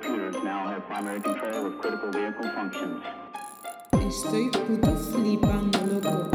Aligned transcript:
computers 0.00 0.34
now 0.42 0.66
have 0.66 0.84
primary 0.88 1.20
control 1.20 1.66
of 1.66 1.78
critical 1.78 2.10
vehicle 2.10 2.50
functions. 2.56 3.00
Estoy 3.92 4.50
puto 4.50 4.90
flipando, 4.96 5.78
loco. 5.86 6.30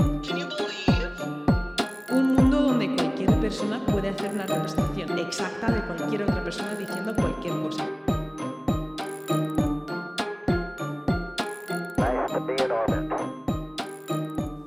Un 2.10 2.36
mundo 2.36 2.61
donde 2.61 2.96
cualquier 2.96 3.38
persona 3.42 3.86
puede 3.86 4.10
hacer 4.10 4.32
una 4.32 4.46
representación 4.46 5.20
exacta 5.20 5.71
de 5.71 5.82
cualquier 5.88 6.24
otra 6.24 6.42
persona 6.42 6.74
diciendo 6.75 7.14
cualquier 7.14 7.54
cosa. 7.54 7.86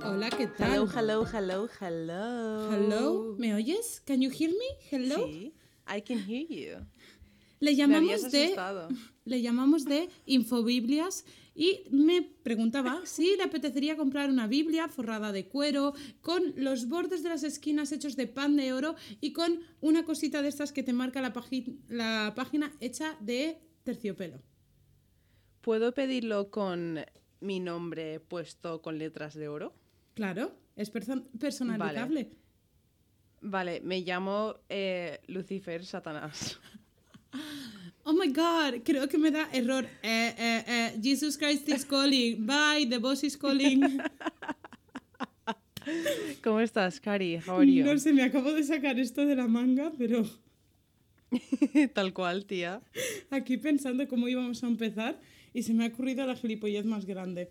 Hola, 0.04 0.28
¿qué 0.36 0.46
tal? 0.48 0.70
Hello, 0.70 0.86
hello, 0.94 1.26
hello, 1.32 1.68
hello. 1.80 2.72
Hello, 2.72 3.34
¿me 3.38 3.54
oyes? 3.54 4.02
Can 4.04 4.20
you 4.20 4.30
hear 4.30 4.50
me? 4.50 4.68
Hello. 4.90 5.16
Sí, 5.16 5.54
I 5.88 6.02
can 6.02 6.18
hear 6.18 6.46
you. 6.46 6.86
Le 7.62 7.76
llamamos 7.76 8.32
de 8.32 8.56
le 9.24 9.40
llamamos 9.40 9.84
de 9.84 10.08
Infobiblias 10.26 11.24
y 11.54 11.84
me 11.92 12.20
preguntaba 12.22 13.02
si 13.04 13.36
le 13.36 13.44
apetecería 13.44 13.96
comprar 13.96 14.30
una 14.30 14.48
Biblia 14.48 14.88
forrada 14.88 15.30
de 15.30 15.46
cuero, 15.46 15.94
con 16.22 16.42
los 16.56 16.88
bordes 16.88 17.22
de 17.22 17.28
las 17.28 17.44
esquinas 17.44 17.92
hechos 17.92 18.16
de 18.16 18.26
pan 18.26 18.56
de 18.56 18.72
oro 18.72 18.96
y 19.20 19.32
con 19.32 19.60
una 19.80 20.04
cosita 20.04 20.42
de 20.42 20.48
estas 20.48 20.72
que 20.72 20.82
te 20.82 20.92
marca 20.92 21.20
la, 21.20 22.32
página 22.34 22.72
hecha 22.80 23.16
de 23.20 23.60
terciopelo. 23.84 24.42
¿Puedo 25.60 25.94
pedirlo 25.94 26.50
con 26.50 26.98
mi 27.38 27.60
nombre 27.60 28.18
puesto 28.18 28.82
con 28.82 28.98
letras 28.98 29.34
de 29.34 29.46
oro? 29.46 29.72
Claro, 30.14 30.58
es 30.74 30.92
perso- 30.92 31.28
personalizable. 31.38 32.28
Vale, 33.40 33.80
me 33.82 34.00
llamo 34.00 34.56
eh, 34.68 35.20
Lucifer 35.28 35.84
Satanás. 35.84 36.60
Oh 38.04 38.12
my 38.12 38.28
god, 38.32 38.82
creo 38.84 39.08
que 39.08 39.16
me 39.16 39.30
da 39.30 39.48
error. 39.52 39.84
Eh, 40.02 40.34
eh, 40.36 40.64
eh, 40.66 40.98
Jesus 41.00 41.38
Christ 41.38 41.68
is 41.68 41.84
calling. 41.84 42.44
Bye, 42.44 42.86
the 42.88 42.98
boss 42.98 43.22
is 43.22 43.36
calling. 43.36 43.80
¿Cómo 46.42 46.60
estás, 46.60 47.00
Cari? 47.00 47.38
How 47.46 47.58
are 47.58 47.66
you? 47.72 47.84
No 47.84 47.98
sé, 47.98 48.12
me 48.12 48.22
acabo 48.22 48.52
de 48.52 48.62
sacar 48.64 48.98
esto 48.98 49.24
de 49.26 49.36
la 49.36 49.46
manga, 49.48 49.92
pero 49.96 50.24
Tal 51.94 52.12
cual, 52.12 52.44
tía. 52.44 52.82
aquí 53.30 53.56
pensando 53.56 54.06
cómo 54.08 54.28
íbamos 54.28 54.62
a 54.62 54.66
empezar 54.66 55.20
y 55.54 55.62
se 55.62 55.72
me 55.74 55.84
ha 55.84 55.88
ocurrido 55.88 56.26
la 56.26 56.36
gilipollez 56.36 56.84
más 56.84 57.06
grande. 57.06 57.50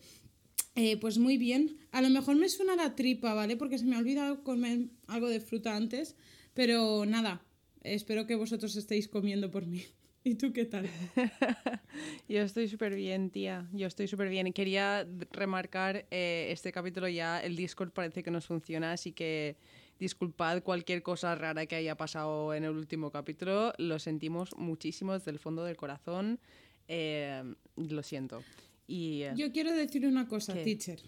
Eh, 0.75 0.97
pues 0.97 1.17
muy 1.17 1.37
bien. 1.37 1.77
A 1.91 2.01
lo 2.01 2.09
mejor 2.09 2.35
me 2.35 2.47
suena 2.47 2.75
la 2.75 2.95
tripa, 2.95 3.33
¿vale? 3.33 3.57
Porque 3.57 3.77
se 3.77 3.85
me 3.85 3.95
ha 3.95 3.99
olvidado 3.99 4.43
comer 4.43 4.87
algo 5.07 5.27
de 5.27 5.39
fruta 5.41 5.75
antes. 5.75 6.15
Pero 6.53 7.05
nada, 7.05 7.41
espero 7.81 8.25
que 8.25 8.35
vosotros 8.35 8.75
estéis 8.75 9.07
comiendo 9.07 9.51
por 9.51 9.65
mí. 9.65 9.83
¿Y 10.23 10.35
tú 10.35 10.53
qué 10.53 10.65
tal? 10.65 10.87
Yo 12.29 12.41
estoy 12.41 12.67
súper 12.67 12.93
bien, 12.95 13.31
tía. 13.31 13.67
Yo 13.73 13.87
estoy 13.87 14.07
súper 14.07 14.29
bien. 14.29 14.53
Quería 14.53 15.07
remarcar, 15.31 16.05
eh, 16.11 16.49
este 16.51 16.71
capítulo 16.71 17.07
ya, 17.07 17.39
el 17.39 17.55
Discord 17.55 17.91
parece 17.91 18.21
que 18.21 18.29
nos 18.29 18.45
funciona, 18.45 18.91
así 18.91 19.13
que 19.13 19.55
disculpad 19.99 20.61
cualquier 20.61 21.01
cosa 21.01 21.33
rara 21.35 21.65
que 21.65 21.75
haya 21.75 21.95
pasado 21.97 22.53
en 22.53 22.65
el 22.65 22.71
último 22.71 23.11
capítulo. 23.11 23.73
Lo 23.79 23.97
sentimos 23.97 24.55
muchísimo 24.57 25.13
desde 25.13 25.31
el 25.31 25.39
fondo 25.39 25.63
del 25.63 25.75
corazón. 25.75 26.39
Eh, 26.87 27.43
lo 27.75 28.03
siento. 28.03 28.43
Y, 28.87 29.23
eh, 29.23 29.33
Yo 29.35 29.51
quiero 29.51 29.73
decir 29.73 30.05
una 30.05 30.27
cosa, 30.27 30.53
¿Qué? 30.53 30.63
teacher. 30.63 30.99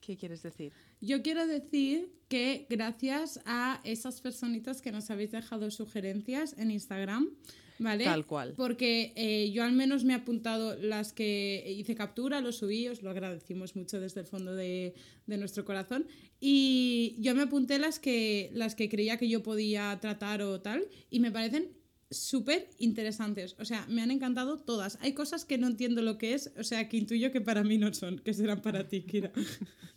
¿Qué 0.00 0.16
quieres 0.16 0.42
decir? 0.42 0.72
Yo 1.00 1.22
quiero 1.22 1.46
decir 1.46 2.12
que 2.28 2.66
gracias 2.68 3.40
a 3.44 3.80
esas 3.84 4.20
personitas 4.20 4.82
que 4.82 4.92
nos 4.92 5.10
habéis 5.10 5.30
dejado 5.32 5.70
sugerencias 5.70 6.56
en 6.58 6.70
Instagram, 6.70 7.30
¿vale? 7.78 8.04
Tal 8.04 8.26
cual. 8.26 8.54
Porque 8.56 9.12
eh, 9.16 9.50
yo 9.52 9.62
al 9.62 9.72
menos 9.72 10.04
me 10.04 10.14
he 10.14 10.16
apuntado 10.16 10.76
las 10.76 11.12
que 11.12 11.64
hice 11.76 11.94
captura, 11.94 12.40
lo 12.40 12.52
subí, 12.52 12.88
os 12.88 13.02
lo 13.02 13.10
agradecimos 13.10 13.76
mucho 13.76 14.00
desde 14.00 14.20
el 14.20 14.26
fondo 14.26 14.54
de, 14.54 14.94
de 15.26 15.38
nuestro 15.38 15.64
corazón. 15.64 16.06
Y 16.40 17.16
yo 17.18 17.34
me 17.34 17.42
apunté 17.42 17.78
las 17.78 17.98
que, 17.98 18.50
las 18.54 18.74
que 18.74 18.88
creía 18.88 19.18
que 19.18 19.28
yo 19.28 19.42
podía 19.42 19.98
tratar 20.00 20.42
o 20.42 20.60
tal, 20.60 20.88
y 21.10 21.20
me 21.20 21.30
parecen 21.30 21.70
súper 22.10 22.70
interesantes. 22.78 23.56
O 23.58 23.64
sea, 23.64 23.86
me 23.88 24.02
han 24.02 24.10
encantado 24.10 24.58
todas. 24.58 24.98
Hay 25.00 25.12
cosas 25.12 25.44
que 25.44 25.58
no 25.58 25.66
entiendo 25.66 26.02
lo 26.02 26.18
que 26.18 26.34
es, 26.34 26.52
o 26.58 26.64
sea, 26.64 26.88
que 26.88 26.96
intuyo 26.96 27.32
que 27.32 27.40
para 27.40 27.62
mí 27.62 27.78
no 27.78 27.92
son, 27.94 28.18
que 28.18 28.34
serán 28.34 28.62
para 28.62 28.88
ti, 28.88 29.02
Kira. 29.02 29.32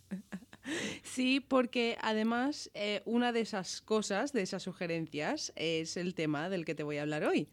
Sí, 1.02 1.40
porque 1.40 1.96
además 2.00 2.70
eh, 2.74 3.02
una 3.04 3.32
de 3.32 3.40
esas 3.40 3.80
cosas, 3.80 4.32
de 4.32 4.42
esas 4.42 4.62
sugerencias, 4.62 5.52
es 5.56 5.96
el 5.96 6.14
tema 6.14 6.48
del 6.48 6.64
que 6.64 6.74
te 6.74 6.82
voy 6.82 6.98
a 6.98 7.02
hablar 7.02 7.24
hoy. 7.24 7.48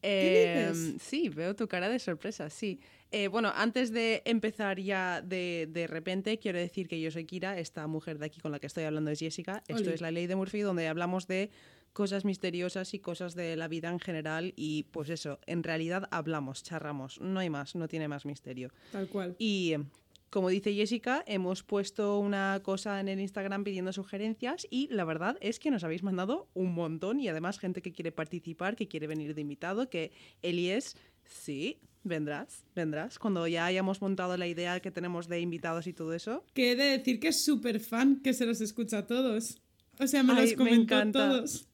¿Qué 0.00 0.70
dices? 0.70 1.02
Sí, 1.02 1.28
veo 1.28 1.56
tu 1.56 1.66
cara 1.66 1.88
de 1.88 1.98
sorpresa, 1.98 2.50
sí. 2.50 2.80
Eh, 3.10 3.28
bueno, 3.28 3.52
antes 3.54 3.90
de 3.90 4.22
empezar 4.26 4.78
ya 4.78 5.22
de, 5.22 5.68
de 5.70 5.86
repente, 5.86 6.38
quiero 6.38 6.58
decir 6.58 6.88
que 6.88 7.00
yo 7.00 7.10
soy 7.10 7.24
Kira, 7.24 7.58
esta 7.58 7.86
mujer 7.86 8.18
de 8.18 8.26
aquí 8.26 8.40
con 8.40 8.52
la 8.52 8.58
que 8.58 8.66
estoy 8.66 8.84
hablando 8.84 9.10
es 9.10 9.18
Jessica. 9.18 9.62
Esto 9.66 9.84
Oli. 9.84 9.94
es 9.94 10.00
la 10.00 10.10
ley 10.10 10.26
de 10.26 10.36
Murphy, 10.36 10.60
donde 10.60 10.86
hablamos 10.88 11.26
de 11.26 11.50
cosas 11.94 12.24
misteriosas 12.24 12.92
y 12.94 12.98
cosas 12.98 13.34
de 13.34 13.56
la 13.56 13.66
vida 13.66 13.88
en 13.88 13.98
general. 13.98 14.52
Y 14.56 14.84
pues 14.84 15.08
eso, 15.08 15.40
en 15.46 15.62
realidad 15.62 16.06
hablamos, 16.10 16.62
charramos, 16.62 17.20
no 17.20 17.40
hay 17.40 17.50
más, 17.50 17.74
no 17.74 17.88
tiene 17.88 18.08
más 18.08 18.26
misterio. 18.26 18.70
Tal 18.92 19.08
cual. 19.08 19.34
Y 19.38 19.74
como 20.30 20.48
dice 20.50 20.74
Jessica, 20.74 21.24
hemos 21.26 21.62
puesto 21.62 22.18
una 22.18 22.60
cosa 22.62 23.00
en 23.00 23.08
el 23.08 23.20
Instagram 23.20 23.64
pidiendo 23.64 23.92
sugerencias 23.92 24.66
y 24.70 24.88
la 24.88 25.04
verdad 25.04 25.36
es 25.40 25.58
que 25.58 25.70
nos 25.70 25.84
habéis 25.84 26.02
mandado 26.02 26.48
un 26.54 26.74
montón 26.74 27.20
y 27.20 27.28
además 27.28 27.58
gente 27.58 27.82
que 27.82 27.92
quiere 27.92 28.12
participar, 28.12 28.76
que 28.76 28.88
quiere 28.88 29.06
venir 29.06 29.34
de 29.34 29.40
invitado, 29.40 29.88
que 29.88 30.12
Elies, 30.42 30.96
sí, 31.24 31.78
vendrás, 32.04 32.64
vendrás. 32.74 33.18
Cuando 33.18 33.46
ya 33.46 33.66
hayamos 33.66 34.00
montado 34.00 34.36
la 34.36 34.46
idea 34.46 34.80
que 34.80 34.90
tenemos 34.90 35.28
de 35.28 35.40
invitados 35.40 35.86
y 35.86 35.92
todo 35.92 36.14
eso. 36.14 36.44
Que 36.54 36.72
he 36.72 36.76
de 36.76 36.98
decir 36.98 37.20
que 37.20 37.28
es 37.28 37.44
súper 37.44 37.80
fan, 37.80 38.20
que 38.22 38.34
se 38.34 38.46
los 38.46 38.60
escucha 38.60 38.98
a 38.98 39.06
todos. 39.06 39.58
O 39.98 40.06
sea, 40.06 40.22
me 40.22 40.32
Ay, 40.34 40.42
los 40.42 40.50
me 40.50 40.56
comentó 40.56 40.94
encanta. 40.94 41.28
todos. 41.28 41.68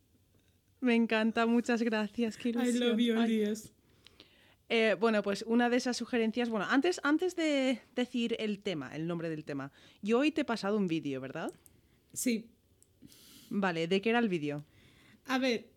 Me 0.80 0.94
encanta, 0.94 1.46
muchas 1.46 1.82
gracias. 1.82 2.36
Qué 2.36 2.50
I 2.50 2.72
love 2.72 2.98
you. 2.98 3.14
Eh, 4.76 4.96
bueno, 4.98 5.22
pues 5.22 5.44
una 5.46 5.70
de 5.70 5.76
esas 5.76 5.96
sugerencias, 5.96 6.48
bueno, 6.48 6.66
antes, 6.68 7.00
antes 7.04 7.36
de 7.36 7.80
decir 7.94 8.34
el 8.40 8.58
tema, 8.58 8.92
el 8.96 9.06
nombre 9.06 9.28
del 9.30 9.44
tema, 9.44 9.70
yo 10.02 10.18
hoy 10.18 10.32
te 10.32 10.40
he 10.40 10.44
pasado 10.44 10.76
un 10.76 10.88
vídeo, 10.88 11.20
¿verdad? 11.20 11.52
Sí. 12.12 12.48
Vale, 13.50 13.86
¿de 13.86 14.00
qué 14.00 14.10
era 14.10 14.18
el 14.18 14.28
vídeo? 14.28 14.64
A 15.26 15.38
ver, 15.38 15.68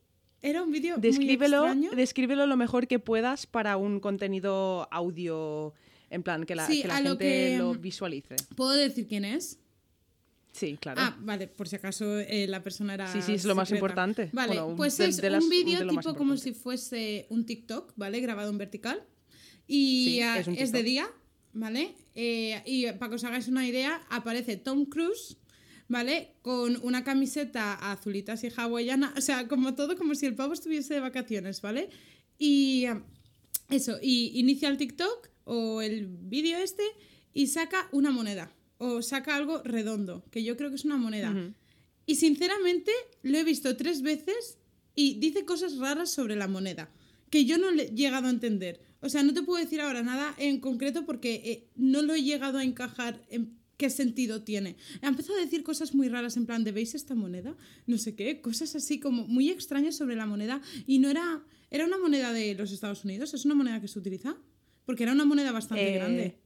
era 0.42 0.64
un 0.64 0.72
vídeo 0.72 0.98
muy 0.98 1.30
extraño. 1.32 1.92
descríbelo 1.92 2.48
lo 2.48 2.58
mejor 2.58 2.88
que 2.88 2.98
puedas 2.98 3.46
para 3.46 3.78
un 3.78 4.00
contenido 4.00 4.88
audio, 4.90 5.76
en 6.10 6.24
plan, 6.24 6.44
que 6.48 6.56
la, 6.56 6.66
Sí, 6.66 6.82
que 6.82 6.88
la 6.88 6.98
a 6.98 7.02
lo 7.02 7.10
gente 7.10 7.26
que- 7.26 7.58
lo 7.60 7.76
visualice. 7.76 8.36
¿Puedo 8.56 8.72
decir 8.72 9.08
quién 9.08 9.26
es? 9.26 9.60
Sí, 10.58 10.76
claro. 10.82 11.00
Ah, 11.04 11.16
vale, 11.22 11.48
por 11.48 11.68
si 11.68 11.76
acaso 11.76 12.20
eh, 12.20 12.48
la 12.48 12.64
persona 12.64 12.96
era. 12.96 13.12
Sí, 13.14 13.22
sí, 13.22 13.34
es 13.34 13.46
lo 13.46 13.54
más 13.54 13.70
importante. 13.72 14.30
Vale, 14.34 14.60
Bueno, 14.60 14.76
pues 14.76 14.98
de- 14.98 15.06
es 15.08 15.18
de 15.18 15.30
las- 15.30 15.44
un 15.44 15.50
vídeo 15.50 15.88
tipo 15.88 16.16
como 16.16 16.36
si 16.38 16.54
fuese 16.54 17.28
un 17.30 17.46
TikTok, 17.46 17.94
¿vale? 17.96 18.20
Grabado 18.22 18.50
en 18.50 18.58
vertical. 18.58 19.04
Y 19.68 20.20
Sí, 20.46 20.54
es 20.58 20.72
de 20.72 20.82
día, 20.84 21.08
¿vale? 21.54 21.94
Eh, 22.16 22.62
y 22.66 22.86
para 22.94 23.10
que 23.10 23.16
os 23.16 23.24
hagáis 23.24 23.48
una 23.48 23.68
idea, 23.68 24.02
aparece 24.10 24.58
Tom 24.58 24.86
Cruise, 24.86 25.38
¿vale? 25.88 26.34
Con 26.42 26.80
una 26.84 27.04
camiseta 27.04 27.74
azulita 27.92 28.34
así 28.34 28.48
hawaiana. 28.56 29.14
O 29.16 29.22
sea, 29.22 29.48
como 29.48 29.76
todo, 29.76 29.96
como 29.98 30.16
si 30.16 30.26
el 30.26 30.34
pavo 30.36 30.54
estuviese 30.54 30.96
de 30.96 31.00
vacaciones, 31.02 31.62
¿vale? 31.62 31.90
Y 32.40 32.86
ah, 32.86 33.04
eso, 33.70 33.98
y 34.02 34.32
inicia 34.40 34.70
el 34.70 34.78
TikTok 34.78 35.30
o 35.44 35.82
el 35.82 36.08
vídeo 36.08 36.58
este 36.58 36.84
y 37.34 37.48
saca 37.48 37.88
una 37.92 38.10
moneda. 38.10 38.52
O 38.78 39.02
saca 39.02 39.36
algo 39.36 39.62
redondo, 39.64 40.24
que 40.32 40.44
yo 40.44 40.56
creo 40.58 40.70
que 40.70 40.76
es 40.76 40.86
una 40.86 40.98
moneda. 40.98 41.34
Y 42.06 42.16
sinceramente 42.16 42.92
lo 43.24 43.38
he 43.38 43.44
visto 43.44 43.76
tres 43.76 44.02
veces 44.02 44.58
y 44.96 45.16
dice 45.20 45.46
cosas 45.46 45.78
raras 45.78 46.10
sobre 46.12 46.36
la 46.36 46.48
moneda, 46.48 46.90
que 47.30 47.46
yo 47.46 47.58
no 47.58 47.72
le 47.72 47.84
he 47.84 47.92
llegado 47.96 48.28
a 48.28 48.30
entender. 48.30 48.80
O 49.02 49.10
sea, 49.10 49.24
no 49.24 49.34
te 49.34 49.44
puedo 49.44 49.62
decir 49.64 49.82
ahora 49.82 50.04
nada 50.04 50.34
en 50.38 50.60
concreto 50.60 51.06
porque 51.06 51.36
eh, 51.46 51.68
no 51.76 52.02
lo 52.02 52.14
he 52.16 52.24
llegado 52.24 52.58
a 52.58 52.64
encajar 52.64 53.22
en 53.30 53.58
qué 53.78 53.90
sentido 53.90 54.42
tiene. 54.44 54.76
Ha 55.02 55.08
empezado 55.08 55.38
a 55.38 55.42
decir 55.42 55.64
cosas 55.64 55.94
muy 55.94 56.08
raras 56.10 56.36
en 56.38 56.46
plan 56.48 56.64
de 56.64 56.72
¿veis 56.72 56.96
esta 56.96 57.14
moneda? 57.14 57.56
No 57.86 57.98
sé 57.98 58.16
qué, 58.16 58.42
cosas 58.42 58.76
así 58.76 59.00
como 59.00 59.28
muy 59.28 59.50
extrañas 59.50 59.96
sobre 59.96 60.16
la 60.16 60.26
moneda 60.26 60.62
y 60.88 61.00
no 61.00 61.10
era 61.10 61.44
era 61.70 61.86
una 61.86 61.98
moneda 61.98 62.32
de 62.32 62.56
los 62.56 62.72
Estados 62.72 63.04
Unidos, 63.04 63.34
es 63.34 63.44
una 63.44 63.54
moneda 63.54 63.82
que 63.82 63.90
se 63.90 64.00
utiliza 64.00 64.38
porque 64.86 65.04
era 65.04 65.12
una 65.12 65.26
moneda 65.26 65.52
bastante 65.52 65.92
Eh, 65.94 65.96
grande. 65.96 66.40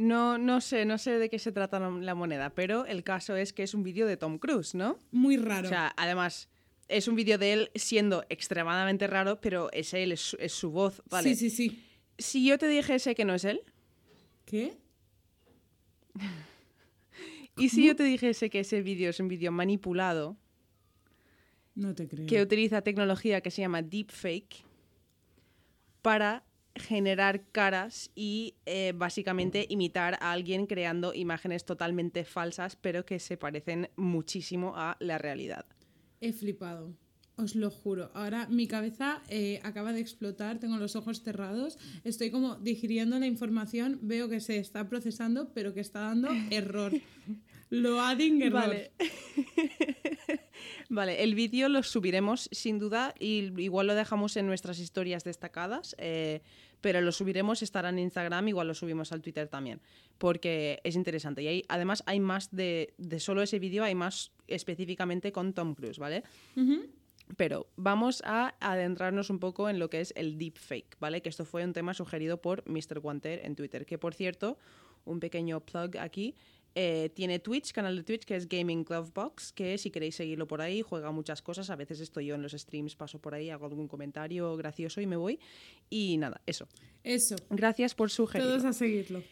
No, 0.00 0.38
no 0.38 0.60
sé, 0.62 0.84
no 0.86 0.96
sé 0.96 1.18
de 1.18 1.28
qué 1.28 1.38
se 1.38 1.52
trata 1.52 1.78
la- 1.78 2.14
moneda, 2.14 2.50
pero 2.54 2.86
el 2.86 3.04
caso 3.04 3.36
es 3.36 3.52
que 3.52 3.62
es 3.62 3.74
un 3.74 3.82
vídeo 3.82 4.06
de 4.06 4.16
Tom 4.16 4.38
Cruise, 4.38 4.74
¿no? 4.74 4.98
Muy 5.12 5.36
raro. 5.36 5.66
O 5.66 5.68
sea, 5.68 5.92
además, 5.96 6.48
es 6.88 7.06
un 7.06 7.16
vídeo 7.16 7.36
de 7.36 7.52
él 7.52 7.70
siendo 7.74 8.24
extremadamente 8.30 9.06
raro, 9.06 9.40
pero 9.40 9.70
es 9.72 9.92
él, 9.92 10.12
es, 10.12 10.20
su- 10.20 10.36
es 10.40 10.52
su 10.52 10.70
voz, 10.70 11.02
¿vale? 11.10 11.34
Sí, 11.34 11.50
sí, 11.50 11.50
sí. 11.50 11.84
Si 12.18 12.46
yo 12.46 12.56
te 12.58 12.66
dijese 12.68 13.14
que 13.14 13.24
no 13.26 13.34
es 13.34 13.44
él, 13.44 13.60
¿Qué? 14.46 14.78
y 17.56 17.68
si 17.68 17.86
yo 17.86 17.94
te 17.94 18.02
dijese 18.04 18.48
que 18.48 18.60
ese 18.60 18.80
vídeo 18.82 19.10
es 19.10 19.20
un 19.20 19.28
vídeo 19.28 19.52
manipulado, 19.52 20.36
No 21.74 21.94
te 21.94 22.08
creo. 22.08 22.26
que 22.26 22.40
utiliza 22.42 22.80
tecnología 22.82 23.40
que 23.42 23.50
se 23.50 23.60
llama 23.62 23.82
deepfake 23.82 24.64
para 26.02 26.42
generar 26.74 27.44
caras 27.52 28.10
y 28.14 28.54
eh, 28.66 28.92
básicamente 28.94 29.66
imitar 29.68 30.14
a 30.20 30.32
alguien 30.32 30.66
creando 30.66 31.14
imágenes 31.14 31.64
totalmente 31.64 32.24
falsas, 32.24 32.76
pero 32.76 33.04
que 33.04 33.18
se 33.18 33.36
parecen 33.36 33.90
muchísimo 33.96 34.74
a 34.76 34.96
la 35.00 35.18
realidad. 35.18 35.66
He 36.20 36.32
flipado. 36.32 36.94
Os 37.36 37.54
lo 37.54 37.70
juro. 37.70 38.10
Ahora 38.12 38.46
mi 38.48 38.66
cabeza 38.66 39.22
eh, 39.28 39.60
acaba 39.62 39.92
de 39.92 40.00
explotar, 40.00 40.58
tengo 40.58 40.76
los 40.76 40.94
ojos 40.94 41.22
cerrados, 41.22 41.78
estoy 42.04 42.30
como 42.30 42.56
digiriendo 42.56 43.18
la 43.18 43.26
información, 43.26 43.98
veo 44.02 44.28
que 44.28 44.40
se 44.40 44.58
está 44.58 44.88
procesando, 44.88 45.50
pero 45.54 45.72
que 45.72 45.80
está 45.80 46.00
dando 46.00 46.28
error. 46.50 46.92
Loading 47.70 48.42
error. 48.42 48.60
Vale. 48.60 48.92
vale, 50.90 51.22
el 51.22 51.34
vídeo 51.34 51.68
lo 51.68 51.82
subiremos 51.82 52.50
sin 52.52 52.78
duda 52.78 53.14
y 53.18 53.50
igual 53.62 53.86
lo 53.86 53.94
dejamos 53.94 54.36
en 54.36 54.46
nuestras 54.46 54.78
historias 54.78 55.24
destacadas, 55.24 55.96
eh, 55.98 56.42
pero 56.80 57.00
lo 57.00 57.12
subiremos, 57.12 57.62
estará 57.62 57.88
en 57.88 57.98
Instagram, 57.98 58.48
igual 58.48 58.68
lo 58.68 58.74
subimos 58.74 59.12
al 59.12 59.22
Twitter 59.22 59.48
también, 59.48 59.80
porque 60.18 60.80
es 60.84 60.96
interesante. 60.96 61.42
Y 61.42 61.46
hay, 61.46 61.64
además 61.68 62.02
hay 62.06 62.20
más 62.20 62.50
de, 62.50 62.92
de 62.98 63.20
solo 63.20 63.40
ese 63.40 63.58
vídeo, 63.58 63.84
hay 63.84 63.94
más 63.94 64.32
específicamente 64.46 65.32
con 65.32 65.54
Tom 65.54 65.74
Cruise, 65.74 65.98
¿vale? 65.98 66.24
Pero 67.36 67.68
vamos 67.76 68.22
a 68.24 68.54
adentrarnos 68.60 69.30
un 69.30 69.38
poco 69.38 69.68
en 69.68 69.78
lo 69.78 69.88
que 69.88 70.00
es 70.00 70.12
el 70.16 70.36
deepfake, 70.36 70.96
¿vale? 70.98 71.22
Que 71.22 71.28
esto 71.28 71.44
fue 71.44 71.64
un 71.64 71.72
tema 71.72 71.94
sugerido 71.94 72.40
por 72.40 72.68
Mr. 72.68 72.98
Guanter 72.98 73.40
en 73.44 73.54
Twitter, 73.54 73.86
que 73.86 73.98
por 73.98 74.14
cierto, 74.14 74.58
un 75.04 75.20
pequeño 75.20 75.60
plug 75.60 75.96
aquí, 75.98 76.34
eh, 76.74 77.10
tiene 77.14 77.38
Twitch, 77.38 77.72
canal 77.72 77.96
de 77.96 78.02
Twitch 78.02 78.24
que 78.24 78.36
es 78.36 78.48
Gaming 78.48 78.84
Glove 78.84 79.10
Box, 79.14 79.52
que 79.52 79.76
si 79.78 79.90
queréis 79.90 80.14
seguirlo 80.14 80.46
por 80.46 80.60
ahí, 80.60 80.82
juega 80.82 81.10
muchas 81.10 81.42
cosas, 81.42 81.70
a 81.70 81.76
veces 81.76 82.00
estoy 82.00 82.26
yo 82.26 82.34
en 82.34 82.42
los 82.42 82.52
streams, 82.52 82.94
paso 82.94 83.18
por 83.18 83.34
ahí, 83.34 83.50
hago 83.50 83.66
algún 83.66 83.88
comentario 83.88 84.56
gracioso 84.56 85.00
y 85.00 85.06
me 85.06 85.16
voy. 85.16 85.40
Y 85.88 86.16
nada, 86.18 86.40
eso. 86.46 86.68
Eso. 87.02 87.36
Gracias 87.50 87.94
por 87.94 88.10
sugerirlo. 88.10 88.50
Todos 88.50 88.64
a 88.64 88.72
seguirlo. 88.72 89.22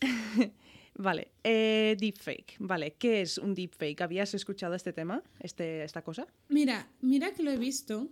Vale, 0.98 1.32
eh, 1.44 1.94
deepfake. 1.98 2.56
Vale, 2.58 2.94
¿qué 2.94 3.20
es 3.20 3.36
un 3.36 3.54
deepfake? 3.54 4.00
¿Habías 4.00 4.32
escuchado 4.32 4.74
este 4.74 4.94
tema, 4.94 5.22
este, 5.40 5.84
esta 5.84 6.02
cosa? 6.02 6.26
Mira, 6.48 6.88
mira 7.02 7.34
que 7.34 7.42
lo 7.42 7.50
he 7.50 7.58
visto, 7.58 8.08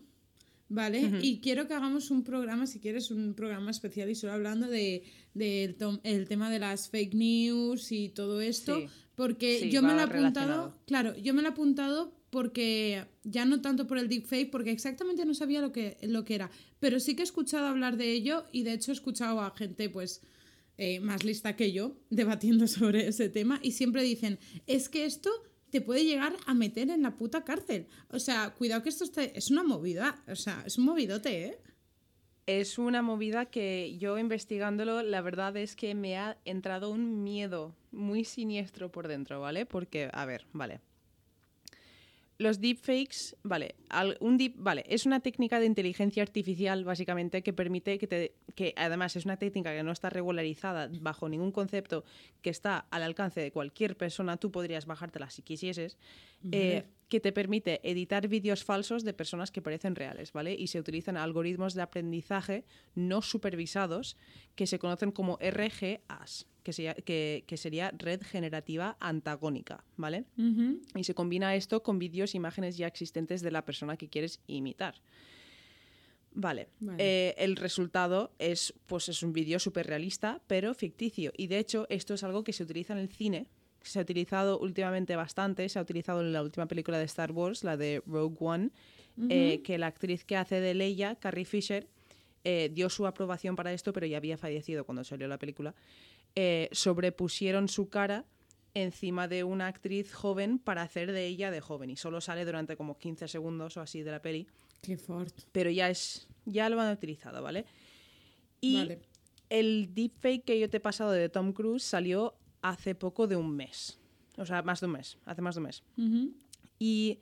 ¿vale? 0.68 1.10
Y 1.22 1.38
quiero 1.40 1.66
que 1.68 1.74
hagamos 1.74 2.10
un 2.10 2.24
programa, 2.24 2.66
si 2.66 2.80
quieres, 2.80 3.10
un 3.10 3.34
programa 3.34 3.70
especial 3.70 4.10
y 4.10 4.14
solo 4.14 4.32
hablando 4.32 4.66
de, 4.68 5.04
del 5.34 5.74
tom- 5.76 6.00
el 6.02 6.26
tema 6.28 6.50
de 6.50 6.58
las 6.58 6.88
fake 6.88 7.14
news 7.14 7.92
y 7.92 8.08
todo 8.08 8.40
esto, 8.40 8.78
Sí. 8.80 8.86
porque 9.14 9.58
Sí, 9.60 9.70
yo 9.70 9.82
me 9.82 9.92
lo 9.94 10.00
he 10.00 10.02
apuntado, 10.04 10.78
claro, 10.86 11.16
yo 11.18 11.34
me 11.34 11.42
lo 11.42 11.48
he 11.48 11.52
apuntado 11.52 12.12
porque 12.30 13.04
ya 13.22 13.44
no 13.44 13.60
tanto 13.60 13.86
por 13.86 13.96
el 13.98 14.08
deepfake, 14.08 14.50
porque 14.50 14.72
exactamente 14.72 15.24
no 15.24 15.34
sabía 15.34 15.60
lo 15.60 15.70
que, 15.70 15.96
lo 16.02 16.24
que 16.24 16.34
era, 16.34 16.50
pero 16.80 16.98
sí 16.98 17.14
que 17.14 17.22
he 17.22 17.24
escuchado 17.24 17.66
hablar 17.68 17.96
de 17.96 18.10
ello 18.10 18.44
y 18.50 18.62
de 18.64 18.72
hecho 18.72 18.90
he 18.90 18.94
escuchado 18.94 19.40
a 19.40 19.54
gente, 19.56 19.88
pues, 19.88 20.20
eh, 20.76 20.98
más 20.98 21.22
lista 21.22 21.54
que 21.54 21.70
yo 21.70 21.96
debatiendo 22.10 22.66
sobre 22.66 23.06
ese 23.06 23.28
tema 23.28 23.60
y 23.62 23.70
siempre 23.72 24.02
dicen, 24.02 24.40
es 24.66 24.88
que 24.88 25.04
esto 25.04 25.30
te 25.74 25.80
puede 25.80 26.04
llegar 26.04 26.36
a 26.46 26.54
meter 26.54 26.88
en 26.88 27.02
la 27.02 27.16
puta 27.16 27.42
cárcel. 27.42 27.88
O 28.08 28.20
sea, 28.20 28.50
cuidado 28.50 28.84
que 28.84 28.90
esto 28.90 29.02
está- 29.02 29.24
es 29.24 29.50
una 29.50 29.64
movida, 29.64 30.22
o 30.28 30.36
sea, 30.36 30.62
es 30.64 30.78
un 30.78 30.84
movidote, 30.84 31.46
¿eh? 31.46 31.58
Es 32.46 32.78
una 32.78 33.02
movida 33.02 33.46
que 33.46 33.96
yo 33.98 34.16
investigándolo, 34.16 35.02
la 35.02 35.20
verdad 35.20 35.56
es 35.56 35.74
que 35.74 35.96
me 35.96 36.16
ha 36.16 36.38
entrado 36.44 36.90
un 36.90 37.24
miedo 37.24 37.74
muy 37.90 38.24
siniestro 38.24 38.92
por 38.92 39.08
dentro, 39.08 39.40
¿vale? 39.40 39.66
Porque, 39.66 40.10
a 40.12 40.24
ver, 40.26 40.46
vale. 40.52 40.80
Los 42.38 42.60
deepfakes, 42.60 43.36
vale, 43.44 43.76
al- 43.88 44.16
un 44.20 44.36
deep, 44.36 44.54
vale, 44.56 44.84
es 44.88 45.06
una 45.06 45.20
técnica 45.20 45.60
de 45.60 45.66
inteligencia 45.66 46.22
artificial 46.22 46.84
básicamente 46.84 47.42
que 47.42 47.52
permite 47.52 47.96
que 47.98 48.06
te, 48.08 48.34
que 48.56 48.74
además 48.76 49.14
es 49.14 49.24
una 49.24 49.36
técnica 49.36 49.72
que 49.72 49.82
no 49.84 49.92
está 49.92 50.10
regularizada 50.10 50.90
bajo 51.00 51.28
ningún 51.28 51.52
concepto, 51.52 52.04
que 52.42 52.50
está 52.50 52.86
al 52.90 53.04
alcance 53.04 53.40
de 53.40 53.52
cualquier 53.52 53.96
persona, 53.96 54.36
tú 54.36 54.50
podrías 54.50 54.84
bajártela 54.86 55.30
si 55.30 55.42
quisieses, 55.42 55.96
eh. 56.50 56.84
Que 57.08 57.20
te 57.20 57.32
permite 57.32 57.80
editar 57.88 58.26
vídeos 58.28 58.64
falsos 58.64 59.04
de 59.04 59.12
personas 59.12 59.50
que 59.50 59.62
parecen 59.62 59.94
reales, 59.94 60.32
¿vale? 60.32 60.54
Y 60.54 60.68
se 60.68 60.78
utilizan 60.80 61.16
algoritmos 61.16 61.74
de 61.74 61.82
aprendizaje 61.82 62.64
no 62.94 63.22
supervisados 63.22 64.16
que 64.54 64.66
se 64.66 64.78
conocen 64.78 65.12
como 65.12 65.38
RGAs, 65.40 66.46
que, 66.62 66.72
sería- 66.72 66.94
que- 66.94 67.44
que 67.46 67.56
sería 67.56 67.90
red 67.96 68.22
generativa 68.22 68.96
antagónica, 69.00 69.84
¿vale? 69.96 70.24
Y 70.96 71.04
se 71.04 71.14
combina 71.14 71.54
esto 71.56 71.82
con 71.82 71.98
vídeos 71.98 72.34
e 72.34 72.38
imágenes 72.38 72.76
ya 72.76 72.86
existentes 72.86 73.42
de 73.42 73.50
la 73.50 73.64
persona 73.64 73.96
que 73.96 74.08
quieres 74.08 74.40
imitar. 74.46 74.94
Vale. 76.36 76.68
Vale. 76.80 76.96
Eh, 76.98 77.34
el 77.38 77.54
resultado 77.56 78.32
es, 78.38 78.74
pues, 78.86 79.08
es 79.08 79.22
un 79.22 79.32
vídeo 79.32 79.58
súper 79.60 79.86
realista, 79.86 80.42
pero 80.48 80.74
ficticio. 80.74 81.32
Y 81.36 81.46
de 81.46 81.58
hecho, 81.60 81.86
esto 81.90 82.14
es 82.14 82.24
algo 82.24 82.42
que 82.42 82.52
se 82.52 82.64
utiliza 82.64 82.92
en 82.92 82.98
el 82.98 83.08
cine. 83.08 83.46
Se 83.84 83.98
ha 83.98 84.02
utilizado 84.02 84.58
últimamente 84.58 85.14
bastante. 85.16 85.68
Se 85.68 85.78
ha 85.78 85.82
utilizado 85.82 86.20
en 86.20 86.32
la 86.32 86.42
última 86.42 86.66
película 86.66 86.98
de 86.98 87.04
Star 87.04 87.32
Wars, 87.32 87.64
la 87.64 87.76
de 87.76 88.02
Rogue 88.06 88.36
One, 88.40 88.70
eh, 89.28 89.60
que 89.62 89.78
la 89.78 89.86
actriz 89.88 90.24
que 90.24 90.36
hace 90.36 90.60
de 90.60 90.74
Leia, 90.74 91.16
Carrie 91.16 91.44
Fisher, 91.44 91.86
eh, 92.44 92.70
dio 92.72 92.90
su 92.90 93.06
aprobación 93.06 93.56
para 93.56 93.72
esto, 93.72 93.92
pero 93.92 94.06
ya 94.06 94.16
había 94.18 94.36
fallecido 94.36 94.84
cuando 94.84 95.04
salió 95.04 95.28
la 95.28 95.38
película. 95.38 95.74
Eh, 96.34 96.68
sobrepusieron 96.72 97.68
su 97.68 97.88
cara 97.88 98.24
encima 98.74 99.28
de 99.28 99.44
una 99.44 99.68
actriz 99.68 100.12
joven 100.12 100.58
para 100.58 100.82
hacer 100.82 101.12
de 101.12 101.26
ella 101.26 101.50
de 101.52 101.60
joven 101.60 101.90
y 101.90 101.96
solo 101.96 102.20
sale 102.20 102.44
durante 102.44 102.76
como 102.76 102.98
15 102.98 103.28
segundos 103.28 103.76
o 103.76 103.80
así 103.80 104.02
de 104.02 104.10
la 104.10 104.20
peli 104.20 104.48
Qué 104.82 104.96
fort. 104.96 105.32
pero 105.52 105.70
ya 105.70 105.88
es 105.90 106.26
ya 106.44 106.68
lo 106.68 106.80
han 106.80 106.92
utilizado, 106.92 107.40
¿vale? 107.40 107.66
Y 108.60 108.78
Vale. 108.78 108.98
el 109.48 109.94
deepfake 109.94 110.44
que 110.44 110.58
yo 110.58 110.68
te 110.68 110.78
he 110.78 110.80
pasado 110.80 111.12
de 111.12 111.28
Tom 111.28 111.52
Cruise 111.52 111.84
salió 111.84 112.34
hace 112.64 112.94
poco 112.94 113.26
de 113.26 113.36
un 113.36 113.54
mes. 113.54 113.98
O 114.38 114.44
sea, 114.46 114.62
más 114.62 114.80
de 114.80 114.86
un 114.86 114.92
mes, 114.92 115.18
hace 115.26 115.42
más 115.42 115.54
de 115.54 115.60
un 115.60 115.66
mes. 115.66 115.82
Y 116.78 117.18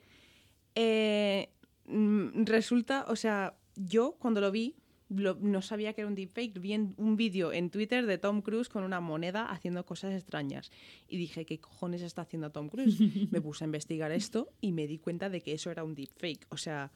eh, 0.75 1.49
mm, 1.85 2.43
resulta, 2.45 3.05
o 3.09 3.15
sea, 3.15 3.55
yo 3.75 4.15
cuando 4.19 4.41
lo 4.41 4.51
vi, 4.51 4.75
lo- 5.09 5.35
no 5.39 5.61
sabía 5.61 5.93
que 5.93 6.01
era 6.01 6.07
un 6.07 6.15
deepfake. 6.15 6.59
Vi 6.59 6.73
en- 6.73 6.95
un 6.97 7.15
vídeo 7.17 7.51
en 7.51 7.69
Twitter 7.69 8.05
de 8.05 8.17
Tom 8.17 8.41
Cruise 8.41 8.69
con 8.69 8.83
una 8.83 8.99
moneda 8.99 9.51
haciendo 9.51 9.85
cosas 9.85 10.13
extrañas. 10.13 10.71
Y 11.07 11.17
dije, 11.17 11.45
¿qué 11.45 11.59
cojones 11.59 12.01
está 12.01 12.23
haciendo 12.23 12.51
Tom 12.51 12.69
Cruise? 12.69 12.97
me 13.31 13.41
puse 13.41 13.63
a 13.63 13.67
investigar 13.67 14.11
esto 14.11 14.49
y 14.61 14.71
me 14.71 14.87
di 14.87 14.97
cuenta 14.97 15.29
de 15.29 15.41
que 15.41 15.53
eso 15.53 15.69
era 15.69 15.83
un 15.83 15.93
deepfake. 15.93 16.47
O 16.49 16.57
sea, 16.57 16.91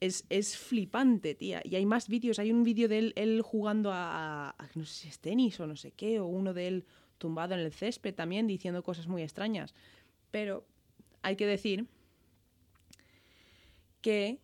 es, 0.00 0.26
es 0.28 0.58
flipante, 0.58 1.34
tía. 1.34 1.62
Y 1.64 1.76
hay 1.76 1.86
más 1.86 2.08
vídeos. 2.08 2.38
Hay 2.38 2.52
un 2.52 2.62
vídeo 2.64 2.88
de 2.88 2.98
él, 2.98 3.12
él 3.16 3.40
jugando 3.40 3.90
a, 3.92 4.48
a- 4.48 4.50
a 4.50 4.68
no 4.74 4.84
sé 4.84 4.94
si 5.02 5.08
es 5.08 5.18
tenis 5.20 5.58
o 5.60 5.66
no 5.66 5.76
sé 5.76 5.92
qué, 5.92 6.20
o 6.20 6.26
uno 6.26 6.52
de 6.52 6.66
él 6.68 6.84
tumbado 7.18 7.54
en 7.54 7.60
el 7.60 7.72
césped 7.72 8.14
también 8.14 8.46
diciendo 8.46 8.82
cosas 8.82 9.06
muy 9.06 9.22
extrañas. 9.22 9.74
Pero 10.30 10.66
hay 11.22 11.36
que 11.36 11.46
decir 11.46 11.86
que 14.00 14.38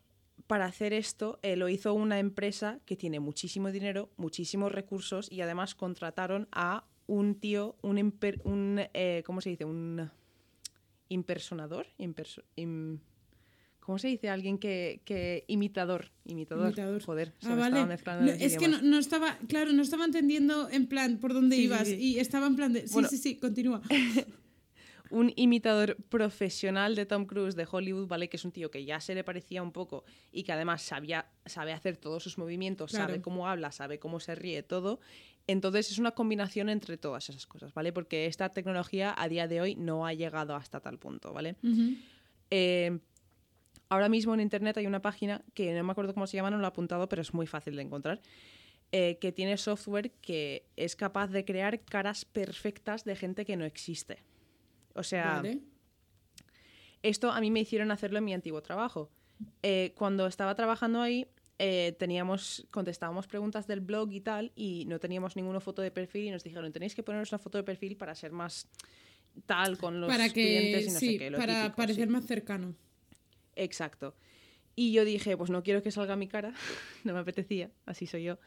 para 0.46 0.64
hacer 0.66 0.92
esto 0.92 1.38
eh, 1.42 1.56
lo 1.56 1.68
hizo 1.68 1.94
una 1.94 2.18
empresa 2.18 2.80
que 2.84 2.96
tiene 2.96 3.20
muchísimo 3.20 3.70
dinero, 3.70 4.10
muchísimos 4.16 4.72
recursos 4.72 5.30
y 5.30 5.40
además 5.40 5.74
contrataron 5.74 6.48
a 6.52 6.84
un 7.06 7.34
tío, 7.36 7.76
un, 7.82 7.98
un 8.44 8.80
eh, 8.94 9.22
¿cómo 9.24 9.40
se 9.40 9.50
dice? 9.50 9.64
Un 9.64 10.10
impersonador, 11.08 11.86
Imperso- 11.98 12.42
im- 12.56 12.98
¿cómo 13.84 13.98
se 13.98 14.08
dice? 14.08 14.28
Alguien 14.30 14.58
que, 14.58 15.02
que 15.04 15.44
imitador, 15.48 16.10
imitador, 16.24 16.66
Imitador. 16.68 17.02
joder, 17.02 17.32
se 17.40 17.48
Ah, 17.48 17.50
me 17.50 17.56
vale. 17.56 17.66
estaba 17.76 17.86
mezclando 17.86 18.24
No, 18.26 18.32
los 18.32 18.40
es 18.40 18.56
que 18.56 18.68
no, 18.68 18.98
estaba, 18.98 19.36
claro, 19.48 19.72
no 19.72 19.82
estaba 19.82 20.04
entendiendo 20.04 20.70
en 20.70 20.86
plan 20.86 21.18
por 21.18 21.34
dónde 21.34 21.56
Sí, 21.56 21.64
ibas 21.64 21.88
sí. 21.88 21.96
y 21.96 22.18
estaba 22.18 22.46
en 22.46 22.56
plan 22.56 22.72
de, 22.72 22.86
sí, 22.86 22.94
Bueno. 22.94 23.08
sí, 23.08 23.18
sí, 23.18 23.36
continúa. 23.36 23.82
un 25.10 25.30
imitador 25.36 25.96
profesional 26.08 26.94
de 26.94 27.04
Tom 27.04 27.26
Cruise 27.26 27.54
de 27.54 27.66
Hollywood, 27.70 28.06
¿vale? 28.08 28.30
Que 28.30 28.38
es 28.38 28.44
un 28.46 28.52
tío 28.52 28.70
que 28.70 28.84
ya 28.86 28.98
se 28.98 29.14
le 29.14 29.22
parecía 29.24 29.62
un 29.62 29.70
poco 29.72 30.04
y 30.30 30.42
que 30.42 30.52
además 30.52 30.80
sabía, 30.80 31.26
sabe 31.44 31.74
hacer 31.74 31.98
todos 31.98 32.22
sus 32.22 32.38
movimientos, 32.38 32.92
sabe 32.92 33.20
cómo 33.20 33.46
habla, 33.46 33.72
sabe 33.72 33.98
cómo 33.98 34.20
se 34.20 34.34
ríe, 34.34 34.62
todo. 34.62 35.00
Entonces 35.46 35.90
es 35.90 35.98
una 35.98 36.12
combinación 36.12 36.70
entre 36.70 36.96
todas 36.96 37.28
esas 37.28 37.46
cosas, 37.46 37.74
¿vale? 37.74 37.92
Porque 37.92 38.24
esta 38.24 38.48
tecnología 38.48 39.14
a 39.14 39.28
día 39.28 39.46
de 39.48 39.60
hoy 39.60 39.74
no 39.74 40.06
ha 40.06 40.14
llegado 40.14 40.54
hasta 40.56 40.80
tal 40.80 40.98
punto, 40.98 41.32
¿vale? 41.34 41.56
Eh, 42.50 42.98
ahora 43.92 44.08
mismo 44.08 44.32
en 44.34 44.40
internet 44.40 44.76
hay 44.78 44.86
una 44.86 45.00
página 45.02 45.42
que 45.54 45.72
no 45.74 45.84
me 45.84 45.92
acuerdo 45.92 46.14
cómo 46.14 46.26
se 46.26 46.36
llama, 46.36 46.50
no 46.50 46.58
lo 46.58 46.64
he 46.64 46.66
apuntado, 46.68 47.08
pero 47.08 47.22
es 47.22 47.32
muy 47.34 47.46
fácil 47.46 47.76
de 47.76 47.82
encontrar. 47.82 48.20
eh, 48.94 49.16
que 49.20 49.32
tiene 49.32 49.56
software 49.56 50.10
que 50.20 50.66
es 50.76 50.96
capaz 50.96 51.28
de 51.30 51.44
crear 51.44 51.80
caras 51.80 52.24
perfectas 52.26 53.04
de 53.04 53.16
gente 53.16 53.44
que 53.46 53.56
no 53.56 53.64
existe. 53.64 54.18
O 54.94 55.02
sea, 55.02 55.36
Vale. 55.36 55.60
esto 57.02 57.30
a 57.30 57.40
mí 57.40 57.50
me 57.50 57.60
hicieron 57.60 57.90
hacerlo 57.90 58.18
en 58.18 58.24
mi 58.24 58.34
antiguo 58.34 58.60
trabajo. 58.60 59.10
Eh, 59.62 59.92
cuando 59.96 60.26
estaba 60.26 60.54
trabajando 60.54 61.00
ahí, 61.00 61.26
eh, 61.58 61.96
teníamos, 61.98 62.66
contestábamos 62.70 63.26
preguntas 63.26 63.66
del 63.66 63.80
blog 63.80 64.12
y 64.12 64.20
tal, 64.20 64.52
y 64.54 64.84
no 64.86 64.98
teníamos 64.98 65.36
ninguna 65.36 65.60
foto 65.60 65.80
de 65.82 65.90
perfil, 65.90 66.24
y 66.26 66.30
nos 66.30 66.44
dijeron, 66.44 66.70
tenéis 66.72 66.94
que 66.94 67.02
poneros 67.02 67.32
una 67.32 67.38
foto 67.38 67.56
de 67.58 67.64
perfil 67.64 67.96
para 67.96 68.14
ser 68.14 68.32
más 68.32 68.68
tal 69.46 69.78
con 69.78 70.00
los 70.00 70.08
Para 70.10 70.28
que, 70.28 70.32
clientes 70.34 70.84
y 70.86 70.90
no 70.90 70.98
sí, 71.00 71.12
sé 71.12 71.18
qué. 71.18 71.30
lo 71.30 71.38
para 71.38 71.62
típico, 71.62 71.76
parecer 71.76 72.06
sí. 72.08 72.12
más 72.12 72.26
cercano. 72.26 72.74
Exacto. 73.56 74.14
Y 74.74 74.92
yo 74.92 75.04
dije, 75.04 75.36
pues 75.36 75.50
no 75.50 75.62
quiero 75.62 75.82
que 75.82 75.90
salga 75.90 76.16
mi 76.16 76.28
cara, 76.28 76.54
no 77.04 77.12
me 77.12 77.18
apetecía, 77.20 77.70
así 77.84 78.06
soy 78.06 78.24
yo. 78.24 78.38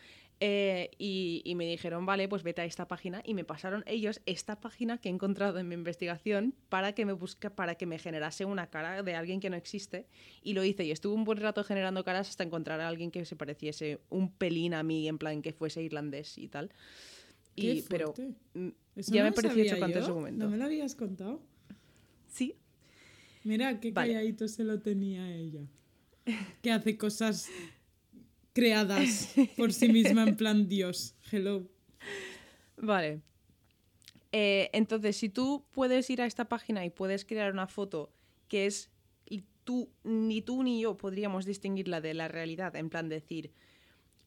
Eh, 0.42 0.90
y, 0.98 1.42
y 1.46 1.56
me 1.56 1.66
dijeron, 1.66 2.06
vale, 2.06 2.28
pues 2.28 2.44
vete 2.44 2.62
a 2.62 2.66
esta 2.66 2.88
página. 2.90 3.22
Y 3.24 3.34
me 3.36 3.46
pasaron 3.46 3.84
ellos 3.88 4.22
esta 4.26 4.60
página 4.60 4.98
que 4.98 5.08
he 5.08 5.12
encontrado 5.12 5.60
en 5.60 5.68
mi 5.70 5.76
investigación 5.76 6.54
para 6.68 6.94
que 6.94 7.06
me 7.06 7.14
busque, 7.14 7.50
para 7.50 7.76
que 7.76 7.86
me 7.86 8.00
generase 8.00 8.44
una 8.44 8.70
cara 8.70 9.02
de 9.02 9.16
alguien 9.16 9.40
que 9.40 9.50
no 9.50 9.56
existe. 9.56 10.08
Y 10.42 10.52
lo 10.54 10.64
hice. 10.66 10.84
Y 10.84 10.92
estuve 10.92 11.14
un 11.14 11.24
buen 11.24 11.38
rato 11.40 11.64
generando 11.64 12.04
caras 12.04 12.28
hasta 12.30 12.44
encontrar 12.44 12.82
a 12.82 12.88
alguien 12.90 13.12
que 13.12 13.24
se 13.24 13.38
pareciese 13.38 14.02
un 14.10 14.30
pelín 14.30 14.74
a 14.74 14.84
mí, 14.84 15.08
en 15.08 15.18
plan 15.20 15.42
que 15.42 15.54
fuese 15.54 15.82
irlandés 15.84 16.38
y 16.38 16.50
tal. 16.50 16.70
Qué 17.56 17.76
Y, 17.76 17.82
fuerte. 17.82 18.32
ya 18.96 19.24
no 19.24 19.30
me 19.30 19.32
pareció 19.32 19.64
chocante 19.66 20.00
yo. 20.00 20.04
ese 20.04 20.12
momento. 20.12 20.44
¿No 20.44 20.52
me 20.52 20.58
lo 20.58 20.66
habías 20.66 20.96
contado? 20.96 21.42
Sí, 22.28 22.56
Mira, 23.46 23.80
qué 23.80 23.92
Vale. 23.92 24.14
calladito 24.14 24.48
se 24.48 24.64
lo 24.64 24.82
tenía 24.82 25.34
ella. 25.34 25.62
Que 26.64 26.72
hace 26.72 26.98
cosas 26.98 27.48
creadas 28.54 29.34
por 29.58 29.72
sí 29.72 29.88
misma 29.88 30.24
en 30.24 30.36
plan 30.36 30.68
Dios. 30.68 31.16
Hello. 31.32 31.70
Vale. 32.78 33.22
Eh, 34.32 34.70
entonces, 34.74 35.16
si 35.16 35.30
tú 35.30 35.64
puedes 35.72 36.10
ir 36.10 36.22
a 36.22 36.26
esta 36.26 36.50
página 36.50 36.84
y 36.86 36.90
puedes 36.90 37.24
crear 37.24 37.54
una 37.54 37.68
foto 37.68 38.12
que 38.48 38.66
es. 38.66 38.90
Y 39.28 39.44
tú, 39.64 39.90
ni 40.04 40.42
tú 40.42 40.64
ni 40.64 40.82
yo 40.82 40.98
podríamos 40.98 41.46
distinguirla 41.46 42.02
de 42.02 42.16
la 42.16 42.28
realidad, 42.28 42.76
en 42.76 42.90
plan 42.90 43.10
decir, 43.10 43.52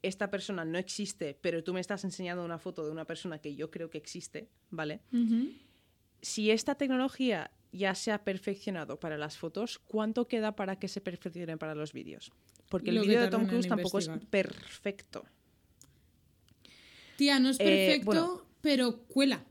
esta 0.02 0.30
persona 0.30 0.64
no 0.64 0.78
existe, 0.78 1.36
pero 1.40 1.64
tú 1.64 1.74
me 1.74 1.80
estás 1.80 2.04
enseñando 2.04 2.44
una 2.44 2.58
foto 2.58 2.84
de 2.84 2.92
una 2.92 3.04
persona 3.04 3.40
que 3.40 3.56
yo 3.56 3.70
creo 3.70 3.90
que 3.90 3.98
existe, 3.98 4.48
¿vale? 4.70 5.00
Si 6.22 6.50
esta 6.50 6.76
tecnología 6.76 7.50
ya 7.72 7.94
se 7.94 8.12
ha 8.12 8.24
perfeccionado 8.24 8.98
para 9.00 9.18
las 9.18 9.36
fotos, 9.36 9.78
¿cuánto 9.78 10.26
queda 10.28 10.56
para 10.56 10.78
que 10.78 10.88
se 10.88 11.00
perfeccione 11.00 11.56
para 11.56 11.74
los 11.74 11.92
vídeos? 11.92 12.32
Porque 12.68 12.90
el 12.90 12.96
Lo 12.96 13.02
vídeo 13.02 13.20
de 13.22 13.28
Tom 13.28 13.46
Cruise 13.46 13.66
tampoco 13.68 13.98
es 13.98 14.08
perfecto. 14.30 15.24
Tía, 17.16 17.38
no 17.38 17.48
es 17.50 17.56
Eh, 17.60 17.64
perfecto, 17.64 18.04
bueno. 18.04 18.42
pero 18.60 18.98
cuela. 19.08 19.44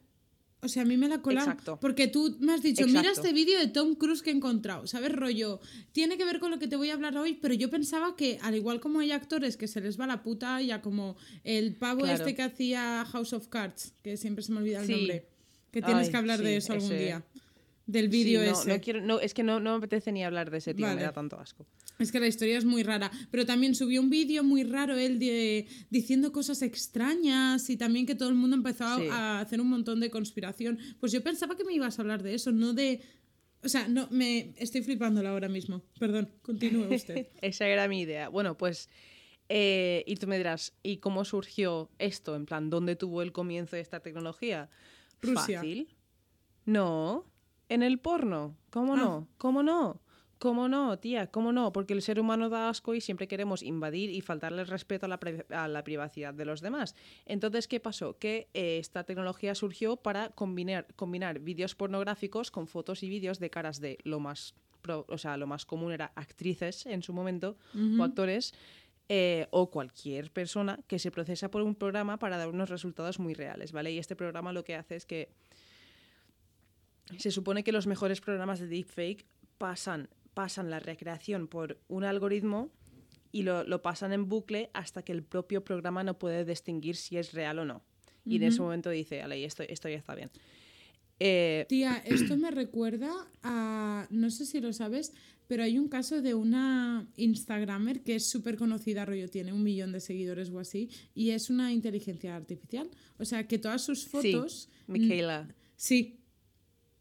O 0.62 0.68
sea, 0.70 0.82
a 0.82 0.86
mí 0.86 0.98
me 0.98 1.08
la 1.08 1.22
cola. 1.22 1.42
Exacto. 1.42 1.78
Porque 1.80 2.08
tú 2.08 2.36
me 2.40 2.54
has 2.54 2.64
dicho, 2.64 2.86
mira 2.88 3.12
este 3.12 3.32
vídeo 3.32 3.60
de 3.60 3.68
Tom 3.68 3.94
Cruise 3.96 4.24
que 4.24 4.32
he 4.32 4.34
encontrado. 4.34 4.88
¿Sabes, 4.88 5.12
rollo? 5.12 5.60
Tiene 5.92 6.18
que 6.18 6.26
ver 6.26 6.40
con 6.40 6.50
lo 6.50 6.58
que 6.58 6.68
te 6.68 6.76
voy 6.76 6.90
a 6.90 6.96
hablar 6.96 7.16
hoy, 7.18 7.36
pero 7.36 7.54
yo 7.54 7.70
pensaba 7.70 8.16
que, 8.16 8.40
al 8.42 8.56
igual 8.56 8.80
como 8.80 9.00
hay 9.00 9.12
actores 9.12 9.56
que 9.56 9.68
se 9.68 9.82
les 9.82 10.00
va 10.00 10.08
la 10.08 10.24
puta, 10.24 10.60
ya 10.62 10.82
como 10.82 11.16
el 11.44 11.76
pavo 11.76 12.02
Claro. 12.02 12.16
este 12.16 12.36
que 12.36 12.42
hacía 12.42 13.06
House 13.06 13.34
of 13.34 13.48
Cards, 13.50 13.94
que 14.02 14.18
siempre 14.18 14.44
se 14.44 14.52
me 14.52 14.58
olvida 14.60 14.80
el 14.82 14.88
Sí. 14.88 14.94
nombre. 14.94 15.28
Que 15.72 15.82
tienes 15.84 16.08
Ay, 16.08 16.12
que 16.12 16.18
hablar 16.18 16.40
de 16.42 16.58
eso 16.58 16.74
algún 16.74 16.92
ese. 16.92 17.04
día. 17.04 17.24
Del 17.88 18.12
Sí, 18.12 18.24
vídeo 18.24 18.44
no, 18.44 18.52
ese. 18.52 18.68
no 18.70 18.82
quiero, 18.82 19.02
no, 19.02 19.20
es 19.22 19.34
que 19.34 19.44
no, 19.44 19.60
no 19.60 19.72
me 19.72 19.78
apetece 19.78 20.12
ni 20.12 20.24
hablar 20.24 20.52
de 20.52 20.58
ese 20.58 20.74
tío, 20.74 20.86
Vale. 20.86 20.98
me 20.98 21.04
da 21.04 21.14
tanto 21.14 21.40
asco. 21.40 21.66
Es 22.00 22.12
que 22.12 22.20
la 22.20 22.28
historia 22.28 22.58
es 22.58 22.66
muy 22.66 22.84
rara. 22.84 23.10
Pero 23.32 23.46
también 23.46 23.74
subió 23.76 24.02
un 24.02 24.10
vídeo 24.10 24.44
muy 24.44 24.64
raro 24.64 24.96
él 24.98 25.18
de, 25.20 25.68
diciendo 25.90 26.32
cosas 26.32 26.62
extrañas 26.62 27.70
y 27.70 27.78
también 27.78 28.06
que 28.06 28.14
todo 28.14 28.30
el 28.30 28.36
mundo 28.36 28.56
empezó 28.58 28.84
a- 28.86 28.98
Sí. 29.00 29.08
a 29.10 29.40
hacer 29.40 29.62
un 29.62 29.70
montón 29.70 30.00
de 30.02 30.10
conspiración. 30.12 30.78
Pues 31.00 31.12
yo 31.12 31.24
pensaba 31.24 31.56
que 31.56 31.64
me 31.64 31.74
ibas 31.74 31.98
a 31.98 32.02
hablar 32.02 32.22
de 32.24 32.34
eso, 32.36 32.52
no 32.52 32.74
de... 32.74 33.02
O 33.64 33.70
sea, 33.70 33.88
no, 33.88 34.08
me 34.12 34.54
estoy 34.58 34.84
flipándola 34.84 35.32
ahora 35.32 35.48
mismo. 35.50 35.82
Perdón, 36.00 36.30
continúe 36.44 36.94
usted. 36.94 37.30
Esa 37.42 37.68
era 37.68 37.88
mi 37.88 38.02
idea. 38.02 38.30
Bueno, 38.30 38.56
pues. 38.58 38.90
eh, 39.50 40.04
y 40.06 40.16
tú 40.18 40.28
me 40.28 40.38
dirás, 40.38 40.74
¿y 40.84 40.98
cómo 40.98 41.24
surgió 41.26 41.90
esto? 42.00 42.36
En 42.36 42.46
plan, 42.46 42.70
¿dónde 42.70 42.96
tuvo 42.98 43.22
el 43.24 43.32
comienzo 43.32 43.76
de 43.78 43.82
esta 43.82 44.02
tecnología? 44.02 44.70
Rusia. 45.22 45.60
Fácil. 45.62 45.88
No. 46.66 47.26
En 47.70 47.84
el 47.84 48.00
porno. 48.00 48.56
¿Cómo 48.70 48.94
Ah. 48.94 48.98
no? 48.98 49.28
¿Cómo 49.38 49.64
no? 49.64 50.02
¿Cómo 50.40 50.68
no, 50.70 51.00
tía? 51.00 51.32
¿Cómo 51.32 51.52
no? 51.52 51.74
Porque 51.74 51.94
el 51.94 52.04
ser 52.04 52.20
humano 52.20 52.48
da 52.48 52.70
asco 52.70 52.94
y 52.94 53.02
siempre 53.02 53.28
queremos 53.28 53.64
invadir 53.64 54.12
y 54.12 54.22
faltarle 54.22 54.66
respeto 54.66 55.08
a 55.08 55.10
la, 55.10 55.20
a 55.50 55.68
la 55.68 55.84
privacidad 55.84 56.32
de 56.32 56.46
los 56.46 56.62
demás. 56.62 56.94
Entonces, 57.26 57.68
¿qué 57.68 57.80
pasó? 57.80 58.20
Que 58.20 58.48
eh, 58.54 58.78
esta 58.78 59.04
tecnología 59.04 59.56
surgió 59.56 59.96
para 59.98 60.30
combinar, 60.30 60.86
combinar 60.96 61.40
vídeos 61.40 61.74
pornográficos 61.74 62.52
con 62.52 62.68
fotos 62.68 63.02
y 63.02 63.10
vídeos 63.10 63.40
de 63.40 63.50
caras 63.50 63.82
de 63.82 63.98
lo 64.04 64.20
más, 64.20 64.54
pro- 64.84 65.08
o 65.10 65.18
sea, 65.18 65.38
lo 65.38 65.48
más 65.48 65.66
común 65.66 65.92
era 65.92 66.12
actrices 66.16 66.86
en 66.86 67.02
su 67.02 67.14
momento 67.14 67.58
o 68.00 68.04
actores 68.04 68.54
eh, 69.10 69.48
o 69.50 69.72
cualquier 69.72 70.30
persona 70.32 70.80
que 70.86 71.00
se 71.00 71.10
procesa 71.10 71.50
por 71.50 71.64
un 71.64 71.74
programa 71.74 72.20
para 72.20 72.38
dar 72.38 72.50
unos 72.50 72.70
resultados 72.70 73.18
muy 73.18 73.34
reales, 73.34 73.72
¿vale? 73.72 73.92
Y 73.92 73.98
este 73.98 74.16
programa 74.16 74.54
lo 74.54 74.64
que 74.64 74.76
hace 74.76 74.98
es 74.98 75.06
que 75.08 75.30
se 77.18 77.32
supone 77.32 77.64
que 77.64 77.72
los 77.72 77.88
mejores 77.88 78.22
programas 78.22 78.60
de 78.60 78.68
deepfake 78.68 79.26
pasan, 79.58 80.10
pasan 80.34 80.70
la 80.70 80.80
recreación 80.80 81.48
por 81.48 81.80
un 81.88 82.04
algoritmo 82.04 82.72
y 83.32 83.44
lo, 83.44 83.64
lo 83.64 83.82
pasan 83.82 84.14
en 84.14 84.28
bucle 84.28 84.70
hasta 84.74 85.04
que 85.04 85.12
el 85.12 85.24
propio 85.24 85.64
programa 85.64 86.04
no 86.04 86.18
puede 86.18 86.46
distinguir 86.46 86.96
si 86.96 87.18
es 87.18 87.34
real 87.34 87.60
o 87.60 87.66
no. 87.66 87.84
Y 88.26 88.38
en 88.38 88.44
ese 88.44 88.62
momento 88.62 88.90
dice, 88.90 89.22
ale, 89.22 89.44
esto, 89.44 89.64
esto 89.64 89.88
ya 89.88 89.98
está 89.98 90.14
bien. 90.14 90.30
Eh, 91.20 91.66
Tía, 91.70 91.98
esto 92.06 92.38
me 92.38 92.52
recuerda 92.52 93.12
a... 93.44 94.08
No 94.10 94.30
sé 94.30 94.46
si 94.46 94.60
lo 94.60 94.74
sabes, 94.74 95.14
pero 95.48 95.64
hay 95.64 95.80
un 95.80 95.88
caso 95.88 96.22
de 96.22 96.34
una 96.34 97.08
Instagramer 97.16 98.04
que 98.04 98.16
es 98.16 98.30
súper 98.30 98.58
conocida, 98.58 99.06
rollo, 99.06 99.30
tiene 99.30 99.54
un 99.54 99.64
millón 99.64 99.92
de 99.92 100.00
seguidores 100.00 100.50
o 100.50 100.60
así, 100.60 100.90
y 101.16 101.32
es 101.32 101.50
una 101.50 101.72
inteligencia 101.72 102.36
artificial. 102.36 102.90
O 103.18 103.26
sea, 103.26 103.48
que 103.48 103.58
todas 103.58 103.84
sus 103.84 104.04
sí, 104.04 104.10
fotos... 104.10 104.70
Michaela. 104.88 105.48
Sí, 105.76 106.20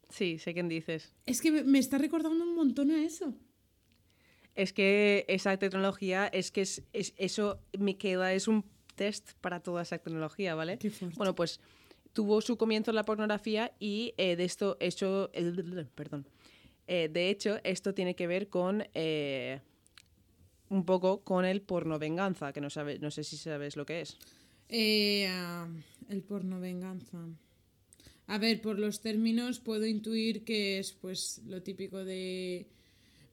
Sí, 0.09 0.39
sé 0.39 0.53
quién 0.53 0.69
dices. 0.69 1.13
Es 1.25 1.41
que 1.41 1.51
me- 1.51 1.63
me 1.63 1.79
está 1.79 1.97
recordando 1.97 2.43
un 2.43 2.55
montón 2.55 2.91
a 2.91 3.03
eso. 3.03 3.33
Es 4.55 4.73
que 4.73 5.25
esa 5.27 5.55
tecnología, 5.57 6.27
es 6.27 6.51
que 6.51 6.61
es, 6.61 6.83
es- 6.93 7.13
eso, 7.17 7.59
Michaela, 7.77 8.33
es 8.33 8.47
un 8.47 8.63
test 8.95 9.33
para 9.41 9.59
toda 9.59 9.83
esa 9.83 9.97
tecnología, 9.99 10.55
¿vale? 10.55 10.77
Qué 10.79 10.89
fuerte. 10.89 11.17
Bueno, 11.17 11.35
pues 11.35 11.59
tuvo 12.13 12.41
su 12.41 12.57
comienzo 12.57 12.89
en 12.91 12.95
la 12.95 13.03
pornografía 13.03 13.71
y 13.79 14.13
eh, 14.17 14.35
de 14.35 14.43
esto, 14.45 14.77
hecho, 14.79 15.29
perdón, 15.93 16.25
Eh, 16.89 17.09
de 17.11 17.29
hecho, 17.29 17.57
esto 17.65 17.93
tiene 17.93 18.15
que 18.15 18.27
ver 18.27 18.47
con 18.47 18.81
eh, 18.93 19.59
un 20.69 20.85
poco 20.85 21.21
con 21.23 21.43
el 21.43 21.61
porno 21.61 21.99
venganza, 21.99 22.53
que 22.53 22.61
no, 22.61 22.69
sabe, 22.69 22.97
no 22.99 23.11
sé 23.11 23.23
si 23.25 23.35
sabes 23.35 23.75
lo 23.75 23.85
que 23.85 23.99
es. 24.01 24.17
Ah, 25.29 25.67
el 26.09 26.23
porno 26.23 26.59
venganza. 26.61 27.17
A 28.27 28.37
ver, 28.37 28.61
por 28.61 28.77
los 28.77 29.01
términos 29.01 29.59
puedo 29.59 29.85
intuir 29.85 30.43
que 30.43 30.79
es 30.79 30.91
pues 30.91 31.41
lo 31.47 31.63
típico 31.63 32.03
de 32.03 32.67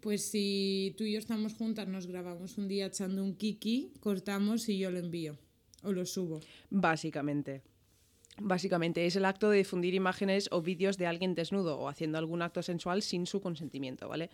pues 0.01 0.23
si 0.23 0.95
tú 0.99 1.05
y 1.05 1.13
yo 1.13 1.19
estamos 1.19 1.55
juntas, 1.55 1.89
nos 1.89 2.07
grabamos 2.07 2.59
un 2.59 2.69
día 2.69 2.87
echando 2.87 3.25
un 3.25 3.35
kiki, 3.37 3.95
cortamos 4.01 4.69
y 4.69 4.79
yo 4.79 4.91
lo 4.91 4.99
envío 4.99 5.39
o 5.83 5.93
lo 5.93 6.05
subo. 6.05 6.41
Básicamente. 6.69 7.63
Básicamente 8.39 9.07
es 9.07 9.17
el 9.17 9.25
acto 9.25 9.49
de 9.49 9.59
difundir 9.59 9.95
imágenes 9.95 10.49
o 10.51 10.61
vídeos 10.61 10.99
de 10.99 11.07
alguien 11.07 11.35
desnudo 11.35 11.79
o 11.79 11.89
haciendo 11.89 12.19
algún 12.19 12.43
acto 12.43 12.63
sensual 12.63 13.01
sin 13.01 13.27
su 13.27 13.41
consentimiento, 13.41 14.09
¿vale? 14.09 14.29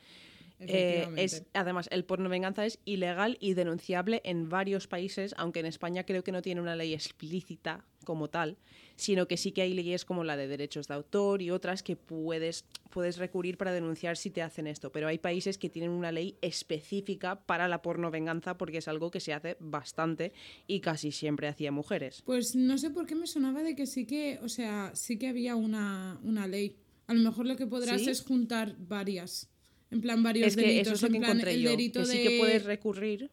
Eh, 0.58 1.08
es, 1.16 1.44
además, 1.54 1.88
el 1.90 2.04
porno 2.04 2.28
venganza 2.28 2.66
es 2.66 2.78
ilegal 2.84 3.38
y 3.40 3.54
denunciable 3.54 4.20
en 4.24 4.48
varios 4.48 4.86
países, 4.86 5.34
aunque 5.38 5.60
en 5.60 5.66
España 5.66 6.04
creo 6.04 6.24
que 6.24 6.32
no 6.32 6.42
tiene 6.42 6.60
una 6.60 6.76
ley 6.76 6.92
explícita 6.92 7.84
como 8.04 8.28
tal, 8.28 8.56
sino 9.00 9.26
que 9.26 9.36
sí 9.36 9.52
que 9.52 9.62
hay 9.62 9.72
leyes 9.72 10.04
como 10.04 10.24
la 10.24 10.36
de 10.36 10.46
derechos 10.46 10.86
de 10.88 10.94
autor 10.94 11.40
y 11.40 11.50
otras 11.50 11.82
que 11.82 11.96
puedes, 11.96 12.66
puedes 12.90 13.16
recurrir 13.16 13.56
para 13.56 13.72
denunciar 13.72 14.16
si 14.18 14.30
te 14.30 14.42
hacen 14.42 14.66
esto. 14.66 14.92
Pero 14.92 15.08
hay 15.08 15.18
países 15.18 15.56
que 15.56 15.70
tienen 15.70 15.90
una 15.90 16.12
ley 16.12 16.36
específica 16.42 17.40
para 17.46 17.66
la 17.66 17.80
porno 17.82 18.10
venganza 18.10 18.58
porque 18.58 18.78
es 18.78 18.88
algo 18.88 19.10
que 19.10 19.20
se 19.20 19.32
hace 19.32 19.56
bastante 19.58 20.32
y 20.66 20.80
casi 20.80 21.12
siempre 21.12 21.48
hacia 21.48 21.72
mujeres. 21.72 22.22
Pues 22.26 22.54
no 22.54 22.76
sé 22.78 22.90
por 22.90 23.06
qué 23.06 23.14
me 23.14 23.26
sonaba 23.26 23.62
de 23.62 23.74
que 23.74 23.86
sí 23.86 24.04
que, 24.06 24.38
o 24.42 24.48
sea, 24.48 24.92
sí 24.94 25.18
que 25.18 25.28
había 25.28 25.56
una, 25.56 26.20
una 26.22 26.46
ley. 26.46 26.76
A 27.06 27.14
lo 27.14 27.20
mejor 27.20 27.46
lo 27.46 27.56
que 27.56 27.66
podrás 27.66 28.02
¿Sí? 28.02 28.10
es 28.10 28.22
juntar 28.22 28.76
varias. 28.78 29.48
En 29.90 30.00
plan, 30.00 30.22
varios 30.22 30.46
Es 30.48 30.56
que 30.56 30.62
delitos. 30.62 30.86
eso 30.86 30.94
es 30.94 31.02
lo 31.02 31.06
en 31.08 31.12
que 31.14 31.18
plan, 31.18 31.30
encontré 31.32 31.54
el 31.54 31.62
yo, 31.62 31.70
delito 31.70 32.00
que 32.00 32.06
sí 32.06 32.22
que 32.22 32.38
puedes 32.38 32.64
recurrir, 32.64 33.30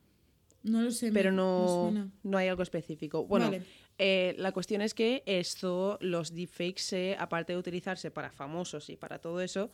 No 0.68 0.82
lo 0.82 0.92
sé, 0.92 1.12
pero 1.12 1.32
no, 1.32 2.12
no 2.24 2.38
hay 2.38 2.48
algo 2.48 2.64
específico. 2.64 3.26
Bueno, 3.26 3.46
Vale. 3.46 3.64
eh, 3.98 4.36
la 4.38 4.52
cuestión 4.52 4.82
es 4.82 4.94
que 4.94 5.24
esto, 5.26 5.98
los 6.02 6.34
deepfakes, 6.34 7.16
aparte 7.18 7.54
de 7.54 7.60
utilizarse 7.60 8.12
para 8.12 8.32
famosos 8.32 8.90
y 8.90 8.98
para 8.98 9.20
todo 9.20 9.42
eso, 9.42 9.72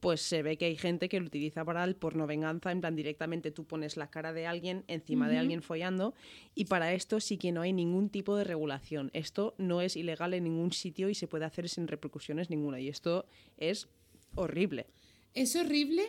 pues 0.00 0.20
se 0.20 0.42
ve 0.42 0.56
que 0.56 0.66
hay 0.66 0.76
gente 0.76 1.08
que 1.08 1.18
lo 1.20 1.26
utiliza 1.26 1.64
para 1.64 1.82
el 1.84 1.96
porno 1.96 2.26
venganza, 2.26 2.70
en 2.70 2.80
plan 2.80 2.94
directamente 2.94 3.50
tú 3.50 3.64
pones 3.64 3.96
la 3.96 4.10
cara 4.10 4.32
de 4.32 4.46
alguien 4.46 4.84
encima 4.86 5.28
de 5.28 5.38
alguien 5.38 5.62
follando 5.62 6.14
y 6.54 6.66
para 6.66 6.92
esto 6.92 7.20
sí 7.20 7.36
que 7.36 7.52
no 7.52 7.62
hay 7.62 7.72
ningún 7.72 8.08
tipo 8.08 8.36
de 8.36 8.44
regulación. 8.44 9.10
Esto 9.12 9.54
no 9.58 9.80
es 9.80 9.96
ilegal 9.96 10.34
en 10.34 10.44
ningún 10.44 10.72
sitio 10.72 11.08
y 11.08 11.14
se 11.14 11.26
puede 11.26 11.44
hacer 11.44 11.68
sin 11.68 11.88
repercusiones 11.88 12.50
ninguna 12.50 12.80
y 12.80 12.88
esto 12.88 13.26
es 13.56 13.88
horrible. 14.34 14.86
Es 15.34 15.56
horrible, 15.56 16.04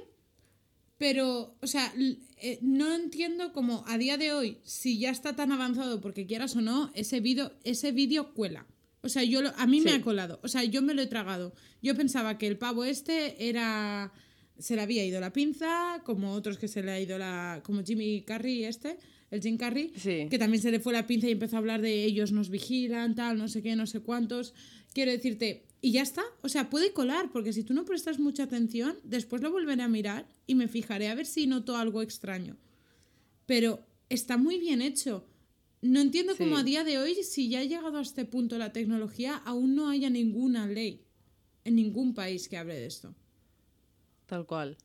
pero, 1.00 1.56
o 1.62 1.66
sea, 1.68 1.92
eh, 2.38 2.60
no 2.62 2.94
entiendo 2.94 3.52
cómo 3.54 3.84
a 3.88 3.98
día 3.98 4.18
de 4.18 4.32
hoy, 4.34 4.58
si 4.64 5.00
ya 5.00 5.10
está 5.10 5.36
tan 5.36 5.52
avanzado, 5.52 6.02
porque 6.02 6.28
quieras 6.28 6.56
o 6.56 6.62
no, 6.62 6.92
ese 6.94 7.20
vídeo 7.22 7.52
ese 7.64 7.92
vídeo 7.92 8.34
cuela. 8.36 8.68
O 9.02 9.08
sea, 9.10 9.24
yo 9.24 9.42
lo- 9.42 9.54
a 9.58 9.66
mí 9.66 9.80
me 9.82 9.92
ha 9.94 10.02
colado. 10.02 10.40
O 10.44 10.48
sea, 10.50 10.64
yo 10.66 10.82
me 10.82 10.94
lo 10.94 11.02
he 11.02 11.08
tragado. 11.08 11.56
Yo 11.82 11.96
pensaba 11.96 12.38
que 12.38 12.46
el 12.48 12.58
pavo 12.58 12.84
este 12.84 13.48
era. 13.50 14.12
Se 14.60 14.76
le 14.76 14.82
había 14.82 15.06
ido 15.06 15.22
la 15.22 15.32
pinza, 15.32 16.02
como 16.04 16.34
otros 16.34 16.58
que 16.58 16.68
se 16.68 16.84
le 16.84 16.92
ha 16.92 17.00
ido 17.00 17.18
la. 17.18 17.62
como 17.64 17.82
Jimmy 17.84 18.22
Carrey 18.24 18.66
este. 18.66 18.98
el 19.32 19.42
Jim 19.42 19.58
Carrey, 19.58 19.94
Sí. 19.96 20.28
que 20.30 20.38
también 20.40 20.62
se 20.62 20.72
le 20.72 20.80
fue 20.82 20.92
la 20.92 21.06
pinza 21.08 21.28
y 21.28 21.32
empezó 21.32 21.56
a 21.56 21.60
hablar 21.60 21.82
de 21.82 22.04
ellos 22.04 22.32
nos 22.34 22.50
vigilan, 22.50 23.14
tal, 23.16 23.38
no 23.38 23.48
sé 23.48 23.62
qué, 23.62 23.76
no 23.78 23.86
sé 23.88 24.00
cuántos. 24.02 24.54
Quiero 24.92 25.12
decirte, 25.12 25.64
y 25.82 25.92
ya 25.92 26.02
está. 26.02 26.24
O 26.42 26.50
sea, 26.50 26.70
puede 26.70 26.94
colar, 26.94 27.30
porque 27.32 27.54
si 27.54 27.64
tú 27.64 27.74
no 27.74 27.86
prestas 27.86 28.20
mucha 28.20 28.44
atención, 28.44 28.98
después 29.04 29.42
lo 29.42 29.52
volveré 29.52 29.84
a 29.84 29.88
mirar 29.88 30.28
y 30.48 30.56
me 30.56 30.68
fijaré 30.68 31.10
a 31.10 31.16
ver 31.16 31.26
si 31.26 31.48
noto 31.48 31.78
algo 31.78 32.02
extraño. 32.02 32.58
Pero 33.46 33.80
está 34.10 34.38
muy 34.38 34.60
bien 34.60 34.82
hecho. 34.82 35.26
No 35.82 36.02
entiendo 36.02 36.34
cómo 36.38 36.58
a 36.58 36.64
día 36.64 36.84
de 36.84 36.98
hoy, 36.98 37.16
si 37.24 37.50
ya 37.50 37.60
ha 37.60 37.64
llegado 37.64 37.98
a 37.98 38.02
este 38.02 38.26
punto 38.26 38.58
la 38.58 38.74
tecnología, 38.74 39.36
aún 39.46 39.76
no 39.76 39.90
haya 39.90 40.10
ninguna 40.10 40.68
ley 40.68 41.06
en 41.64 41.76
ningún 41.76 42.14
país 42.14 42.50
que 42.50 42.58
hable 42.58 42.76
de 42.76 42.86
esto. 42.86 43.16
Tal 44.26 44.46
cual. 44.46 44.78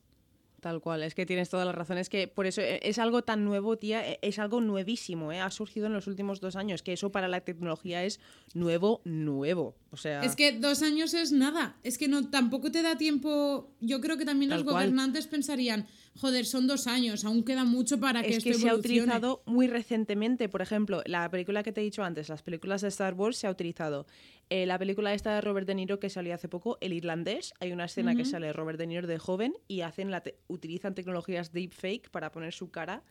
Tal 0.65 0.81
cual, 0.81 1.03
es 1.03 1.13
que 1.13 1.27
tienes 1.27 1.51
toda 1.51 1.63
la 1.63 1.73
razón. 1.73 1.99
Es 1.99 2.09
que 2.09 2.27
por 2.27 2.47
eso 2.47 2.59
eh, 2.59 2.79
es 2.81 2.97
algo 2.97 3.21
tan 3.21 3.45
nuevo, 3.45 3.77
tía, 3.77 4.09
eh, 4.09 4.19
es 4.23 4.39
algo 4.39 4.61
nuevísimo, 4.61 5.31
¿eh? 5.31 5.39
Ha 5.39 5.51
surgido 5.51 5.85
en 5.85 5.93
los 5.93 6.07
últimos 6.07 6.39
dos 6.39 6.55
años, 6.55 6.81
que 6.81 6.93
eso 6.93 7.11
para 7.11 7.27
la 7.27 7.41
tecnología 7.41 8.03
es 8.03 8.19
nuevo, 8.55 9.01
nuevo. 9.03 9.75
O 9.95 9.97
sea, 9.97 10.21
Es 10.23 10.35
que 10.35 10.51
dos 10.51 10.81
años 10.81 11.13
es 11.13 11.31
nada. 11.31 11.77
Es 11.83 11.97
que 11.97 12.07
no 12.09 12.29
tampoco 12.29 12.69
te 12.71 12.81
da 12.81 12.97
tiempo. 12.97 13.71
Yo 13.79 14.01
creo 14.01 14.17
que 14.17 14.25
también 14.25 14.51
los 14.51 14.63
cual. 14.63 14.73
gobernantes 14.75 15.25
pensarían, 15.27 15.87
joder, 16.19 16.45
son 16.45 16.67
dos 16.67 16.85
años, 16.87 17.23
aún 17.23 17.43
queda 17.43 17.63
mucho 17.63 17.99
para 17.99 18.21
que 18.21 18.29
es 18.31 18.37
esto 18.37 18.49
que 18.49 18.55
se 18.55 18.67
ha 18.67 18.71
evolucione". 18.73 18.99
utilizado 19.01 19.41
muy 19.45 19.67
recientemente. 19.67 20.49
Por 20.49 20.61
ejemplo, 20.61 21.01
la 21.05 21.29
película 21.29 21.63
que 21.63 21.71
te 21.71 21.79
he 21.79 21.83
dicho 21.85 22.03
antes, 22.03 22.27
las 22.29 22.41
películas 22.43 22.81
de 22.81 22.89
Star 22.89 23.13
Wars, 23.13 23.37
se 23.37 23.47
ha 23.47 23.49
utilizado. 23.51 24.05
Eh, 24.49 24.65
la 24.65 24.77
película 24.77 25.13
esta 25.13 25.33
de 25.33 25.41
Robert 25.41 25.65
De 25.65 25.73
Niro 25.75 25.99
que 25.99 26.09
salió 26.09 26.35
hace 26.35 26.47
poco, 26.49 26.77
El 26.81 26.91
Irlandés, 26.93 27.53
hay 27.59 27.71
una 27.71 27.85
escena 27.85 28.15
que 28.15 28.25
sale 28.25 28.51
Robert 28.53 28.77
De 28.77 28.85
Niro 28.87 29.07
de 29.07 29.17
joven 29.17 29.53
y 29.67 29.81
hacen 29.81 30.11
la 30.11 30.21
te- 30.21 30.37
utilizan 30.47 30.93
tecnologías 30.93 31.51
deepfake 31.53 32.09
para 32.11 32.31
poner 32.31 32.53
su 32.53 32.69
cara 32.69 33.01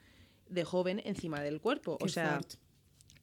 de 0.49 0.63
joven 0.63 1.01
encima 1.07 1.41
del 1.41 1.61
cuerpo. 1.61 1.97
Qué 1.99 2.05
o 2.05 2.09
sea. 2.09 2.41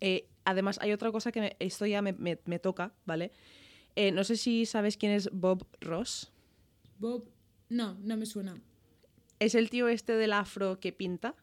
Eh, 0.01 0.25
además 0.43 0.77
hay 0.81 0.91
otra 0.91 1.11
cosa 1.11 1.31
que 1.31 1.39
me- 1.41 1.55
esto 1.59 1.85
ya 1.85 2.01
me, 2.01 2.13
me- 2.13 2.39
me 2.45 2.59
toca, 2.59 2.91
¿vale? 3.05 3.31
Eh, 3.95 4.11
no 4.11 4.23
sé 4.23 4.35
si 4.37 4.65
sabes 4.65 4.97
quién 4.97 5.11
es 5.13 5.29
Bob 5.31 5.65
Ross. 5.79 6.31
Bob, 6.99 7.25
no, 7.69 7.95
no 8.01 8.17
me 8.17 8.25
suena. 8.25 8.59
Es 9.39 9.55
el 9.55 9.69
tío 9.69 9.87
este 9.87 10.13
del 10.13 10.33
afro 10.33 10.79
que 10.79 10.91
pinta. 10.91 11.35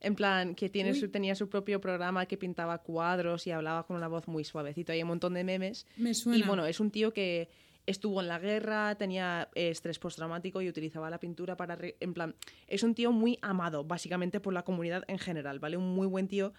En 0.00 0.14
plan, 0.14 0.54
que 0.54 0.68
tiene 0.68 0.90
su, 0.94 1.08
tenía 1.10 1.34
su 1.34 1.48
propio 1.48 1.80
programa 1.80 2.26
que 2.26 2.36
pintaba 2.36 2.78
cuadros 2.78 3.46
y 3.46 3.50
hablaba 3.50 3.84
con 3.86 3.96
una 3.96 4.06
voz 4.06 4.28
muy 4.28 4.44
suavecito. 4.44 4.92
Hay 4.92 5.02
un 5.02 5.08
montón 5.08 5.34
de 5.34 5.42
memes. 5.42 5.86
Me 5.96 6.14
suena. 6.14 6.38
Y 6.38 6.42
bueno, 6.46 6.66
es 6.66 6.78
un 6.78 6.90
tío 6.92 7.12
que 7.12 7.48
estuvo 7.86 8.20
en 8.20 8.28
la 8.28 8.38
guerra, 8.38 8.94
tenía 8.96 9.48
eh, 9.56 9.70
estrés 9.70 9.98
postraumático 9.98 10.60
y 10.62 10.68
utilizaba 10.68 11.10
la 11.10 11.18
pintura 11.18 11.56
para... 11.56 11.74
re- 11.74 11.96
en 11.98 12.14
plan, 12.14 12.36
es 12.68 12.82
un 12.84 12.94
tío 12.94 13.10
muy 13.10 13.38
amado, 13.42 13.82
básicamente, 13.82 14.38
por 14.38 14.52
la 14.52 14.62
comunidad 14.62 15.02
en 15.08 15.18
general, 15.18 15.58
¿vale? 15.58 15.76
Un 15.76 15.94
muy 15.94 16.06
buen 16.06 16.28
tío. 16.28 16.52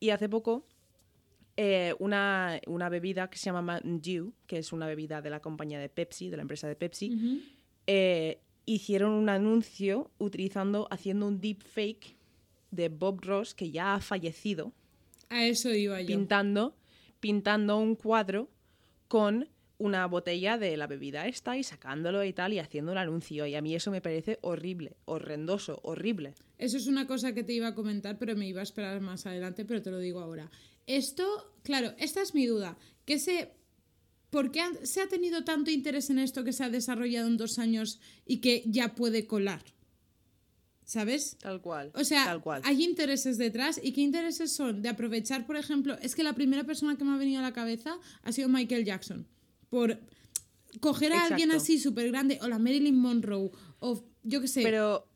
Y 0.00 0.10
hace 0.10 0.28
poco, 0.28 0.66
eh, 1.56 1.94
una, 1.98 2.60
una 2.66 2.88
bebida 2.88 3.28
que 3.30 3.38
se 3.38 3.46
llama 3.46 3.62
Mountain 3.62 4.00
Dew, 4.00 4.32
que 4.46 4.58
es 4.58 4.72
una 4.72 4.86
bebida 4.86 5.22
de 5.22 5.30
la 5.30 5.40
compañía 5.40 5.78
de 5.80 5.88
Pepsi, 5.88 6.28
de 6.28 6.36
la 6.36 6.42
empresa 6.42 6.68
de 6.68 6.76
Pepsi, 6.76 7.42
eh, 7.86 8.40
hicieron 8.66 9.12
un 9.12 9.28
anuncio 9.28 10.10
utilizando, 10.18 10.86
haciendo 10.90 11.26
un 11.26 11.40
deepfake 11.40 12.16
de 12.70 12.88
Bob 12.88 13.20
Ross, 13.24 13.54
que 13.54 13.70
ya 13.70 13.94
ha 13.94 14.00
fallecido, 14.00 14.72
A 15.30 15.44
eso 15.46 15.72
iba 15.72 16.00
yo. 16.00 16.06
pintando, 16.08 16.76
pintando 17.20 17.78
un 17.78 17.94
cuadro 17.94 18.48
con 19.08 19.48
una 19.78 20.06
botella 20.06 20.58
de 20.58 20.76
la 20.76 20.86
bebida 20.86 21.26
esta 21.26 21.56
y 21.56 21.62
sacándolo 21.62 22.24
y 22.24 22.32
tal 22.32 22.52
y 22.52 22.58
haciendo 22.58 22.92
el 22.92 22.98
anuncio. 22.98 23.46
Y 23.46 23.54
a 23.54 23.62
mí 23.62 23.74
eso 23.74 23.90
me 23.90 24.00
parece 24.00 24.38
horrible, 24.42 24.96
horrendoso, 25.04 25.80
horrible. 25.82 26.34
Eso 26.58 26.76
es 26.76 26.86
una 26.86 27.06
cosa 27.06 27.34
que 27.34 27.42
te 27.42 27.52
iba 27.52 27.68
a 27.68 27.74
comentar, 27.74 28.18
pero 28.18 28.36
me 28.36 28.46
iba 28.48 28.60
a 28.60 28.64
esperar 28.64 29.00
más 29.00 29.26
adelante, 29.26 29.64
pero 29.64 29.82
te 29.82 29.90
lo 29.90 29.98
digo 29.98 30.20
ahora. 30.20 30.50
Esto, 30.86 31.54
claro, 31.62 31.92
esta 31.98 32.22
es 32.22 32.34
mi 32.34 32.46
duda. 32.46 32.78
¿Qué 33.04 33.18
se, 33.18 33.52
¿Por 34.30 34.50
qué 34.50 34.62
se 34.84 35.02
ha 35.02 35.08
tenido 35.08 35.44
tanto 35.44 35.70
interés 35.70 36.10
en 36.10 36.18
esto 36.18 36.44
que 36.44 36.52
se 36.52 36.64
ha 36.64 36.70
desarrollado 36.70 37.26
en 37.26 37.36
dos 37.36 37.58
años 37.58 38.00
y 38.24 38.38
que 38.38 38.62
ya 38.66 38.94
puede 38.94 39.26
colar? 39.26 39.62
¿Sabes? 40.84 41.36
Tal 41.38 41.60
cual. 41.60 41.90
O 41.94 42.04
sea, 42.04 42.24
tal 42.24 42.40
cual. 42.40 42.62
hay 42.64 42.84
intereses 42.84 43.38
detrás. 43.38 43.80
¿Y 43.82 43.92
qué 43.92 44.02
intereses 44.02 44.52
son? 44.52 44.82
De 44.82 44.88
aprovechar, 44.88 45.44
por 45.44 45.56
ejemplo, 45.56 45.98
es 46.00 46.14
que 46.14 46.22
la 46.22 46.34
primera 46.34 46.62
persona 46.62 46.96
que 46.96 47.04
me 47.04 47.12
ha 47.12 47.16
venido 47.16 47.40
a 47.40 47.42
la 47.42 47.52
cabeza 47.52 47.98
ha 48.22 48.30
sido 48.30 48.48
Michael 48.48 48.84
Jackson. 48.84 49.26
Por 49.70 49.98
coger 50.80 51.12
a 51.12 51.24
alguien 51.26 51.50
así 51.52 51.78
súper 51.78 52.08
grande, 52.08 52.38
o 52.42 52.48
la 52.48 52.58
Marilyn 52.58 52.96
Monroe, 52.98 53.50
o 53.80 54.04
yo 54.22 54.40
qué 54.40 54.48
sé. 54.48 54.62
Pero 54.62 55.08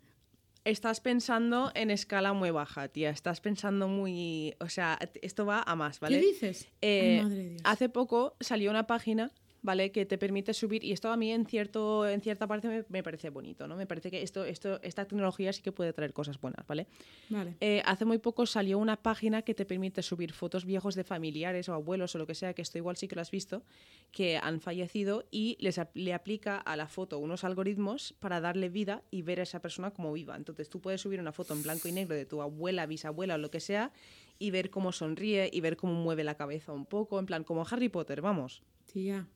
estás 0.64 1.00
pensando 1.00 1.70
en 1.74 1.90
escala 1.90 2.32
muy 2.32 2.50
baja, 2.50 2.88
tía. 2.88 3.10
Estás 3.10 3.40
pensando 3.40 3.88
muy... 3.88 4.54
O 4.60 4.68
sea, 4.68 4.98
esto 5.22 5.46
va 5.46 5.62
a 5.66 5.74
más, 5.74 6.00
¿vale? 6.00 6.20
¿Qué 6.20 6.26
dices? 6.26 6.64
Ay, 6.66 6.78
Eh, 6.82 7.20
madre 7.22 7.36
de 7.36 7.48
Dios. 7.50 7.62
hace 7.64 7.88
poco 7.88 8.36
salió 8.40 8.70
una 8.70 8.86
página, 8.86 9.32
¿vale? 9.62 9.92
Que 9.92 10.06
te 10.06 10.18
permite 10.18 10.54
subir, 10.54 10.84
y 10.84 10.92
esto 10.92 11.10
a 11.10 11.16
mí 11.16 11.32
en, 11.32 11.46
cierto, 11.46 12.08
en 12.08 12.20
cierta 12.20 12.46
parte 12.46 12.68
me, 12.68 12.84
me 12.88 13.02
parece 13.02 13.30
bonito, 13.30 13.66
¿no? 13.66 13.76
Me 13.76 13.86
parece 13.86 14.10
que 14.10 14.22
esto, 14.22 14.44
esto, 14.44 14.80
esta 14.82 15.04
tecnología 15.04 15.52
sí 15.52 15.62
que 15.62 15.72
puede 15.72 15.92
traer 15.92 16.12
cosas 16.12 16.40
buenas, 16.40 16.66
¿vale? 16.66 16.86
Vale. 17.28 17.56
Eh, 17.60 17.82
hace 17.84 18.04
muy 18.04 18.18
poco 18.18 18.46
salió 18.46 18.78
una 18.78 18.96
página 18.96 19.42
que 19.42 19.54
te 19.54 19.64
permite 19.64 20.02
subir 20.02 20.32
fotos 20.32 20.64
viejos 20.64 20.94
de 20.94 21.04
familiares 21.04 21.68
o 21.68 21.74
abuelos 21.74 22.14
o 22.14 22.18
lo 22.18 22.26
que 22.26 22.34
sea, 22.34 22.54
que 22.54 22.62
esto 22.62 22.78
igual 22.78 22.96
sí 22.96 23.08
que 23.08 23.14
lo 23.14 23.22
has 23.22 23.30
visto, 23.30 23.62
que 24.10 24.38
han 24.38 24.60
fallecido 24.60 25.24
y 25.30 25.56
les 25.60 25.80
le 25.94 26.14
aplica 26.14 26.56
a 26.56 26.76
la 26.76 26.88
foto 26.88 27.18
unos 27.18 27.44
algoritmos 27.44 28.14
para 28.18 28.40
darle 28.40 28.68
vida 28.68 29.02
y 29.10 29.22
ver 29.22 29.40
a 29.40 29.42
esa 29.44 29.60
persona 29.60 29.90
como 29.90 30.12
viva. 30.12 30.36
Entonces 30.36 30.68
tú 30.68 30.80
puedes 30.80 31.00
subir 31.00 31.20
una 31.20 31.32
foto 31.32 31.54
en 31.54 31.62
blanco 31.62 31.88
y 31.88 31.92
negro 31.92 32.14
de 32.14 32.26
tu 32.26 32.42
abuela, 32.42 32.86
bisabuela 32.86 33.34
o 33.34 33.38
lo 33.38 33.50
que 33.50 33.60
sea 33.60 33.92
y 34.38 34.50
ver 34.50 34.70
cómo 34.70 34.92
sonríe 34.92 35.50
y 35.52 35.60
ver 35.60 35.76
cómo 35.76 35.94
mueve 35.94 36.24
la 36.24 36.34
cabeza 36.34 36.72
un 36.72 36.86
poco, 36.86 37.18
en 37.18 37.26
plan 37.26 37.44
como 37.44 37.64
Harry 37.70 37.88
Potter, 37.88 38.20
vamos. 38.22 38.62
Tía, 38.86 39.28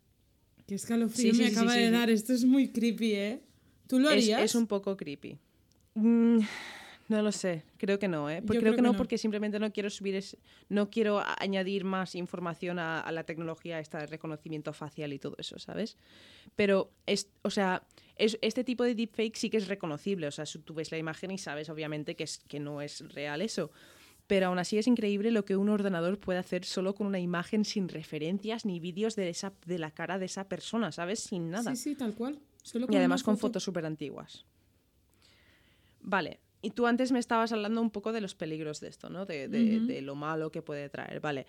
qué 0.66 0.74
escalofrío 0.74 1.32
Sí, 1.32 1.36
sí, 1.36 1.42
me 1.42 1.48
sí, 1.50 1.54
acaba 1.56 1.74
de 1.74 1.90
dar. 1.90 2.10
Esto 2.10 2.32
es 2.32 2.44
muy 2.44 2.68
creepy, 2.68 3.12
¿eh? 3.12 3.40
¿Tú 3.86 3.98
lo 3.98 4.08
Es, 4.10 4.14
harías? 4.24 4.42
es 4.42 4.54
un 4.54 4.66
poco 4.66 4.96
creepy. 4.96 5.38
Mm, 5.94 6.38
no 7.08 7.22
lo 7.22 7.30
sé, 7.32 7.64
creo 7.76 7.98
que 7.98 8.08
no, 8.08 8.30
¿eh? 8.30 8.36
Yo 8.40 8.46
Porque 8.46 8.60
creo 8.60 8.60
creo 8.60 8.72
que 8.72 8.76
que 8.76 8.82
no, 8.82 8.92
no. 8.92 8.96
porque 8.98 9.18
simplemente 9.18 9.58
no 9.58 9.70
quiero 9.72 9.90
subir, 9.90 10.14
es, 10.14 10.36
no 10.70 10.88
quiero 10.90 11.22
añadir 11.38 11.84
más 11.84 12.14
información 12.14 12.78
a, 12.78 13.00
a 13.00 13.12
la 13.12 13.24
tecnología 13.24 13.78
esta 13.78 13.98
de 13.98 14.06
reconocimiento 14.06 14.72
facial 14.72 15.12
y 15.12 15.18
todo 15.18 15.36
eso, 15.38 15.58
¿sabes? 15.58 15.98
Pero, 16.56 16.90
es, 17.06 17.28
o 17.42 17.50
sea, 17.50 17.86
es, 18.16 18.38
este 18.40 18.64
tipo 18.64 18.84
de 18.84 18.94
deepfake 18.94 19.36
sí 19.36 19.50
que 19.50 19.58
es 19.58 19.68
reconocible, 19.68 20.26
o 20.26 20.30
sea, 20.30 20.44
tú 20.64 20.72
ves 20.74 20.90
la 20.90 20.98
imagen 20.98 21.30
y 21.30 21.38
sabes 21.38 21.68
obviamente 21.68 22.16
que, 22.16 22.24
es, 22.24 22.38
que 22.48 22.58
no 22.58 22.80
es 22.80 23.00
real 23.12 23.42
eso. 23.42 23.70
Pero 24.26 24.46
aún 24.46 24.58
así 24.58 24.78
es 24.78 24.86
increíble 24.86 25.30
lo 25.30 25.44
que 25.44 25.56
un 25.56 25.68
ordenador 25.68 26.18
puede 26.18 26.38
hacer 26.38 26.64
solo 26.64 26.94
con 26.94 27.06
una 27.06 27.18
imagen 27.20 27.64
sin 27.64 27.88
referencias 27.88 28.64
ni 28.64 28.80
vídeos 28.80 29.16
de, 29.16 29.28
esa, 29.28 29.52
de 29.66 29.78
la 29.78 29.90
cara 29.90 30.18
de 30.18 30.24
esa 30.26 30.48
persona, 30.48 30.92
¿sabes? 30.92 31.20
Sin 31.20 31.50
nada. 31.50 31.74
Sí, 31.76 31.90
sí, 31.90 31.94
tal 31.94 32.14
cual. 32.14 32.38
Solo 32.62 32.86
Y 32.90 32.96
además 32.96 33.22
con 33.22 33.36
foto. 33.36 33.48
fotos 33.48 33.64
súper 33.64 33.84
antiguas. 33.84 34.46
Vale. 36.00 36.40
Y 36.62 36.70
tú 36.70 36.86
antes 36.86 37.12
me 37.12 37.18
estabas 37.18 37.52
hablando 37.52 37.82
un 37.82 37.90
poco 37.90 38.12
de 38.12 38.22
los 38.22 38.34
peligros 38.34 38.80
de 38.80 38.88
esto, 38.88 39.10
¿no? 39.10 39.26
De, 39.26 39.48
de 39.48 40.00
lo 40.00 40.14
malo 40.14 40.50
que 40.50 40.62
puede 40.62 40.88
traer. 40.88 41.20
Vale. 41.20 41.46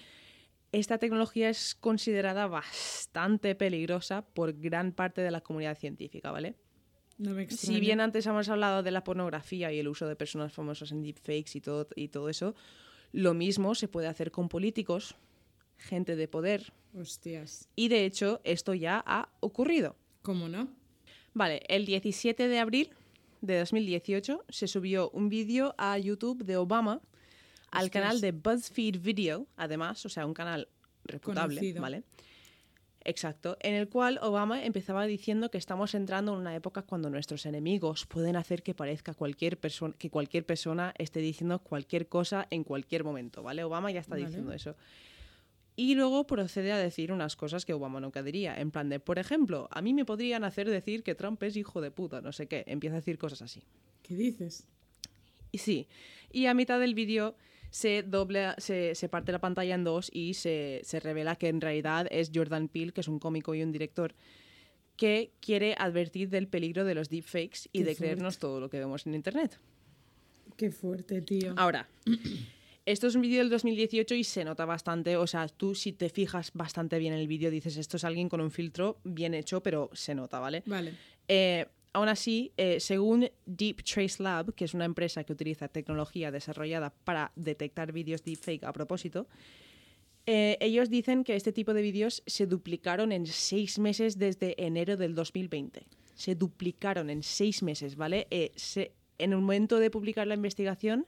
Esta 0.73 0.97
tecnología 0.97 1.49
es 1.49 1.73
considerada 1.73 2.47
bastante 2.47 3.55
peligrosa 3.55 4.25
por 4.25 4.51
gran 4.59 4.91
parte 4.91 5.21
de 5.21 5.31
la 5.31 5.39
comunidad 5.39 5.77
científica, 5.77 6.31
¿vale? 6.31 6.55
No 7.17 7.31
me 7.31 7.49
Si 7.49 7.79
bien 7.79 8.01
antes 8.01 8.25
hemos 8.25 8.49
hablado 8.49 8.83
de 8.83 8.91
la 8.91 9.03
pornografía 9.03 9.71
y 9.71 9.79
el 9.79 9.87
uso 9.87 10.07
de 10.07 10.15
personas 10.15 10.51
famosas 10.51 10.91
en 10.91 11.01
deepfakes 11.01 11.57
y 11.57 11.61
todo, 11.61 11.87
y 11.95 12.09
todo 12.09 12.29
eso, 12.29 12.55
lo 13.13 13.33
mismo 13.33 13.73
se 13.75 13.87
puede 13.87 14.07
hacer 14.07 14.31
con 14.31 14.49
políticos, 14.49 15.15
gente 15.77 16.15
de 16.15 16.27
poder, 16.27 16.73
Hostias. 16.93 17.69
y 17.75 17.87
de 17.87 18.05
hecho 18.05 18.41
esto 18.43 18.73
ya 18.73 19.03
ha 19.05 19.29
ocurrido. 19.39 19.95
¿Cómo 20.23 20.49
no? 20.49 20.67
Vale, 21.33 21.61
el 21.67 21.85
17 21.85 22.47
de 22.47 22.59
abril 22.59 22.89
de 23.41 23.59
2018 23.59 24.43
se 24.49 24.67
subió 24.67 25.09
un 25.11 25.29
vídeo 25.29 25.75
a 25.77 25.97
YouTube 25.97 26.43
de 26.43 26.57
Obama 26.57 27.01
al 27.71 27.89
canal 27.91 28.21
de 28.21 28.31
BuzzFeed 28.31 29.01
Video, 29.01 29.47
además, 29.57 30.05
o 30.05 30.09
sea, 30.09 30.25
un 30.25 30.33
canal 30.33 30.67
reputable, 31.03 31.55
Conocido. 31.55 31.81
¿vale? 31.81 32.03
Exacto, 33.07 33.55
en 33.61 33.75
el 33.75 33.87
cual 33.87 34.17
Obama 34.23 34.65
empezaba 34.65 35.05
diciendo 35.05 35.51
que 35.51 35.59
estamos 35.59 35.93
entrando 35.93 36.33
en 36.33 36.39
una 36.39 36.55
época 36.55 36.81
cuando 36.81 37.11
nuestros 37.11 37.45
enemigos 37.45 38.07
pueden 38.07 38.35
hacer 38.35 38.63
que 38.63 38.73
parezca 38.73 39.13
cualquier 39.13 39.59
persona 39.59 39.93
que 39.97 40.09
cualquier 40.09 40.43
persona 40.43 40.91
esté 40.97 41.19
diciendo 41.19 41.59
cualquier 41.59 42.07
cosa 42.07 42.47
en 42.49 42.63
cualquier 42.63 43.03
momento, 43.03 43.43
¿vale? 43.43 43.63
Obama 43.63 43.91
ya 43.91 43.99
está 43.99 44.15
Vale. 44.15 44.25
diciendo 44.25 44.51
eso. 44.53 44.75
Y 45.75 45.93
luego 45.93 46.25
procede 46.25 46.71
a 46.71 46.77
decir 46.77 47.11
unas 47.11 47.35
cosas 47.35 47.63
que 47.63 47.73
Obama 47.73 47.99
nunca 47.99 48.23
diría. 48.23 48.59
En 48.59 48.71
plan 48.71 48.89
de, 48.89 48.99
por 48.99 49.19
ejemplo, 49.19 49.67
a 49.71 49.83
mí 49.83 49.93
me 49.93 50.05
podrían 50.05 50.43
hacer 50.43 50.67
decir 50.67 51.03
que 51.03 51.13
Trump 51.13 51.43
es 51.43 51.55
hijo 51.57 51.81
de 51.81 51.91
puta, 51.91 52.21
no 52.21 52.31
sé 52.31 52.47
qué. 52.47 52.63
Empieza 52.65 52.95
a 52.95 52.99
decir 53.01 53.19
cosas 53.19 53.43
así. 53.43 53.61
¿Qué 54.01 54.15
dices? 54.15 54.65
Y 55.51 55.59
sí. 55.59 55.87
Y 56.31 56.47
a 56.47 56.53
mitad 56.55 56.79
del 56.79 56.95
vídeo 56.95 57.35
se 57.75 58.03
dobla, 58.03 58.55
se, 58.57 58.95
se 58.95 59.09
parte 59.09 59.33
la 59.33 59.39
pantalla 59.39 59.75
en 59.75 59.83
dos 59.83 60.09
y 60.13 60.35
se, 60.35 60.79
se 60.85 61.01
revela 61.01 61.35
que 61.35 61.49
en 61.49 61.59
realidad 61.59 62.07
es 62.09 62.31
Jordan 62.33 62.69
Peele, 62.69 62.93
que 62.93 63.01
es 63.01 63.09
un 63.09 63.19
cómico 63.19 63.53
y 63.53 63.63
un 63.63 63.73
director, 63.73 64.15
que 64.95 65.33
quiere 65.41 65.75
advertir 65.77 66.29
del 66.29 66.47
peligro 66.47 66.85
de 66.85 66.95
los 66.95 67.09
deepfakes 67.09 67.67
y 67.73 67.79
Qué 67.79 67.83
de 67.83 67.83
fuerte. 67.83 67.97
creernos 67.97 68.37
todo 68.37 68.61
lo 68.61 68.69
que 68.69 68.79
vemos 68.79 69.05
en 69.05 69.13
internet. 69.13 69.59
Qué 70.55 70.71
fuerte, 70.71 71.21
tío. 71.21 71.53
Ahora, 71.57 71.89
esto 72.85 73.07
es 73.07 73.15
un 73.15 73.23
vídeo 73.23 73.39
del 73.39 73.49
2018 73.49 74.15
y 74.15 74.23
se 74.23 74.45
nota 74.45 74.63
bastante. 74.63 75.17
O 75.17 75.27
sea, 75.27 75.49
tú 75.49 75.75
si 75.75 75.91
te 75.91 76.07
fijas 76.07 76.51
bastante 76.53 76.97
bien 76.97 77.11
en 77.11 77.19
el 77.19 77.27
vídeo, 77.27 77.51
dices, 77.51 77.75
esto 77.75 77.97
es 77.97 78.05
alguien 78.05 78.29
con 78.29 78.39
un 78.39 78.51
filtro 78.51 78.99
bien 79.03 79.33
hecho, 79.33 79.61
pero 79.61 79.89
se 79.91 80.15
nota, 80.15 80.39
¿vale? 80.39 80.63
Vale. 80.65 80.93
Eh, 81.27 81.65
aún 81.95 82.09
así, 82.09 82.51
eh, 82.57 82.81
según 82.81 83.29
Deep 83.45 83.81
Trace 83.83 84.21
Lab, 84.21 84.53
que 84.53 84.65
es 84.65 84.73
una 84.73 84.83
empresa 84.83 85.23
que 85.23 85.31
utiliza 85.31 85.69
tecnología 85.69 86.29
desarrollada 86.29 86.89
para 86.89 87.31
detectar 87.37 87.93
vídeos 87.93 88.21
deepfake 88.21 88.65
a 88.65 88.73
propósito, 88.73 89.29
eh, 90.25 90.57
ellos 90.59 90.89
dicen 90.89 91.23
que 91.23 91.37
este 91.37 91.53
tipo 91.53 91.73
de 91.73 91.81
vídeos 91.81 92.21
se 92.25 92.47
duplicaron 92.47 93.13
en 93.13 93.25
seis 93.25 93.79
meses 93.79 94.19
desde 94.19 94.61
enero 94.61 94.97
del 94.97 95.15
2020. 95.15 95.87
Se 96.15 96.35
duplicaron 96.35 97.09
en 97.09 97.23
seis 97.23 97.63
meses, 97.63 97.95
¿vale? 97.95 98.27
Eh, 98.29 98.51
en 99.17 99.31
el 99.31 99.37
momento 99.37 99.79
de 99.79 99.89
publicar 99.89 100.27
la 100.27 100.35
investigación, 100.35 101.05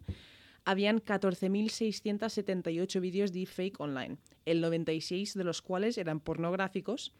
habían 0.63 1.01
14.678 1.01 3.01
vídeos 3.01 3.33
deepfake 3.33 3.81
online, 3.81 4.19
el 4.45 4.61
96 4.61 5.33
de 5.33 5.43
los 5.43 5.61
cuales 5.61 5.97
eran 5.97 6.21
pornográficos 6.21 7.11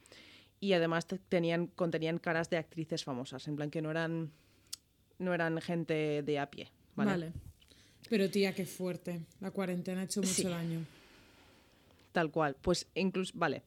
y 0.59 0.73
además 0.73 1.07
te- 1.07 1.19
tenían, 1.19 1.67
contenían 1.67 2.17
caras 2.19 2.49
de 2.49 2.57
actrices 2.57 3.03
famosas, 3.03 3.47
en 3.47 3.55
plan 3.55 3.69
que 3.69 3.81
no 3.81 3.91
eran, 3.91 4.31
no 5.19 5.33
eran 5.33 5.59
gente 5.61 6.23
de 6.23 6.39
a 6.39 6.49
pie. 6.49 6.71
Vale. 6.95 7.11
¿vale? 7.11 7.33
Pero 8.09 8.29
tía, 8.29 8.53
qué 8.55 8.65
fuerte. 8.65 9.21
La 9.41 9.51
cuarentena 9.51 10.01
ha 10.01 10.03
hecho 10.05 10.21
mucho 10.21 10.33
Sí. 10.33 10.43
daño. 10.43 10.79
Tal 12.11 12.31
cual. 12.31 12.55
Pues 12.61 12.87
incluso, 12.95 13.33
vale. 13.35 13.63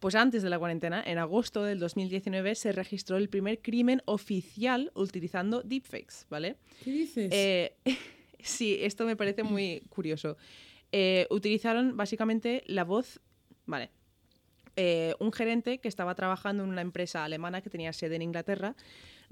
Pues 0.00 0.16
antes 0.16 0.42
de 0.42 0.50
la 0.50 0.58
cuarentena, 0.58 1.00
en 1.06 1.18
agosto 1.18 1.62
del 1.62 1.78
2019, 1.78 2.56
se 2.56 2.72
registró 2.72 3.16
el 3.18 3.28
primer 3.28 3.60
crimen 3.60 4.02
oficial 4.06 4.90
utilizando 4.94 5.62
deepfakes, 5.62 6.26
¿vale? 6.28 6.56
¿Qué 6.82 6.90
dices? 6.90 7.30
Eh, 7.32 7.76
sí, 8.40 8.78
esto 8.80 9.04
me 9.06 9.14
parece 9.14 9.44
muy 9.44 9.82
curioso. 9.90 10.36
Eh, 10.90 11.26
utilizaron 11.30 11.96
básicamente 11.96 12.64
la 12.66 12.82
voz, 12.82 13.20
vale. 13.66 13.90
Eh, 14.76 15.14
un 15.18 15.32
gerente 15.32 15.78
que 15.78 15.88
estaba 15.88 16.14
trabajando 16.14 16.64
en 16.64 16.70
una 16.70 16.80
empresa 16.80 17.24
alemana 17.24 17.60
que 17.60 17.70
tenía 17.70 17.92
sede 17.92 18.16
en 18.16 18.22
Inglaterra 18.22 18.74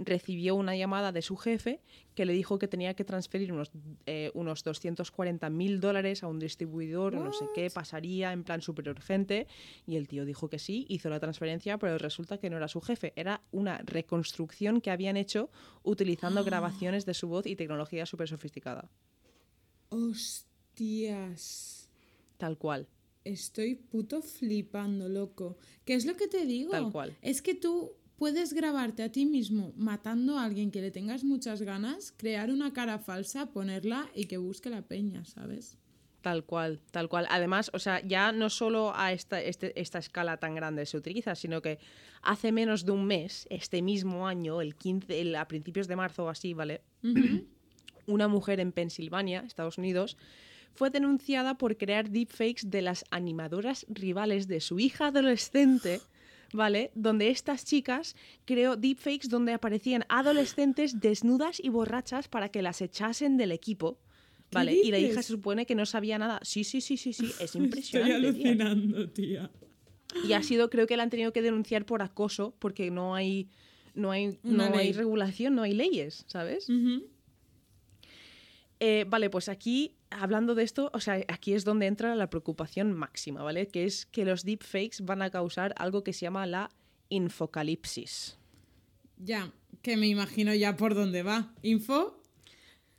recibió 0.00 0.54
una 0.54 0.76
llamada 0.76 1.12
de 1.12 1.22
su 1.22 1.36
jefe 1.36 1.80
que 2.14 2.24
le 2.24 2.32
dijo 2.32 2.58
que 2.58 2.68
tenía 2.68 2.94
que 2.94 3.04
transferir 3.04 3.52
unos, 3.52 3.70
eh, 4.06 4.30
unos 4.34 4.64
240 4.64 5.50
mil 5.50 5.80
dólares 5.80 6.22
a 6.22 6.26
un 6.26 6.38
distribuidor, 6.38 7.14
no 7.14 7.32
sé 7.32 7.44
qué, 7.54 7.70
pasaría 7.70 8.32
en 8.32 8.44
plan 8.44 8.62
súper 8.62 8.88
urgente. 8.88 9.46
Y 9.86 9.96
el 9.96 10.08
tío 10.08 10.24
dijo 10.24 10.48
que 10.48 10.58
sí, 10.58 10.86
hizo 10.88 11.10
la 11.10 11.20
transferencia, 11.20 11.78
pero 11.78 11.98
resulta 11.98 12.38
que 12.38 12.50
no 12.50 12.56
era 12.56 12.68
su 12.68 12.80
jefe, 12.80 13.12
era 13.14 13.42
una 13.52 13.78
reconstrucción 13.78 14.80
que 14.80 14.90
habían 14.90 15.16
hecho 15.16 15.50
utilizando 15.82 16.44
grabaciones 16.44 17.06
de 17.06 17.14
su 17.14 17.28
voz 17.28 17.46
y 17.46 17.56
tecnología 17.56 18.06
súper 18.06 18.28
sofisticada. 18.28 18.90
Hostias. 19.90 21.90
Tal 22.38 22.56
cual. 22.56 22.88
Estoy 23.24 23.74
puto 23.74 24.22
flipando, 24.22 25.08
loco. 25.08 25.58
¿Qué 25.84 25.94
es 25.94 26.06
lo 26.06 26.16
que 26.16 26.26
te 26.28 26.46
digo? 26.46 26.70
Tal 26.70 26.90
cual. 26.90 27.16
Es 27.22 27.42
que 27.42 27.54
tú 27.54 27.92
puedes 28.16 28.52
grabarte 28.52 29.02
a 29.02 29.12
ti 29.12 29.26
mismo 29.26 29.72
matando 29.76 30.38
a 30.38 30.44
alguien 30.44 30.70
que 30.70 30.80
le 30.80 30.90
tengas 30.90 31.24
muchas 31.24 31.62
ganas, 31.62 32.12
crear 32.16 32.50
una 32.50 32.72
cara 32.72 32.98
falsa, 32.98 33.46
ponerla 33.50 34.08
y 34.14 34.24
que 34.26 34.36
busque 34.38 34.70
la 34.70 34.82
peña, 34.82 35.24
¿sabes? 35.24 35.76
Tal 36.22 36.44
cual, 36.44 36.80
tal 36.90 37.08
cual. 37.08 37.26
Además, 37.30 37.70
o 37.72 37.78
sea, 37.78 38.06
ya 38.06 38.30
no 38.32 38.50
solo 38.50 38.92
a 38.94 39.12
esta, 39.12 39.40
este- 39.40 39.78
esta 39.80 39.98
escala 39.98 40.36
tan 40.36 40.54
grande 40.54 40.84
se 40.84 40.98
utiliza, 40.98 41.34
sino 41.34 41.62
que 41.62 41.78
hace 42.22 42.52
menos 42.52 42.84
de 42.84 42.92
un 42.92 43.06
mes, 43.06 43.46
este 43.50 43.80
mismo 43.80 44.26
año, 44.28 44.60
el 44.60 44.74
15, 44.76 45.18
el- 45.20 45.34
a 45.34 45.48
principios 45.48 45.88
de 45.88 45.96
marzo 45.96 46.24
o 46.24 46.28
así, 46.28 46.52
¿vale? 46.52 46.82
Una 48.06 48.28
mujer 48.28 48.60
en 48.60 48.72
Pensilvania, 48.72 49.40
Estados 49.46 49.78
Unidos, 49.78 50.18
fue 50.74 50.90
denunciada 50.90 51.56
por 51.58 51.76
crear 51.76 52.10
deepfakes 52.10 52.62
de 52.66 52.82
las 52.82 53.04
animadoras 53.10 53.86
rivales 53.88 54.48
de 54.48 54.60
su 54.60 54.78
hija 54.78 55.08
adolescente, 55.08 56.00
¿vale? 56.52 56.90
Donde 56.94 57.28
estas 57.30 57.64
chicas 57.64 58.16
creó 58.44 58.76
deepfakes 58.76 59.28
donde 59.28 59.52
aparecían 59.52 60.04
adolescentes 60.08 61.00
desnudas 61.00 61.60
y 61.62 61.68
borrachas 61.68 62.28
para 62.28 62.48
que 62.48 62.62
las 62.62 62.80
echasen 62.80 63.36
del 63.36 63.52
equipo. 63.52 63.98
¿Qué 64.50 64.56
Vale, 64.56 64.80
y 64.82 64.90
la 64.90 64.98
hija 64.98 65.22
se 65.22 65.28
supone 65.32 65.64
que 65.64 65.76
no 65.76 65.86
sabía 65.86 66.18
nada. 66.18 66.40
Sí, 66.42 66.64
sí, 66.64 66.80
sí, 66.80 66.96
sí, 66.96 67.12
sí, 67.12 67.26
es 67.40 67.40
Estoy 67.40 67.64
impresionante. 67.64 68.32
tía. 68.32 68.50
alucinando, 68.50 69.10
tía. 69.10 69.50
Y 70.24 70.32
ha 70.32 70.42
sido, 70.42 70.70
creo 70.70 70.86
que 70.86 70.96
la 70.96 71.04
han 71.04 71.10
tenido 71.10 71.32
que 71.32 71.40
denunciar 71.40 71.86
por 71.86 72.02
acoso 72.02 72.54
porque 72.58 72.90
no 72.90 73.14
hay, 73.14 73.48
no 73.94 74.10
hay, 74.10 74.38
no 74.42 74.76
hay 74.76 74.92
regulación, 74.92 75.54
no 75.54 75.62
hay 75.62 75.72
leyes, 75.72 76.24
¿sabes? 76.26 76.68
Ujú. 76.68 77.06
Eh, 78.82 79.04
vale, 79.06 79.28
pues 79.28 79.50
aquí, 79.50 79.94
hablando 80.08 80.54
de 80.54 80.62
esto, 80.62 80.90
o 80.94 81.00
sea, 81.00 81.22
aquí 81.28 81.52
es 81.52 81.64
donde 81.64 81.86
entra 81.86 82.14
la 82.14 82.30
preocupación 82.30 82.92
máxima, 82.94 83.42
¿vale? 83.42 83.68
Que 83.68 83.84
es 83.84 84.06
que 84.06 84.24
los 84.24 84.44
deepfakes 84.44 85.02
van 85.02 85.20
a 85.20 85.30
causar 85.30 85.74
algo 85.76 86.02
que 86.02 86.14
se 86.14 86.20
llama 86.20 86.46
la 86.46 86.70
infocalipsis. 87.10 88.38
Ya, 89.18 89.52
que 89.82 89.98
me 89.98 90.06
imagino 90.08 90.54
ya 90.54 90.76
por 90.76 90.94
dónde 90.94 91.22
va. 91.22 91.52
Info 91.62 92.18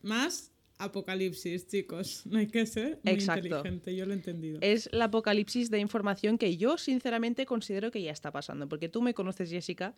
más 0.03 0.51
apocalipsis, 0.77 1.67
chicos. 1.67 2.23
No 2.25 2.39
hay 2.39 2.47
que 2.47 2.65
ser 2.65 2.99
muy 3.03 3.13
Exacto. 3.13 3.47
inteligente, 3.47 3.95
yo 3.95 4.05
lo 4.05 4.13
he 4.13 4.15
entendido. 4.15 4.59
Es 4.61 4.89
la 4.91 5.05
apocalipsis 5.05 5.69
de 5.69 5.79
información 5.79 6.37
que 6.37 6.57
yo 6.57 6.77
sinceramente 6.77 7.45
considero 7.45 7.91
que 7.91 8.01
ya 8.01 8.11
está 8.11 8.31
pasando, 8.31 8.67
porque 8.67 8.89
tú 8.89 9.01
me 9.01 9.13
conoces, 9.13 9.49
Jessica, 9.49 9.95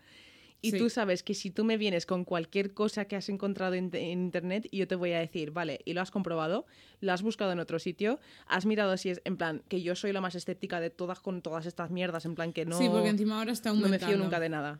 y 0.63 0.71
Sí. 0.71 0.77
tú 0.79 0.89
sabes 0.89 1.21
que 1.23 1.33
si 1.33 1.51
tú 1.51 1.63
me 1.65 1.77
vienes 1.77 2.05
con 2.05 2.23
cualquier 2.23 2.73
cosa 2.73 3.05
que 3.05 3.15
has 3.17 3.27
encontrado 3.29 3.73
en, 3.75 3.89
en 3.93 4.23
internet, 4.23 4.67
yo 4.71 4.87
te 4.87 4.95
voy 4.95 5.11
a 5.11 5.19
decir, 5.19 5.51
vale, 5.51 5.81
y 5.85 5.93
lo 5.93 5.99
has 6.01 6.09
comprobado, 6.09 6.65
lo 7.01 7.11
has 7.11 7.21
buscado 7.21 7.51
en 7.51 7.59
otro 7.59 7.79
sitio, 7.79 8.19
has 8.47 8.65
mirado 8.65 8.95
si 8.97 9.09
es, 9.09 9.21
en 9.25 9.35
plan, 9.37 9.61
que 9.67 9.81
yo 9.81 9.93
soy 9.95 10.13
la 10.13 10.21
más 10.21 10.35
escéptica 10.35 10.79
de 10.79 10.89
todas 10.89 11.19
con 11.19 11.41
todas 11.41 11.65
estas 11.65 11.91
mierdas, 11.91 12.25
en 12.25 12.33
plan 12.33 12.53
que 12.53 12.65
no, 12.65 12.77
sí, 12.77 12.87
porque 12.89 13.09
encima 13.09 13.39
ahora 13.39 13.51
está 13.51 13.69
no 13.69 13.75
aumentando. 13.83 14.05
me 14.07 14.13
fío 14.13 14.23
nunca 14.23 14.39
de 14.39 14.49
nada. 14.49 14.79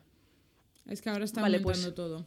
Es 0.88 1.02
que 1.02 1.10
ahora 1.10 1.24
está 1.26 1.42
Vale, 1.42 1.60
pues- 1.60 1.94
todo. 1.94 2.24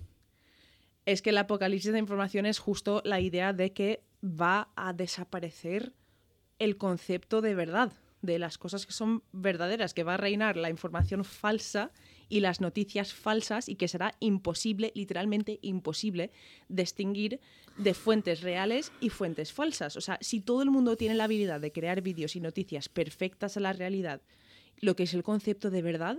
es 1.05 1.21
que 1.21 1.31
el 1.31 1.37
apocalipsis 1.39 1.91
de 1.91 1.99
información 1.99 2.45
es 2.45 2.59
justo 2.59 3.01
la 3.05 3.19
idea 3.19 3.53
de 3.53 3.73
que 3.73 4.03
va 4.23 4.69
a 4.75 4.93
desaparecer 4.93 5.93
el 6.59 6.77
concepto 6.77 7.41
de 7.41 7.55
verdad, 7.55 7.91
de 8.21 8.39
las 8.39 8.57
cosas 8.57 8.85
que 8.85 8.91
son 8.93 9.23
verdaderas, 9.31 9.93
que 9.93 10.03
va 10.03 10.15
a 10.15 10.17
reinar 10.17 10.57
la 10.57 10.69
información 10.69 11.23
falsa 11.23 11.91
y 12.29 12.39
las 12.39 12.61
noticias 12.61 13.13
falsas 13.13 13.69
y 13.69 13.75
que 13.75 13.87
será 13.87 14.15
imposible, 14.19 14.91
literalmente 14.95 15.59
imposible, 15.61 16.31
distinguir 16.67 17.39
de 17.77 17.93
fuentes 17.93 18.41
reales 18.41 18.91
y 18.99 19.09
fuentes 19.09 19.53
falsas. 19.53 19.95
O 19.97 20.01
sea, 20.01 20.17
si 20.21 20.41
todo 20.41 20.61
el 20.61 20.71
mundo 20.71 20.97
tiene 20.97 21.15
la 21.15 21.25
habilidad 21.25 21.61
de 21.61 21.71
crear 21.71 22.01
vídeos 22.01 22.35
y 22.35 22.39
noticias 22.39 22.89
perfectas 22.89 23.57
a 23.57 23.61
la 23.61 23.73
realidad, 23.73 24.21
lo 24.79 24.95
que 24.95 25.03
es 25.03 25.13
el 25.13 25.23
concepto 25.23 25.69
de 25.69 25.81
verdad 25.81 26.17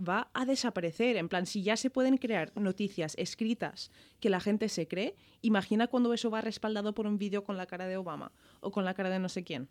va 0.00 0.30
a 0.32 0.46
desaparecer. 0.46 1.16
En 1.16 1.28
plan, 1.28 1.46
si 1.46 1.62
ya 1.62 1.76
se 1.76 1.90
pueden 1.90 2.16
crear 2.16 2.52
noticias 2.56 3.14
escritas 3.18 3.90
que 4.18 4.30
la 4.30 4.40
gente 4.40 4.68
se 4.68 4.88
cree, 4.88 5.16
imagina 5.42 5.86
cuando 5.88 6.12
eso 6.14 6.30
va 6.30 6.40
respaldado 6.40 6.94
por 6.94 7.06
un 7.06 7.18
vídeo 7.18 7.44
con 7.44 7.56
la 7.56 7.66
cara 7.66 7.86
de 7.86 7.96
Obama 7.96 8.32
o 8.60 8.70
con 8.70 8.84
la 8.84 8.94
cara 8.94 9.10
de 9.10 9.18
no 9.18 9.28
sé 9.28 9.44
quién. 9.44 9.68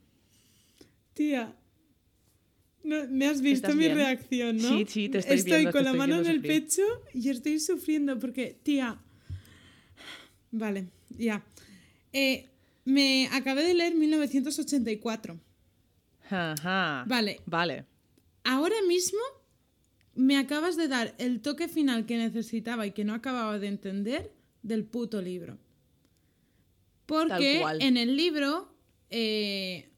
Tía, 1.13 1.55
no, 2.83 3.07
me 3.09 3.27
has 3.27 3.41
visto 3.41 3.67
¿Estás 3.67 3.75
mi 3.75 3.85
bien? 3.85 3.95
reacción, 3.97 4.57
¿no? 4.57 4.69
Sí, 4.69 4.85
sí, 4.87 5.09
te 5.09 5.19
estoy 5.19 5.41
viendo, 5.43 5.69
te 5.69 5.73
con 5.73 5.83
la 5.83 5.89
estoy 5.91 5.97
mano 5.99 6.15
en 6.19 6.25
el 6.27 6.37
sufrir. 6.37 6.63
pecho 6.63 6.81
y 7.13 7.29
estoy 7.29 7.59
sufriendo 7.59 8.17
porque, 8.19 8.57
tía. 8.63 8.99
Vale, 10.51 10.87
ya. 11.09 11.43
Eh, 12.13 12.47
me 12.85 13.27
acabé 13.31 13.63
de 13.63 13.73
leer 13.73 13.95
1984. 13.95 15.39
Ajá. 16.29 17.03
Vale. 17.07 17.39
Vale. 17.45 17.85
Ahora 18.43 18.75
mismo 18.87 19.19
me 20.15 20.37
acabas 20.37 20.75
de 20.75 20.87
dar 20.87 21.13
el 21.17 21.41
toque 21.41 21.67
final 21.67 22.05
que 22.05 22.17
necesitaba 22.17 22.87
y 22.87 22.91
que 22.91 23.03
no 23.03 23.13
acababa 23.13 23.59
de 23.59 23.67
entender 23.67 24.33
del 24.63 24.85
puto 24.85 25.21
libro. 25.21 25.57
Porque 27.05 27.63
en 27.79 27.97
el 27.97 28.15
libro, 28.15 28.71
eh, 29.09 29.89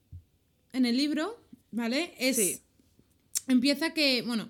en 0.73 0.85
el 0.85 0.95
libro, 0.95 1.43
¿vale? 1.71 2.13
Es, 2.17 2.35
Sí. 2.37 2.61
Empieza 3.47 3.93
que, 3.93 4.21
bueno, 4.21 4.49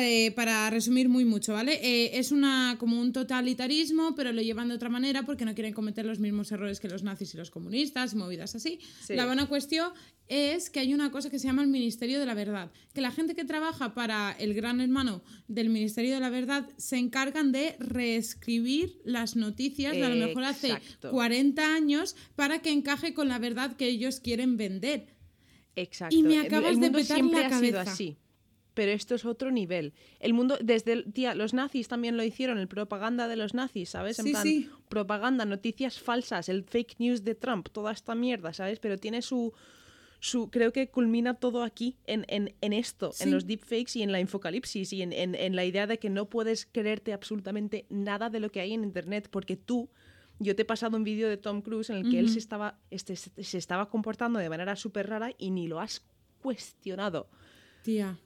eh, 0.00 0.32
para 0.34 0.70
resumir 0.70 1.10
muy 1.10 1.26
mucho, 1.26 1.52
¿vale? 1.52 1.74
Eh, 1.82 2.18
es 2.18 2.32
una 2.32 2.76
como 2.78 2.98
un 2.98 3.12
totalitarismo, 3.12 4.14
pero 4.14 4.32
lo 4.32 4.40
llevan 4.40 4.68
de 4.68 4.74
otra 4.74 4.88
manera 4.88 5.24
porque 5.24 5.44
no 5.44 5.54
quieren 5.54 5.74
cometer 5.74 6.06
los 6.06 6.18
mismos 6.18 6.50
errores 6.50 6.80
que 6.80 6.88
los 6.88 7.02
nazis 7.02 7.34
y 7.34 7.36
los 7.36 7.50
comunistas 7.50 8.14
movidas 8.14 8.54
así. 8.54 8.80
Sí. 9.04 9.14
La 9.14 9.26
buena 9.26 9.46
cuestión 9.46 9.92
es 10.28 10.70
que 10.70 10.80
hay 10.80 10.94
una 10.94 11.10
cosa 11.10 11.28
que 11.28 11.38
se 11.38 11.46
llama 11.46 11.60
el 11.60 11.68
Ministerio 11.68 12.18
de 12.18 12.24
la 12.24 12.32
Verdad, 12.32 12.72
que 12.94 13.02
la 13.02 13.12
gente 13.12 13.34
que 13.34 13.44
trabaja 13.44 13.92
para 13.92 14.32
el 14.32 14.54
gran 14.54 14.80
hermano 14.80 15.22
del 15.46 15.68
Ministerio 15.68 16.14
de 16.14 16.20
la 16.20 16.30
Verdad 16.30 16.66
se 16.78 16.96
encargan 16.96 17.52
de 17.52 17.76
reescribir 17.78 18.98
las 19.04 19.36
noticias 19.36 19.92
de 19.92 20.04
a 20.04 20.08
lo 20.08 20.26
mejor 20.26 20.44
hace 20.44 20.68
Exacto. 20.68 21.10
40 21.10 21.74
años 21.74 22.16
para 22.34 22.60
que 22.62 22.70
encaje 22.70 23.12
con 23.12 23.28
la 23.28 23.38
verdad 23.38 23.76
que 23.76 23.88
ellos 23.88 24.20
quieren 24.20 24.56
vender. 24.56 25.15
Exacto. 25.76 26.16
Y 26.16 26.22
me 26.22 26.40
acabas 26.40 26.70
el 26.72 26.80
de 26.80 26.86
mundo 26.86 26.98
petar 26.98 27.16
siempre 27.16 27.40
la 27.40 27.46
ha 27.46 27.60
sido 27.60 27.80
así. 27.80 28.16
pero 28.74 28.92
esto 28.92 29.14
es 29.14 29.24
otro 29.24 29.50
nivel. 29.50 29.94
El 30.20 30.34
mundo, 30.34 30.58
desde 30.62 30.92
el, 30.92 31.12
tía, 31.12 31.34
los 31.34 31.54
nazis 31.54 31.88
también 31.88 32.16
lo 32.16 32.22
hicieron, 32.24 32.58
el 32.58 32.68
propaganda 32.68 33.26
de 33.28 33.36
los 33.36 33.54
nazis, 33.54 33.88
¿sabes? 33.90 34.18
En 34.18 34.24
Sí, 34.26 34.30
plan, 34.32 34.42
sí. 34.42 34.70
propaganda, 34.88 35.44
noticias 35.46 35.98
falsas, 35.98 36.48
el 36.50 36.62
fake 36.64 36.96
news 36.98 37.24
de 37.24 37.34
Trump, 37.34 37.68
toda 37.72 37.92
esta 37.92 38.14
mierda, 38.14 38.52
¿sabes? 38.52 38.78
Pero 38.78 38.98
tiene 38.98 39.22
su, 39.22 39.54
su 40.20 40.50
creo 40.50 40.72
que 40.72 40.88
culmina 40.90 41.34
todo 41.34 41.62
aquí, 41.62 41.96
en, 42.06 42.26
en, 42.28 42.54
en 42.60 42.72
esto, 42.74 43.12
Sí. 43.12 43.24
en 43.24 43.30
los 43.30 43.46
deepfakes 43.46 43.98
y 43.98 44.02
en 44.02 44.12
la 44.12 44.20
infocalipsis 44.20 44.92
y 44.92 45.00
en, 45.02 45.12
en, 45.14 45.34
en 45.34 45.56
la 45.56 45.64
idea 45.64 45.86
de 45.86 45.98
que 45.98 46.10
no 46.10 46.28
puedes 46.28 46.66
creerte 46.66 47.12
absolutamente 47.14 47.86
nada 47.88 48.28
de 48.28 48.40
lo 48.40 48.50
que 48.50 48.60
hay 48.60 48.74
en 48.74 48.82
Internet, 48.84 49.28
porque 49.30 49.56
tú, 49.56 49.88
yo 50.38 50.54
te 50.56 50.62
he 50.62 50.64
pasado 50.64 50.96
un 50.96 51.04
vídeo 51.04 51.28
de 51.28 51.36
Tom 51.36 51.62
Cruise 51.62 51.90
en 51.90 51.96
el 51.96 52.10
que 52.10 52.18
él 52.18 52.28
se 52.30 52.38
estaba, 52.38 52.78
este, 52.90 53.16
se 53.16 53.58
estaba 53.58 53.88
comportando 53.88 54.38
de 54.38 54.48
manera 54.48 54.76
súper 54.76 55.08
rara 55.08 55.32
y 55.38 55.50
ni 55.50 55.66
lo 55.68 55.80
has 55.80 56.02
cuestionado. 56.40 57.28
Tía, 57.82 58.18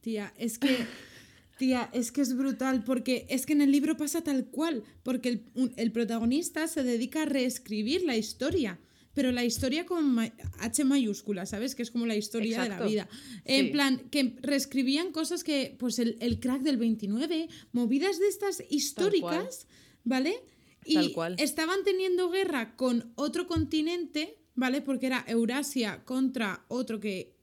tía, 0.00 0.32
es 0.38 0.58
que, 0.58 0.76
tía, 1.58 1.90
es 1.92 2.12
que 2.12 2.20
es 2.22 2.36
brutal, 2.36 2.84
porque 2.84 3.26
es 3.28 3.46
que 3.46 3.52
en 3.52 3.60
el 3.62 3.70
libro 3.72 3.96
pasa 3.96 4.22
tal 4.22 4.46
cual, 4.46 4.82
porque 5.02 5.28
el, 5.28 5.44
un- 5.54 5.72
el 5.76 5.92
protagonista 5.92 6.66
se 6.68 6.82
dedica 6.82 7.22
a 7.22 7.26
reescribir 7.26 8.04
la 8.04 8.16
historia, 8.16 8.78
pero 9.14 9.30
la 9.30 9.44
historia 9.44 9.86
con 9.86 10.12
ma- 10.12 10.32
H 10.60 10.84
mayúscula, 10.84 11.46
¿sabes? 11.46 11.74
Que 11.74 11.82
es 11.82 11.90
como 11.90 12.06
la 12.06 12.16
historia 12.16 12.58
de 12.58 12.64
Exacto. 12.64 12.84
la 12.84 12.90
vida. 12.90 13.08
En 13.44 13.66
Sí. 13.66 13.72
plan, 13.72 13.98
que 14.10 14.36
reescribían 14.42 15.12
cosas 15.12 15.44
que, 15.44 15.76
pues 15.78 15.98
el, 16.00 16.16
el 16.20 16.40
crack 16.40 16.62
del 16.62 16.76
29, 16.78 17.48
movidas 17.72 18.18
de 18.18 18.26
estas 18.28 18.62
históricas, 18.70 19.68
¿vale? 20.02 20.34
Y 20.84 20.94
Tal 20.94 21.12
cual. 21.12 21.36
estaban 21.38 21.82
teniendo 21.84 22.30
guerra 22.30 22.76
con 22.76 23.12
otro 23.16 23.46
continente, 23.46 24.38
¿vale? 24.54 24.80
Porque 24.82 25.06
era 25.06 25.24
Eurasia 25.26 26.04
contra 26.04 26.64
otro 26.68 27.00
que 27.00 27.34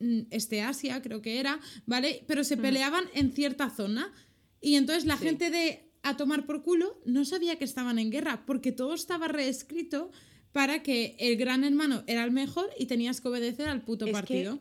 mm, 0.00 0.22
este 0.30 0.62
Asia, 0.62 1.00
creo 1.02 1.22
que 1.22 1.38
era, 1.40 1.60
¿vale? 1.86 2.24
Pero 2.26 2.44
se 2.44 2.56
peleaban 2.56 3.04
en 3.14 3.32
cierta 3.32 3.70
zona. 3.70 4.12
Y 4.60 4.74
entonces 4.76 5.04
la 5.06 5.16
Sí. 5.16 5.24
gente 5.24 5.50
de 5.50 5.90
a 6.02 6.16
tomar 6.16 6.44
por 6.46 6.62
culo 6.62 7.00
no 7.06 7.24
sabía 7.24 7.56
que 7.58 7.64
estaban 7.64 7.98
en 7.98 8.10
guerra, 8.10 8.44
porque 8.46 8.72
todo 8.72 8.92
estaba 8.94 9.28
reescrito 9.28 10.10
para 10.52 10.82
que 10.82 11.16
el 11.18 11.36
gran 11.36 11.64
hermano 11.64 12.04
era 12.06 12.24
el 12.24 12.30
mejor 12.30 12.68
y 12.78 12.86
tenías 12.86 13.20
que 13.20 13.28
obedecer 13.28 13.68
al 13.68 13.82
puto 13.82 14.04
Es 14.04 14.10
que, 14.10 14.12
partido. 14.12 14.58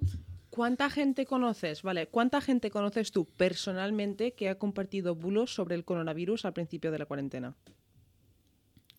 ¿Cuánta 0.50 0.90
gente 0.90 1.26
conoces, 1.26 1.82
vale? 1.82 2.08
¿Cuánta 2.08 2.40
gente 2.40 2.70
conoces 2.70 3.12
tú 3.12 3.26
personalmente 3.26 4.34
que 4.34 4.50
ha 4.50 4.60
compartido 4.60 5.16
bulos 5.16 5.54
sobre 5.54 5.76
el 5.76 5.84
coronavirus 5.84 6.46
al 6.46 6.54
principio 6.54 6.92
de 6.92 7.00
la 7.00 7.06
cuarentena? 7.08 7.56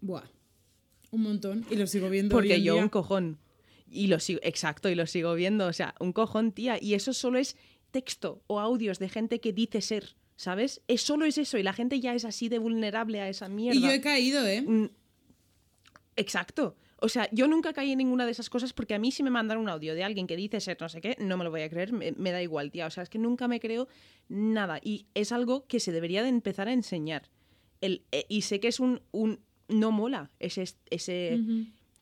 Buah. 0.05 0.25
Un 1.11 1.23
montón. 1.23 1.64
Y 1.71 1.77
lo 1.77 1.87
sigo 1.87 2.11
viendo. 2.11 2.37
hoy 2.37 2.43
Porque 2.43 2.57
en 2.57 2.62
yo 2.64 2.75
día. 2.75 2.83
un 2.83 2.88
cojón. 2.88 3.38
Y 3.90 4.09
lo 4.09 4.19
sigo, 4.19 4.40
exacto, 4.43 4.88
y 4.88 4.95
lo 4.95 5.07
sigo 5.07 5.35
viendo. 5.35 5.67
O 5.67 5.73
sea, 5.73 5.95
un 5.99 6.12
cojón, 6.12 6.53
tía. 6.53 6.77
Y 6.81 6.95
eso 6.95 7.12
solo 7.12 7.38
es 7.38 7.57
texto 7.90 8.43
o 8.47 8.61
audios 8.61 8.99
de 8.99 9.09
gente 9.09 9.40
que 9.40 9.53
dice 9.53 9.81
ser, 9.81 10.17
¿sabes? 10.37 10.83
Es 10.88 11.03
solo 11.03 11.25
es 11.25 11.38
eso. 11.38 11.57
Y 11.59 11.62
la 11.62 11.73
gente 11.73 12.01
ya 12.01 12.14
es 12.14 12.25
así 12.25 12.49
de 12.49 12.59
vulnerable 12.59 13.21
a 13.21 13.29
esa 13.29 13.49
mierda. 13.49 13.79
Y 13.79 13.83
yo 13.83 13.90
he 13.90 14.01
caído, 14.01 14.47
¿eh? 14.47 14.62
Mm, 14.62 14.88
Exacto. 16.17 16.77
O 17.01 17.09
sea, 17.09 17.29
yo 17.33 17.49
nunca 17.49 17.73
caí 17.73 17.93
en 17.93 17.99
ninguna 17.99 18.25
de 18.25 18.33
esas 18.33 18.49
cosas 18.49 18.73
porque 18.73 18.95
a 18.95 18.99
mí 18.99 19.11
si 19.11 19.23
me 19.23 19.31
mandan 19.31 19.59
un 19.59 19.69
audio 19.69 19.95
de 19.95 20.05
alguien 20.05 20.27
que 20.27 20.37
dice 20.37 20.61
ser 20.61 20.79
no 20.81 20.88
sé 20.88 21.01
qué, 21.01 21.17
no 21.21 21.37
me 21.37 21.45
lo 21.45 21.51
voy 21.51 21.62
a 21.62 21.69
creer, 21.69 21.93
me, 21.93 22.12
me 22.12 22.31
da 22.31 22.40
igual, 22.43 22.71
tía. 22.71 22.87
O 22.87 22.90
sea, 22.90 23.03
es 23.03 23.09
que 23.11 23.19
nunca 23.19 23.49
me 23.49 23.61
creo 23.61 23.88
nada. 24.29 24.81
Y 24.83 25.07
es 25.14 25.33
algo 25.33 25.67
que 25.67 25.81
se 25.81 25.93
debería 25.93 26.23
de 26.23 26.29
empezar 26.29 26.69
a 26.69 26.73
enseñar. 26.73 27.31
El, 27.81 28.05
eh, 28.12 28.25
y 28.29 28.43
sé 28.43 28.61
que 28.61 28.69
es 28.69 28.81
un, 28.81 29.03
un... 29.11 29.40
No 29.68 29.92
mola 29.92 30.31
ese, 30.38 30.64
ese 30.90 31.40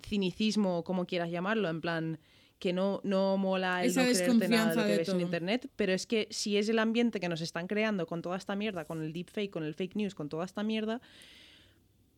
cinicismo, 0.05 0.85
como 0.85 1.07
quieras 1.07 1.31
llamarlo, 1.31 1.69
en 1.69 1.81
plan 1.81 2.19
que 2.59 2.73
no, 2.73 3.01
no 3.03 3.37
mola 3.39 3.83
el 3.83 3.91
Esa 3.91 4.05
no 4.05 4.13
creerte 4.13 4.49
nada 4.49 4.71
de 4.71 4.77
lo 4.77 4.83
que 4.83 4.93
de 4.93 4.99
ves 4.99 5.09
en 5.09 5.21
internet, 5.21 5.69
pero 5.75 5.93
es 5.93 6.07
que 6.07 6.29
si 6.31 6.57
es 6.57 6.69
el 6.69 6.79
ambiente 6.79 7.19
que 7.19 7.29
nos 7.29 7.41
están 7.41 7.67
creando 7.67 8.07
con 8.07 8.23
toda 8.23 8.37
esta 8.37 8.55
mierda, 8.55 8.85
con 8.85 9.03
el 9.03 9.13
deepfake, 9.13 9.51
con 9.51 9.65
el 9.65 9.75
fake 9.75 9.97
news, 9.97 10.15
con 10.15 10.29
toda 10.29 10.45
esta 10.45 10.63
mierda, 10.63 11.01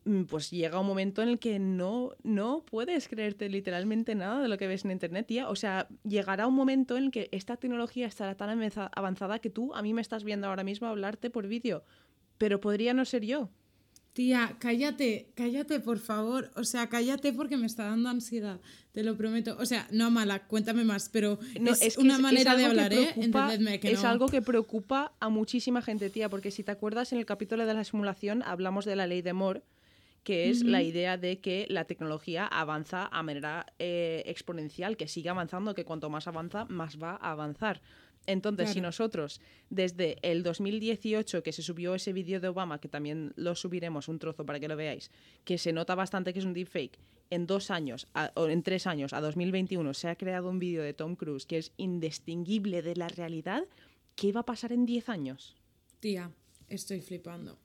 mm, 0.05 0.23
pues 0.25 0.51
llega 0.51 0.79
un 0.79 0.85
momento 0.85 1.23
en 1.23 1.29
el 1.29 1.39
que 1.39 1.57
no, 1.57 2.11
no 2.21 2.63
puedes 2.69 3.07
creerte 3.07 3.49
literalmente 3.49 4.13
nada 4.13 4.41
de 4.41 4.47
lo 4.47 4.57
que 4.59 4.67
ves 4.67 4.85
en 4.85 4.91
internet, 4.91 5.25
tía. 5.25 5.49
O 5.49 5.55
sea, 5.55 5.87
llegará 6.03 6.45
un 6.45 6.53
momento 6.53 6.95
en 6.95 7.05
el 7.05 7.11
que 7.11 7.27
esta 7.31 7.57
tecnología 7.57 8.05
estará 8.05 8.35
tan 8.35 8.49
avanza- 8.49 8.91
avanzada 8.95 9.39
que 9.39 9.49
tú 9.49 9.73
a 9.73 9.81
mí 9.81 9.93
me 9.95 10.01
estás 10.01 10.23
viendo 10.23 10.47
ahora 10.47 10.63
mismo 10.63 10.87
hablarte 10.87 11.31
por 11.31 11.47
vídeo, 11.47 11.83
pero 12.37 12.59
podría 12.61 12.93
no 12.93 13.03
ser 13.05 13.25
yo. 13.25 13.49
Tía, 14.15 14.55
cállate, 14.59 15.27
cállate, 15.35 15.81
por 15.81 15.99
favor. 15.99 16.49
O 16.55 16.63
sea, 16.63 16.87
cállate 16.87 17.33
porque 17.33 17.57
me 17.57 17.65
está 17.65 17.83
dando 17.83 18.07
ansiedad, 18.07 18.61
te 18.93 19.03
lo 19.03 19.17
prometo. 19.17 19.57
O 19.59 19.65
sea, 19.65 19.89
no 19.91 20.09
mala, 20.09 20.47
cuéntame 20.47 20.85
más, 20.85 21.09
pero 21.09 21.37
No, 21.59 21.73
es, 21.73 21.95
que 21.97 22.01
una 22.01 22.13
es- 22.13 22.19
es 22.19 22.21
manera 22.21 22.51
de 22.55 22.59
que 22.63 22.65
hablar, 22.69 22.93
¿eh? 22.93 23.79
que 23.81 23.91
es 23.91 24.03
no. 24.03 24.09
algo 24.09 24.27
que 24.27 24.41
preocupa 24.41 25.11
a 25.19 25.27
muchísima 25.27 25.81
gente, 25.81 26.09
tía, 26.09 26.29
porque 26.29 26.49
si 26.49 26.63
te 26.63 26.71
acuerdas 26.71 27.11
en 27.11 27.19
el 27.19 27.25
capítulo 27.25 27.65
de 27.65 27.73
la 27.73 27.83
simulación 27.83 28.41
hablamos 28.43 28.85
de 28.85 28.95
la 28.95 29.05
ley 29.05 29.21
de 29.21 29.33
Moore, 29.33 29.63
que 30.23 30.49
es 30.49 30.63
la 30.63 30.81
idea 30.81 31.17
de 31.17 31.39
que 31.41 31.65
la 31.69 31.83
tecnología 31.83 32.47
avanza 32.47 33.07
a 33.11 33.21
manera 33.21 33.65
eh, 33.79 34.23
exponencial, 34.27 34.95
que 34.95 35.09
sigue 35.09 35.27
avanzando, 35.29 35.75
que 35.75 35.83
cuanto 35.83 36.09
más 36.09 36.25
avanza, 36.29 36.63
más 36.65 36.97
va 37.03 37.11
a 37.21 37.31
avanzar. 37.31 37.81
Entonces, 38.27 38.69
si 38.71 38.81
nosotros, 38.81 39.39
desde 39.69 40.17
el 40.21 40.41
2018, 40.43 41.43
que 41.43 41.51
se 41.51 41.61
subió 41.61 41.93
ese 41.95 42.11
vídeo 42.13 42.39
de 42.39 42.47
Obama, 42.47 42.79
que 42.81 42.87
también 42.87 43.33
lo 43.35 43.55
subiremos 43.55 44.07
un 44.07 44.17
trozo 44.19 44.45
para 44.45 44.59
que 44.59 44.67
lo 44.67 44.75
veáis, 44.75 45.11
que 45.43 45.57
se 45.57 45.73
nota 45.73 45.93
bastante 45.95 46.33
que 46.33 46.39
es 46.39 46.45
un 46.45 46.53
deepfake, 46.53 46.97
en 47.29 47.45
dos 47.47 47.71
años, 47.71 48.07
a- 48.13 48.31
o 48.35 48.47
en 48.47 48.61
tres 48.63 48.87
años, 48.87 49.13
a 49.13 49.21
2021, 49.21 49.93
se 49.93 50.07
ha 50.09 50.15
creado 50.15 50.49
un 50.49 50.59
vídeo 50.59 50.81
de 50.83 50.93
Tom 50.93 51.15
Cruise 51.15 51.45
que 51.45 51.57
es 51.57 51.71
indistinguible 51.77 52.81
de 52.81 52.95
la 52.95 53.07
realidad, 53.07 53.63
¿qué 54.15 54.31
va 54.31 54.41
a 54.41 54.45
pasar 54.45 54.71
en 54.71 54.85
10 54.85 55.09
años? 55.09 55.55
Tía, 55.99 56.31
estoy 56.69 57.01
flipando. 57.01 57.57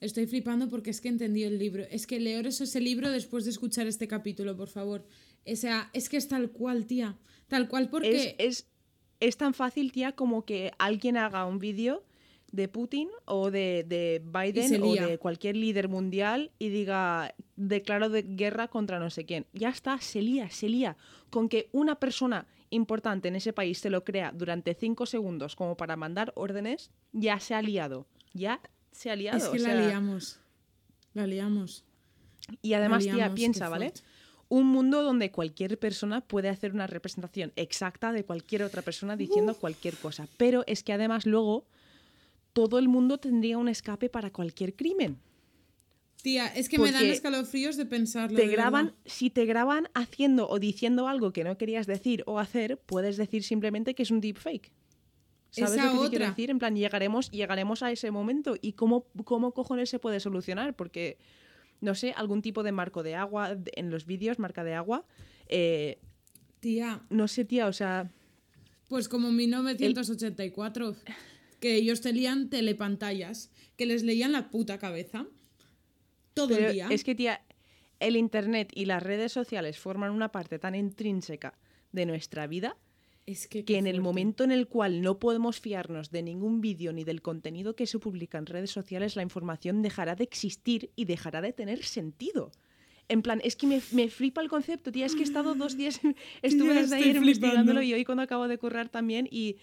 Estoy 0.00 0.26
flipando 0.26 0.68
porque 0.68 0.90
es 0.90 1.00
que 1.00 1.08
entendí 1.08 1.44
el 1.44 1.58
libro. 1.58 1.84
Es 1.88 2.06
que 2.08 2.18
leer 2.18 2.46
eso 2.48 2.64
ese 2.64 2.80
libro 2.80 3.08
después 3.10 3.44
de 3.44 3.50
escuchar 3.50 3.86
este 3.86 4.08
capítulo, 4.08 4.56
por 4.56 4.68
favor. 4.68 5.06
O 5.46 5.54
sea, 5.56 5.90
es 5.92 6.08
que 6.08 6.16
es 6.16 6.26
tal 6.26 6.50
cual, 6.50 6.86
tía. 6.86 7.16
Tal 7.46 7.68
cual 7.68 7.88
porque... 7.88 8.34
Es, 8.38 8.62
es, 8.62 8.66
es 9.22 9.36
tan 9.36 9.54
fácil, 9.54 9.92
tía, 9.92 10.12
como 10.12 10.44
que 10.44 10.72
alguien 10.78 11.16
haga 11.16 11.44
un 11.46 11.60
vídeo 11.60 12.02
de 12.50 12.66
Putin 12.66 13.08
o 13.24 13.52
de, 13.52 14.20
Biden 14.24 14.82
o 14.82 14.94
de 14.94 15.18
cualquier 15.18 15.56
líder 15.56 15.88
mundial 15.88 16.50
y 16.58 16.70
diga, 16.70 17.32
declaro 17.54 18.08
de 18.08 18.22
guerra 18.22 18.66
contra 18.66 18.98
no 18.98 19.10
sé 19.10 19.24
quién. 19.24 19.46
Ya 19.52 19.68
está, 19.68 20.00
se 20.00 20.20
lía, 20.22 20.50
se 20.50 20.68
lía. 20.68 20.96
Con 21.30 21.48
que 21.48 21.68
una 21.72 22.00
persona 22.00 22.46
importante 22.70 23.28
en 23.28 23.36
ese 23.36 23.52
país 23.52 23.78
se 23.78 23.90
lo 23.90 24.02
crea 24.04 24.32
durante 24.32 24.74
cinco 24.74 25.06
segundos 25.06 25.54
como 25.54 25.76
para 25.76 25.96
mandar 25.96 26.32
órdenes, 26.34 26.90
ya 27.12 27.38
se 27.38 27.54
ha 27.54 27.62
liado. 27.62 28.08
Ya 28.34 28.60
se 28.90 29.10
ha 29.10 29.16
liado. 29.16 29.38
es 29.38 29.44
que 29.44 29.58
o 29.58 29.68
la 29.68 29.74
liamos. 29.74 30.40
La 31.14 31.28
liamos. 31.28 31.84
Y 32.60 32.74
además, 32.74 33.04
liamos, 33.04 33.18
tía, 33.18 33.34
piensa, 33.34 33.68
¿vale? 33.68 33.90
fuerte. 33.90 34.11
Un 34.52 34.66
mundo 34.66 35.02
donde 35.02 35.30
cualquier 35.30 35.78
persona 35.78 36.20
puede 36.20 36.50
hacer 36.50 36.74
una 36.74 36.86
representación 36.86 37.54
exacta 37.56 38.12
de 38.12 38.24
cualquier 38.24 38.62
otra 38.64 38.82
persona 38.82 39.16
diciendo 39.16 39.54
cualquier 39.54 39.96
cosa. 39.96 40.28
Pero 40.36 40.62
es 40.66 40.82
que 40.82 40.92
además 40.92 41.24
luego 41.24 41.64
todo 42.52 42.78
el 42.78 42.86
mundo 42.86 43.16
tendría 43.16 43.56
un 43.56 43.70
escape 43.70 44.10
para 44.10 44.30
cualquier 44.30 44.74
crimen. 44.74 45.16
Tía, 46.20 46.48
es 46.48 46.68
que 46.68 46.78
me 46.78 46.92
dan 46.92 47.00
Porque 47.00 47.12
escalofríos 47.12 47.78
de 47.78 47.86
pensarlo. 47.86 48.36
Te 48.36 48.46
de 48.46 48.52
graban, 48.52 48.86
verdad. 48.88 49.00
si 49.06 49.30
te 49.30 49.46
graban 49.46 49.88
haciendo 49.94 50.46
o 50.50 50.58
diciendo 50.58 51.08
algo 51.08 51.32
que 51.32 51.44
no 51.44 51.56
querías 51.56 51.86
decir 51.86 52.22
o 52.26 52.38
hacer, 52.38 52.76
puedes 52.76 53.16
decir 53.16 53.44
simplemente 53.44 53.94
que 53.94 54.02
es 54.02 54.10
un 54.10 54.20
deepfake. 54.20 54.70
¿Sabes 55.48 55.72
Esa 55.72 55.86
lo 55.86 55.92
que 55.92 56.04
te 56.04 56.10
quiero 56.10 56.24
otra. 56.24 56.28
decir? 56.28 56.50
En 56.50 56.58
plan, 56.58 56.76
llegaremos, 56.76 57.30
llegaremos 57.30 57.82
a 57.82 57.90
ese 57.90 58.10
momento. 58.10 58.56
¿Y 58.60 58.72
cómo, 58.74 59.06
cómo 59.24 59.52
cojones 59.52 59.88
se 59.88 59.98
puede 59.98 60.20
solucionar? 60.20 60.74
Porque, 60.74 61.16
no 61.82 61.94
sé, 61.94 62.14
algún 62.16 62.40
tipo 62.40 62.62
de 62.62 62.72
marco 62.72 63.02
de 63.02 63.14
agua 63.16 63.58
en 63.76 63.90
los 63.90 64.06
vídeos, 64.06 64.38
marca 64.38 64.64
de 64.64 64.72
agua. 64.74 65.04
eh, 65.48 65.98
Tía, 66.60 67.02
no 67.10 67.26
sé, 67.26 67.44
tía, 67.44 67.66
o 67.66 67.72
sea, 67.72 68.08
pues 68.88 69.08
como 69.08 69.30
en 69.30 69.36
1984, 69.36 70.94
que 71.58 71.74
ellos 71.74 72.00
tenían 72.02 72.50
telepantallas, 72.50 73.50
que 73.76 73.84
les 73.84 74.04
leían 74.04 74.32
la 74.32 74.48
puta 74.50 74.78
cabeza 74.78 75.26
todo 76.34 76.48
pero 76.48 76.68
el 76.68 76.74
día. 76.74 76.88
es 76.90 77.02
que, 77.02 77.14
tía, 77.14 77.42
el 78.00 78.16
Internet 78.16 78.70
y 78.74 78.84
las 78.84 79.02
redes 79.02 79.32
sociales 79.32 79.78
forman 79.78 80.12
una 80.12 80.30
parte 80.30 80.58
tan 80.58 80.74
intrínseca 80.74 81.58
de 81.90 82.06
nuestra 82.06 82.46
vida 82.46 82.76
Es 83.24 83.46
que, 83.46 83.64
en 83.68 83.86
el 83.86 84.00
momento 84.00 84.42
en 84.42 84.50
el 84.50 84.66
cual 84.66 85.00
no 85.00 85.20
podemos 85.20 85.60
fiarnos 85.60 86.10
de 86.10 86.22
ningún 86.22 86.60
vídeo 86.60 86.92
ni 86.92 87.04
del 87.04 87.22
contenido 87.22 87.76
que 87.76 87.86
se 87.86 88.00
publica 88.00 88.36
en 88.38 88.46
redes 88.46 88.72
sociales, 88.72 89.14
la 89.14 89.22
información 89.22 89.80
dejará 89.80 90.16
de 90.16 90.24
existir 90.24 90.90
y 90.96 91.04
dejará 91.04 91.40
de 91.40 91.52
tener 91.52 91.84
sentido. 91.84 92.50
En 93.08 93.22
plan, 93.22 93.40
es 93.44 93.54
que 93.54 93.68
me, 93.68 93.80
me 93.92 94.08
flipa 94.08 94.40
el 94.40 94.48
concepto, 94.48 94.90
tía. 94.90 95.06
Es 95.06 95.14
que 95.14 95.20
he 95.20 95.24
estado 95.24 95.54
dos 95.54 95.76
días, 95.76 96.00
estuve 96.42 96.74
desde 96.74 96.96
ayer 96.96 97.16
investigándolo 97.16 97.80
flipando. 97.80 97.82
y 97.82 97.94
hoy 97.94 98.04
cuando 98.04 98.22
acabo 98.22 98.48
de 98.48 98.58
currar 98.58 98.88
también. 98.88 99.28
Y, 99.30 99.56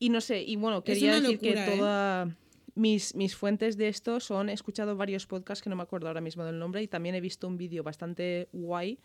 y 0.00 0.08
no 0.10 0.20
sé, 0.20 0.42
y 0.42 0.56
bueno, 0.56 0.82
quería 0.82 1.20
decir 1.20 1.34
locura, 1.34 1.66
que 1.66 1.72
¿eh? 1.74 1.76
toda. 1.76 2.36
Mis, 2.74 3.16
mis 3.16 3.34
fuentes 3.34 3.76
de 3.76 3.88
esto 3.88 4.20
son, 4.20 4.48
he 4.48 4.52
escuchado 4.52 4.96
varios 4.96 5.26
podcasts 5.26 5.62
que 5.62 5.68
no 5.68 5.74
me 5.74 5.82
acuerdo 5.82 6.06
ahora 6.06 6.20
mismo 6.20 6.44
del 6.44 6.60
nombre 6.60 6.80
y 6.80 6.86
también 6.86 7.16
he 7.16 7.20
visto 7.20 7.48
un 7.48 7.56
vídeo 7.56 7.82
bastante 7.82 8.48
guay 8.52 9.00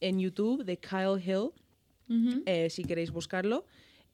en 0.00 0.20
YouTube 0.20 0.64
de 0.64 0.78
Kyle 0.78 1.20
Hill, 1.20 1.50
Eh, 2.46 2.70
si 2.70 2.84
queréis 2.84 3.10
buscarlo. 3.10 3.64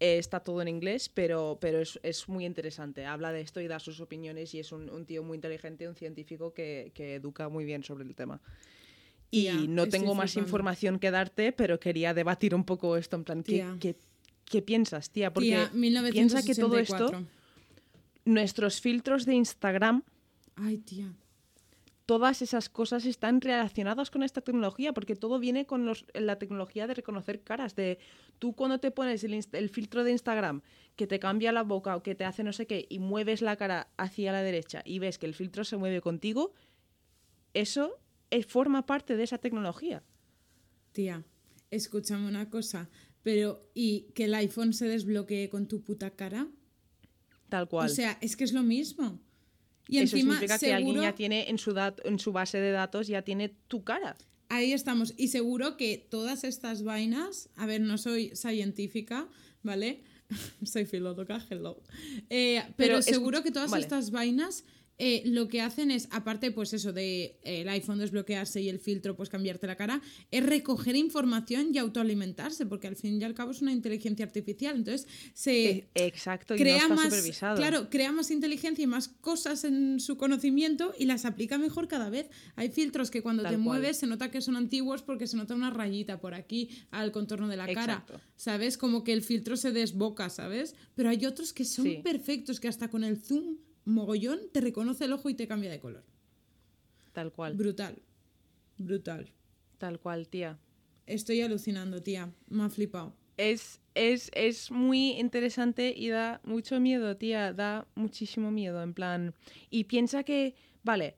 Eh, 0.00 0.18
está 0.18 0.40
todo 0.40 0.60
en 0.60 0.68
inglés, 0.68 1.08
pero, 1.08 1.56
pero 1.60 1.80
es, 1.80 2.00
es 2.02 2.28
muy 2.28 2.44
interesante. 2.44 3.06
Habla 3.06 3.30
de 3.30 3.40
esto 3.40 3.60
y 3.60 3.68
da 3.68 3.78
sus 3.78 4.00
opiniones 4.00 4.52
y 4.54 4.58
es 4.58 4.72
un, 4.72 4.90
un 4.90 5.06
tío 5.06 5.22
muy 5.22 5.36
inteligente, 5.36 5.88
un 5.88 5.94
científico 5.94 6.52
que, 6.52 6.90
que 6.94 7.14
educa 7.14 7.48
muy 7.48 7.64
bien 7.64 7.84
sobre 7.84 8.04
el 8.04 8.14
tema. 8.14 8.40
Y 9.30 9.68
no 9.68 9.88
tengo 9.88 10.14
más 10.14 10.36
información 10.36 10.98
que 10.98 11.10
darte, 11.10 11.52
pero 11.52 11.80
quería 11.80 12.14
debatir 12.14 12.54
un 12.54 12.64
poco 12.64 12.96
esto, 12.96 13.16
en 13.16 13.24
plan, 13.24 13.42
¿qué, 13.42 13.64
qué, 13.80 13.96
qué 14.44 14.62
piensas, 14.62 15.10
tía? 15.10 15.32
Porque 15.32 15.48
Tía, 15.48 15.70
piensa 16.12 16.42
que 16.44 16.54
todo 16.54 16.78
esto, 16.78 17.10
1984. 17.10 17.26
nuestros 18.24 18.80
filtros 18.80 19.26
de 19.26 19.34
Instagram, 19.34 20.02
Ay, 20.56 20.78
tía. 20.78 21.12
Todas 22.06 22.42
esas 22.42 22.68
cosas 22.68 23.06
están 23.06 23.40
relacionadas 23.40 24.10
con 24.10 24.22
esta 24.22 24.42
tecnología, 24.42 24.92
porque 24.92 25.16
todo 25.16 25.38
viene 25.38 25.64
con 25.66 25.86
los- 25.86 26.04
la 26.12 26.38
tecnología 26.38 26.86
de 26.86 26.94
reconocer 26.94 27.42
caras. 27.42 27.74
De 27.76 27.98
tú 28.38 28.54
cuando 28.54 28.78
te 28.78 28.90
pones 28.90 29.24
el, 29.24 29.68
filtro 29.70 30.04
de 30.04 30.12
Instagram 30.12 30.60
que 30.96 31.06
te 31.06 31.18
cambia 31.18 31.50
la 31.52 31.62
boca 31.62 31.96
o 31.96 32.02
que 32.02 32.14
te 32.14 32.24
hace 32.24 32.44
no 32.44 32.52
sé 32.52 32.66
qué 32.66 32.86
y 32.88 32.98
mueves 32.98 33.40
la 33.40 33.56
cara 33.56 33.88
hacia 33.96 34.32
la 34.32 34.42
derecha 34.42 34.82
y 34.84 34.98
ves 34.98 35.18
que 35.18 35.26
el 35.26 35.34
filtro 35.34 35.64
se 35.64 35.76
mueve 35.76 36.00
contigo, 36.00 36.52
eso 37.54 37.98
es- 38.30 38.46
forma 38.46 38.84
parte 38.84 39.16
de 39.16 39.22
esa 39.24 39.38
tecnología. 39.38 40.02
Tía, 40.92 41.24
escúchame 41.70 42.28
una 42.28 42.50
cosa. 42.50 42.90
Pero, 43.22 43.60
¿y 43.72 44.02
que 44.14 44.24
el 44.24 44.34
iPhone 44.34 44.74
se 44.74 44.86
desbloquee 44.86 45.48
con 45.48 45.66
tu 45.66 45.82
puta 45.82 46.10
cara? 46.10 46.46
Tal 47.48 47.68
cual. 47.68 47.90
O 47.90 47.94
sea, 47.94 48.18
es 48.20 48.36
que 48.36 48.44
es 48.44 48.52
lo 48.52 48.62
mismo. 48.62 49.18
Y 49.88 49.98
eso 49.98 50.16
encima, 50.16 50.34
significa 50.34 50.58
que 50.58 50.72
alguien 50.72 51.02
ya 51.02 51.14
tiene 51.14 51.48
en 51.48 51.58
su, 51.58 51.74
en 52.04 52.18
su 52.18 52.32
base 52.32 52.58
de 52.58 52.70
datos, 52.70 53.06
ya 53.06 53.22
tiene 53.22 53.50
tu 53.68 53.84
cara. 53.84 54.16
ahí 54.48 54.72
estamos. 54.72 55.14
Y 55.16 55.28
seguro 55.28 55.76
que 55.76 55.98
todas 55.98 56.44
estas 56.44 56.82
vainas, 56.84 57.50
a 57.56 57.66
ver, 57.66 57.80
no 57.80 57.98
soy 57.98 58.34
científica, 58.34 59.28
¿vale? 59.62 60.02
soy 60.64 60.86
filóloga, 60.86 61.44
hello. 61.50 61.82
Eh, 62.30 62.62
pero 62.76 63.02
seguro 63.02 63.42
que 63.42 63.50
todas 63.50 63.70
vale. 63.70 63.82
estas 63.82 64.10
vainas 64.10 64.64
eh, 64.98 65.22
lo 65.26 65.48
que 65.48 65.60
hacen 65.60 65.90
es, 65.90 66.08
aparte, 66.12 66.50
pues 66.52 66.72
eso 66.72 66.92
de 66.92 67.40
eh, 67.42 67.62
el 67.62 67.68
iPhone 67.68 67.98
desbloquearse 67.98 68.60
y 68.62 68.68
el 68.68 68.78
filtro, 68.78 69.16
pues 69.16 69.28
cambiarte 69.28 69.66
la 69.66 69.76
cara, 69.76 70.00
es 70.30 70.44
recoger 70.46 70.94
información 70.96 71.70
y 71.72 71.78
autoalimentarse, 71.78 72.64
porque 72.66 72.86
al 72.86 72.94
fin 72.96 73.20
y 73.20 73.24
al 73.24 73.34
cabo 73.34 73.50
es 73.50 73.60
una 73.62 73.72
inteligencia 73.72 74.24
artificial. 74.24 74.76
Entonces, 74.76 75.08
se, 75.34 75.88
Exacto, 75.94 76.54
y 76.54 76.58
crea 76.58 76.86
no 76.88 76.94
está 76.94 77.08
más, 77.08 77.56
claro, 77.58 77.90
crea 77.90 78.12
más 78.12 78.30
inteligencia 78.30 78.82
y 78.84 78.86
más 78.86 79.08
cosas 79.08 79.64
en 79.64 79.98
su 80.00 80.16
conocimiento 80.16 80.94
y 80.98 81.06
las 81.06 81.24
aplica 81.24 81.58
mejor 81.58 81.88
cada 81.88 82.08
vez. 82.10 82.28
Hay 82.56 82.68
filtros 82.70 83.10
que 83.10 83.22
cuando 83.22 83.42
Tal 83.42 83.52
te 83.52 83.56
cual. 83.56 83.64
mueves 83.80 83.96
se 83.98 84.06
nota 84.06 84.30
que 84.30 84.40
son 84.40 84.56
antiguos 84.56 85.02
porque 85.02 85.26
se 85.26 85.36
nota 85.36 85.54
una 85.54 85.70
rayita 85.70 86.20
por 86.20 86.34
aquí 86.34 86.68
al 86.90 87.10
contorno 87.10 87.48
de 87.48 87.56
la 87.56 87.66
cara, 87.66 87.94
Exacto. 87.94 88.20
¿sabes? 88.36 88.78
Como 88.78 89.02
que 89.02 89.12
el 89.12 89.22
filtro 89.22 89.56
se 89.56 89.72
desboca, 89.72 90.30
¿sabes? 90.30 90.74
Pero 90.94 91.08
hay 91.08 91.26
otros 91.26 91.52
que 91.52 91.64
son 91.64 91.84
Sí. 91.84 92.00
perfectos 92.02 92.60
que 92.60 92.68
hasta 92.68 92.88
con 92.88 93.02
el 93.04 93.18
zoom 93.18 93.56
mogollón 93.84 94.40
te 94.52 94.60
reconoce 94.60 95.04
el 95.04 95.12
ojo 95.12 95.28
y 95.28 95.34
te 95.34 95.46
cambia 95.46 95.70
de 95.70 95.80
color. 95.80 96.04
Tal 97.12 97.32
cual, 97.32 97.54
Brutal. 97.54 98.02
Brutal. 98.78 99.30
tal 99.78 100.00
cual, 100.00 100.28
tía. 100.28 100.58
Estoy 101.06 101.42
alucinando, 101.42 102.02
tía. 102.02 102.32
Me 102.48 102.64
ha 102.64 102.70
flipado. 102.70 103.14
Es, 103.36 103.80
es, 103.94 104.30
es 104.34 104.70
muy 104.70 105.12
interesante 105.12 105.92
y 105.96 106.08
da 106.08 106.40
mucho 106.44 106.80
miedo, 106.80 107.16
tía. 107.16 107.52
Da 107.52 107.86
muchísimo 107.94 108.50
miedo, 108.50 108.82
en 108.82 108.94
plan. 108.94 109.34
Y 109.70 109.84
piensa 109.84 110.24
que, 110.24 110.54
vale, 110.82 111.16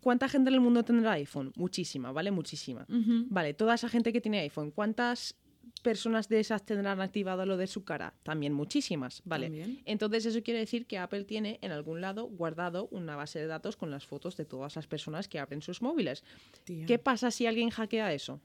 ¿cuánta 0.00 0.28
gente 0.28 0.48
en 0.50 0.54
el 0.54 0.60
mundo 0.60 0.84
tendrá 0.84 1.12
iPhone? 1.12 1.52
Muchísima, 1.56 2.12
¿vale? 2.12 2.30
Muchísima. 2.30 2.86
Vale, 3.28 3.54
toda 3.54 3.74
esa 3.74 3.88
gente 3.88 4.12
que 4.12 4.20
tiene 4.20 4.40
iPhone, 4.40 4.70
¿cuántas 4.70 5.36
personas 5.82 6.28
de 6.28 6.40
esas 6.40 6.64
tendrán 6.64 7.00
activado 7.00 7.46
lo 7.46 7.56
de 7.56 7.66
su 7.66 7.84
cara? 7.84 8.14
También 8.22 8.52
muchísimas, 8.52 9.22
¿vale? 9.24 9.46
También. 9.46 9.82
Entonces 9.86 10.26
eso 10.26 10.42
quiere 10.42 10.60
decir 10.60 10.86
que 10.86 10.98
Apple 10.98 11.24
tiene 11.24 11.58
en 11.62 11.72
algún 11.72 12.00
lado 12.00 12.24
guardado 12.26 12.88
una 12.90 13.16
base 13.16 13.38
de 13.38 13.46
datos 13.46 13.76
con 13.76 13.90
las 13.90 14.04
fotos 14.06 14.36
de 14.36 14.44
todas 14.44 14.76
las 14.76 14.86
personas 14.86 15.28
que 15.28 15.38
abren 15.38 15.62
sus 15.62 15.80
móviles. 15.80 16.22
Tía. 16.64 16.86
¿Qué 16.86 16.98
pasa 16.98 17.30
si 17.30 17.46
alguien 17.46 17.70
hackea 17.70 18.12
eso? 18.12 18.40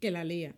Que 0.00 0.10
la 0.10 0.22
lía. 0.24 0.54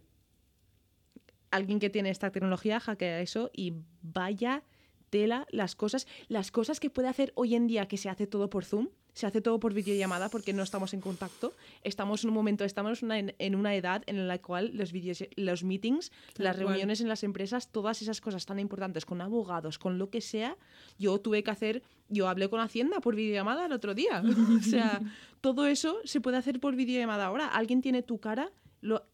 alguien 1.51 1.81
que 1.81 1.91
tiene 1.91 2.11
esta 2.11 2.31
tecnología 2.31 2.81
hackea 2.81 3.21
eso 3.21 3.51
y 3.53 3.75
vaya 4.03 4.63
tela 5.11 5.47
las 5.51 5.75
cosas, 5.75 6.07
las 6.29 6.51
cosas 6.51 6.81
que 6.81 6.91
puede 6.91 7.09
hacer 7.09 7.33
hoy 7.35 7.55
en 7.55 7.67
día 7.67 7.87
que 7.87 7.97
se 7.97 8.09
hace 8.09 8.27
todo 8.27 8.49
por 8.49 8.65
Zoom, 8.65 8.89
se 9.21 9.27
hace 9.27 9.41
todo 9.41 9.61
por 9.61 9.75
videollamada 9.75 10.29
porque 10.31 10.53
no 10.53 10.63
estamos 10.63 10.95
en 10.95 11.01
contacto, 11.01 11.55
estamos 11.85 12.25
en 12.25 12.31
un 12.31 12.35
momento, 12.35 12.65
estamos 12.65 13.03
una- 13.03 13.19
en, 13.19 13.35
en 13.39 13.55
una 13.55 13.75
edad 13.75 14.03
en 14.07 14.27
la 14.27 14.39
cual 14.39 14.71
los, 14.75 14.93
videos, 14.93 15.23
los 15.37 15.63
meetings, 15.63 16.11
Tal 16.35 16.45
las 16.45 16.57
cual. 16.57 16.69
reuniones 16.69 17.01
en 17.01 17.09
las 17.09 17.23
empresas, 17.23 17.69
todas 17.71 18.01
esas 18.03 18.21
cosas 18.21 18.47
tan 18.47 18.59
importantes 18.59 19.05
con 19.05 19.21
abogados, 19.21 19.79
con 19.79 19.99
lo 19.99 20.11
que 20.11 20.21
sea, 20.21 20.57
yo 20.99 21.21
tuve 21.21 21.43
que 21.43 21.51
hacer, 21.51 21.83
yo 22.09 22.29
hablé 22.29 22.49
con 22.49 22.61
Hacienda 22.61 23.01
por 23.01 23.15
videollamada 23.15 23.67
el 23.67 23.73
otro 23.73 23.95
día, 23.95 24.23
o 24.59 24.63
sea, 24.63 25.01
todo 25.41 25.67
eso 25.67 25.99
se 26.05 26.21
puede 26.21 26.39
hacer 26.39 26.59
por 26.61 26.75
videollamada 26.75 27.27
ahora, 27.27 27.47
alguien 27.49 27.83
tiene 27.83 28.03
tu 28.03 28.19
cara, 28.19 28.51
lo, 28.81 29.05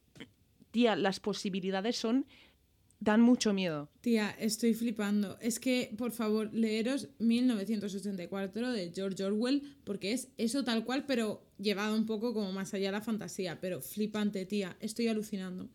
tía, 0.71 0.95
las 0.97 1.21
posibilidades 1.21 1.97
son 1.97 2.27
dan 3.00 3.20
mucho 3.20 3.52
miedo. 3.52 3.88
Tía, 4.00 4.30
estoy 4.38 4.74
flipando. 4.74 5.38
Es 5.40 5.61
que, 5.61 5.94
por 5.96 6.12
favor, 6.12 6.52
leeros 6.52 7.09
1984 7.18 8.72
de 8.72 8.92
George 8.94 9.24
Orwell, 9.24 9.62
porque 9.85 10.12
es 10.12 10.28
eso 10.38 10.64
tal 10.64 10.85
cual, 10.85 11.04
pero 11.06 11.42
llevado 11.59 11.94
un 11.94 12.06
poco 12.06 12.32
como 12.32 12.52
más 12.52 12.74
allá 12.74 12.87
de 12.87 12.92
la 12.92 13.00
fantasía. 13.00 13.61
Pero 13.61 13.80
flipante, 13.80 14.44
tía, 14.46 14.76
estoy 14.80 15.09
alucinando. 15.09 15.68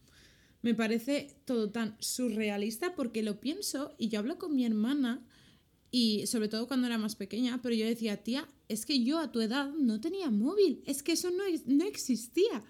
Me 0.62 0.76
parece 0.76 1.36
todo 1.46 1.72
tan 1.72 1.96
surrealista 2.00 2.94
porque 2.96 3.24
lo 3.24 3.40
pienso 3.40 3.96
y 3.98 4.10
yo 4.10 4.20
hablo 4.20 4.38
con 4.38 4.56
mi 4.56 4.66
hermana 4.66 5.26
y 5.90 6.26
sobre 6.28 6.48
todo 6.48 6.68
cuando 6.68 6.88
era 6.88 6.98
más 6.98 7.16
pequeña, 7.16 7.62
pero 7.62 7.76
yo 7.76 7.86
decía, 7.86 8.24
tía, 8.24 8.48
es 8.70 8.86
que 8.86 9.04
yo 9.04 9.20
a 9.20 9.32
tu 9.32 9.42
edad 9.42 9.72
no 9.72 10.00
tenía 10.00 10.30
móvil, 10.30 10.82
es 10.86 11.04
que 11.04 11.14
eso 11.14 11.32
no, 11.32 11.44
no 11.66 11.86
existía. 11.86 12.64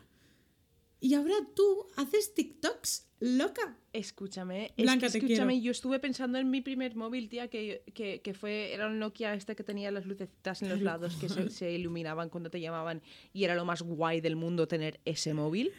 Y 1.01 1.15
ahora 1.15 1.35
tú 1.53 1.87
haces 1.97 2.33
TikToks, 2.33 3.09
loca. 3.19 3.77
Escúchame, 3.91 4.71
es 4.77 4.85
Blanca, 4.85 5.09
que 5.09 5.17
escúchame, 5.17 5.59
yo 5.59 5.71
estuve 5.71 5.99
pensando 5.99 6.37
en 6.37 6.49
mi 6.49 6.61
primer 6.61 6.95
móvil, 6.95 7.27
tía, 7.27 7.49
que, 7.49 7.83
que, 7.93 8.21
que 8.21 8.33
fue, 8.33 8.73
era 8.73 8.87
un 8.87 8.99
Nokia 8.99 9.33
este 9.33 9.53
que 9.53 9.65
tenía 9.65 9.91
las 9.91 10.05
lucecitas 10.05 10.61
en 10.61 10.69
los 10.69 10.81
lados 10.81 11.17
que 11.17 11.27
se, 11.27 11.49
se 11.49 11.71
iluminaban 11.73 12.29
cuando 12.29 12.49
te 12.49 12.61
llamaban 12.61 13.01
y 13.33 13.43
era 13.43 13.55
lo 13.55 13.65
más 13.65 13.81
guay 13.81 14.21
del 14.21 14.37
mundo 14.37 14.67
tener 14.69 15.01
ese 15.03 15.33
móvil. 15.33 15.73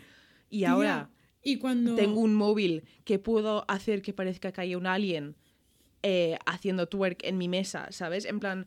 Y 0.50 0.58
Tía, 0.58 0.72
ahora 0.72 1.10
y 1.42 1.56
cuando 1.56 1.96
tengo 1.96 2.20
un 2.20 2.34
móvil 2.34 2.84
que 3.04 3.18
puedo 3.18 3.64
hacer 3.68 4.00
que 4.02 4.12
parezca 4.12 4.52
que 4.52 4.60
hay 4.60 4.74
un 4.74 4.86
alien 4.86 5.36
eh, 6.04 6.38
haciendo 6.46 6.88
twerk 6.88 7.24
en 7.24 7.38
mi 7.38 7.48
mesa, 7.48 7.88
¿sabes? 7.90 8.24
En 8.24 8.40
plan, 8.40 8.66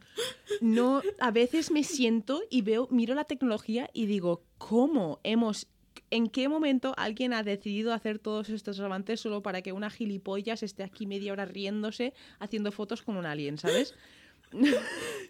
no, 0.61 1.01
a 1.19 1.31
veces 1.31 1.71
me 1.71 1.83
siento 1.83 2.43
y 2.49 2.61
veo, 2.61 2.87
miro 2.91 3.15
la 3.15 3.25
tecnología 3.25 3.89
y 3.93 4.05
digo, 4.05 4.43
¿cómo 4.57 5.19
hemos, 5.23 5.67
en 6.11 6.29
qué 6.29 6.47
momento 6.47 6.93
alguien 6.97 7.33
ha 7.33 7.43
decidido 7.43 7.93
hacer 7.93 8.19
todos 8.19 8.49
estos 8.49 8.79
avances 8.79 9.19
solo 9.19 9.41
para 9.41 9.61
que 9.61 9.71
una 9.71 9.89
gilipollas 9.89 10.63
esté 10.63 10.83
aquí 10.83 11.07
media 11.07 11.31
hora 11.33 11.45
riéndose 11.45 12.13
haciendo 12.39 12.71
fotos 12.71 13.01
con 13.01 13.17
un 13.17 13.25
alien, 13.25 13.57
¿sabes? 13.57 13.93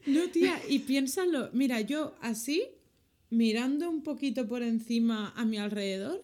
No, 0.06 0.30
tía, 0.32 0.60
y 0.70 0.80
piénsalo. 0.80 1.50
Mira, 1.54 1.82
yo 1.82 2.16
así, 2.22 2.64
mirando 3.30 3.90
un 3.90 4.04
poquito 4.04 4.48
por 4.48 4.62
encima 4.62 5.34
a 5.36 5.46
mi 5.46 5.58
alrededor, 5.58 6.24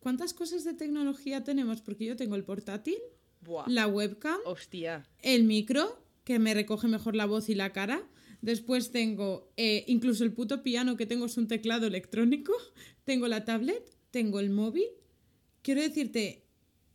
¿cuántas 0.00 0.34
cosas 0.34 0.64
de 0.64 0.74
tecnología 0.74 1.44
tenemos? 1.44 1.80
Porque 1.80 2.04
yo 2.04 2.16
tengo 2.16 2.36
el 2.36 2.44
portátil, 2.44 2.98
Buah. 3.40 3.64
la 3.68 3.86
webcam, 3.86 4.38
Hostia. 4.44 5.08
el 5.22 5.44
micro, 5.44 5.98
que 6.24 6.38
me 6.38 6.52
recoge 6.52 6.88
mejor 6.88 7.16
la 7.16 7.24
voz 7.26 7.48
y 7.48 7.54
la 7.54 7.72
cara. 7.72 8.02
Después 8.42 8.90
tengo 8.90 9.50
eh, 9.56 9.84
incluso 9.86 10.24
el 10.24 10.32
puto 10.32 10.62
piano 10.62 10.96
que 10.96 11.06
tengo 11.06 11.26
es 11.26 11.36
un 11.36 11.46
teclado 11.48 11.86
electrónico. 11.86 12.52
Tengo 13.04 13.26
la 13.26 13.44
tablet, 13.44 13.91
tengo 14.12 14.38
el 14.38 14.50
móvil. 14.50 14.86
Quiero 15.62 15.80
decirte, 15.80 16.44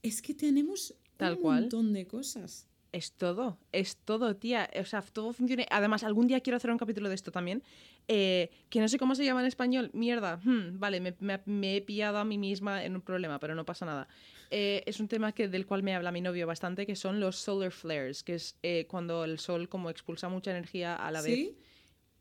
es 0.03 0.21
que 0.21 0.33
tenemos 0.33 0.93
Tal 1.17 1.33
un 1.33 1.41
cual. 1.41 1.61
montón 1.63 1.91
de 1.91 2.07
cosas. 2.07 2.67
Es 2.93 3.11
todo, 3.11 3.57
es 3.73 3.97
todo, 3.97 4.35
tía. 4.37 4.69
O 4.79 4.85
sea, 4.85 5.01
todo 5.01 5.33
funciona. 5.33 5.65
Además, 5.69 6.03
algún 6.03 6.27
día 6.27 6.39
quiero 6.39 6.55
hacer 6.57 6.71
un 6.71 6.77
capítulo 6.77 7.09
de 7.09 7.15
esto 7.15 7.31
también. 7.31 7.61
eh, 8.09 8.49
que 8.69 8.79
no 8.79 8.87
sé 8.87 8.97
cómo 8.97 9.15
se 9.15 9.25
llama 9.25 9.41
en 9.41 9.47
español. 9.47 9.89
Mierda. 9.93 10.37
Hmm, 10.41 10.79
vale, 10.79 11.01
me, 11.01 11.13
me- 11.19 11.41
me 11.45 11.75
he 11.75 11.81
pillado 11.81 12.17
a 12.19 12.23
mí 12.23 12.37
misma 12.37 12.85
en 12.85 12.95
un 12.95 13.01
problema, 13.01 13.37
pero 13.39 13.53
no 13.53 13.65
pasa 13.65 13.85
nada. 13.85 14.07
Eh, 14.49 14.81
es 14.85 15.01
un 15.01 15.09
tema 15.09 15.33
que, 15.33 15.49
del 15.49 15.65
cual 15.65 15.83
me 15.83 15.93
habla 15.93 16.13
mi 16.13 16.21
novio 16.21 16.47
bastante, 16.47 16.85
que 16.85 16.95
son 16.95 17.19
los 17.19 17.35
solar 17.35 17.71
flares, 17.73 18.23
que 18.23 18.35
es 18.35 18.55
eh, 18.63 18.85
cuando 18.89 19.25
el 19.25 19.39
sol 19.39 19.67
como 19.67 19.89
expulsa 19.89 20.29
mucha 20.29 20.51
energía 20.51 20.95
a 20.95 21.11
la 21.11 21.21
vez. 21.21 21.49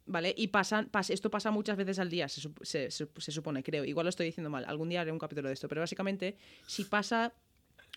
¿Vale? 0.09 0.33
Y 0.37 0.49
pasan, 0.49 0.91
pas- 0.91 1.11
esto 1.11 1.31
pasa 1.31 1.51
muchas 1.51 1.77
veces 1.77 1.99
al 1.99 2.09
día, 2.11 2.29
se, 2.29 2.41
se- 2.63 2.91
se- 2.91 3.09
se 3.17 3.33
supone, 3.33 3.63
creo. 3.65 3.85
Igual 3.85 4.05
lo 4.05 4.11
estoy 4.11 4.27
diciendo 4.27 4.49
mal. 4.51 4.65
Algún 4.65 4.89
día 4.89 5.01
haré 5.01 5.11
un 5.11 5.19
capítulo 5.19 5.49
de 5.49 5.55
esto. 5.55 5.67
Pero 5.69 5.81
básicamente, 5.81 6.37
si 6.67 6.85
pasa, 6.85 7.35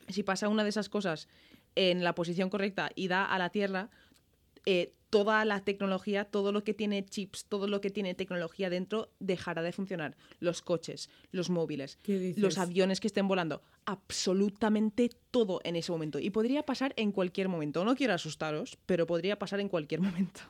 si 0.08 0.24
pasa 0.24 0.50
una 0.50 0.64
de 0.64 0.70
esas 0.70 0.90
cosas 0.90 1.28
en 1.76 2.04
la 2.04 2.16
posición 2.16 2.50
correcta 2.50 2.90
y 2.96 3.08
da 3.10 3.26
a 3.26 3.38
la 3.38 3.50
Tierra, 3.52 3.90
eh, 4.66 4.94
toda 5.12 5.46
la 5.46 5.64
tecnología, 5.64 6.26
todo 6.26 6.52
lo 6.52 6.64
que 6.64 6.74
tiene 6.74 7.06
chips, 7.06 7.46
todo 7.46 7.68
lo 7.68 7.80
que 7.82 7.90
tiene 7.92 8.14
tecnología 8.16 8.70
dentro, 8.70 9.12
dejará 9.20 9.62
de 9.62 9.72
funcionar. 9.72 10.16
Los 10.40 10.62
coches, 10.62 11.10
los 11.32 11.50
móviles, 11.50 11.98
los 12.42 12.58
aviones 12.58 13.00
que 13.00 13.08
estén 13.08 13.28
volando, 13.28 13.62
absolutamente 13.86 15.10
todo 15.32 15.62
en 15.64 15.76
ese 15.76 15.92
momento. 15.92 16.20
Y 16.20 16.30
podría 16.30 16.64
pasar 16.64 16.94
en 16.98 17.12
cualquier 17.12 17.50
momento. 17.50 17.84
No 17.86 17.96
quiero 17.96 18.14
asustaros, 18.14 18.78
pero 18.86 19.08
podría 19.08 19.40
pasar 19.40 19.60
en 19.60 19.70
cualquier 19.70 20.02
momento. 20.02 20.42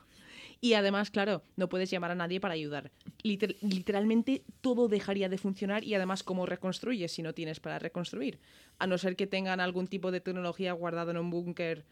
Y 0.62 0.74
además, 0.74 1.10
claro, 1.10 1.42
no 1.56 1.68
puedes 1.70 1.90
llamar 1.90 2.10
a 2.10 2.14
nadie 2.14 2.38
para 2.38 2.52
ayudar. 2.54 2.90
Liter- 3.22 3.56
literalmente 3.62 4.42
todo 4.60 4.88
dejaría 4.88 5.28
de 5.30 5.38
funcionar 5.38 5.84
y 5.84 5.94
además, 5.94 6.22
¿cómo 6.22 6.44
reconstruyes 6.44 7.12
si 7.12 7.22
no 7.22 7.32
tienes 7.32 7.60
para 7.60 7.78
reconstruir? 7.78 8.38
A 8.78 8.86
no 8.86 8.98
ser 8.98 9.16
que 9.16 9.26
tengan 9.26 9.60
algún 9.60 9.86
tipo 9.86 10.10
de 10.10 10.20
tecnología 10.20 10.72
guardado 10.74 11.10
en 11.12 11.16
un 11.16 11.30
búnker. 11.30 11.86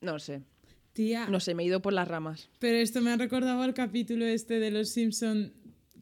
No 0.00 0.18
sé. 0.18 0.42
Tía, 0.94 1.26
No 1.28 1.40
sé, 1.40 1.54
me 1.54 1.62
he 1.62 1.66
ido 1.66 1.80
por 1.82 1.92
las 1.92 2.08
ramas. 2.08 2.48
pero 2.58 2.78
esto 2.78 3.00
me 3.00 3.10
ha 3.12 3.16
recordado 3.16 3.62
al 3.62 3.74
capítulo 3.74 4.24
este 4.24 4.58
de 4.60 4.70
Los 4.70 4.88
Simpson 4.90 5.52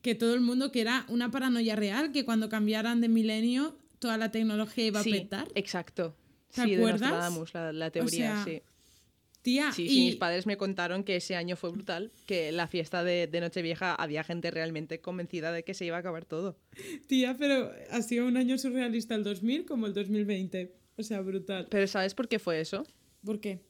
que 0.01 0.15
todo 0.15 0.35
el 0.35 0.41
mundo 0.41 0.71
que 0.73 0.81
era 0.81 1.05
una 1.09 1.31
paranoia 1.33 1.75
real, 1.77 2.13
que 2.13 2.25
cuando 2.25 2.49
cambiaran 2.49 3.01
de 3.01 3.09
milenio 3.09 3.77
toda 3.99 4.17
la 4.17 4.31
tecnología 4.31 4.87
iba 4.87 5.03
sí, 5.03 5.11
a 5.11 5.13
petar. 5.23 5.49
exacto. 5.57 6.15
¿Te 6.55 6.63
sí, 6.63 6.75
acuerdas? 6.77 7.35
de 7.35 7.59
la, 7.59 7.73
la 7.73 7.91
teoría, 7.91 8.09
sea, 8.37 8.45
sí. 8.45 8.63
Tía, 9.43 9.73
Sí, 9.73 9.85
y 9.85 9.89
sí, 9.89 10.05
mis 10.07 10.17
padres 10.17 10.47
me 10.47 10.57
contaron 10.57 11.05
que 11.05 11.17
ese 11.17 11.37
año 11.37 11.57
fue 11.57 11.71
brutal, 11.71 12.11
que 12.27 12.51
la 12.53 12.67
fiesta 12.67 13.05
de, 13.05 13.27
de 13.29 13.41
Nochevieja 13.41 13.95
había 13.95 14.25
gente 14.25 14.51
realmente 14.51 15.01
convencida 15.01 15.53
de 15.53 15.63
que 15.63 15.75
se 15.75 15.85
iba 15.85 15.97
a 15.97 16.01
acabar 16.01 16.25
todo. 16.25 16.59
tía, 17.07 17.37
pero 17.39 17.73
ha 17.91 18.03
sido 18.03 18.27
un 18.27 18.37
año 18.37 18.59
surrealista 18.59 19.15
el 19.15 19.25
2000 19.25 19.65
como 19.65 19.87
el 19.87 19.95
2020. 19.95 20.75
O 20.97 21.03
sea, 21.03 21.21
brutal. 21.21 21.69
Pero 21.71 21.87
¿sabes 21.87 22.15
por 22.15 22.27
qué 22.29 22.41
fue 22.41 22.61
eso? 22.61 22.85
¿Por 23.25 23.41
qué? 23.41 23.61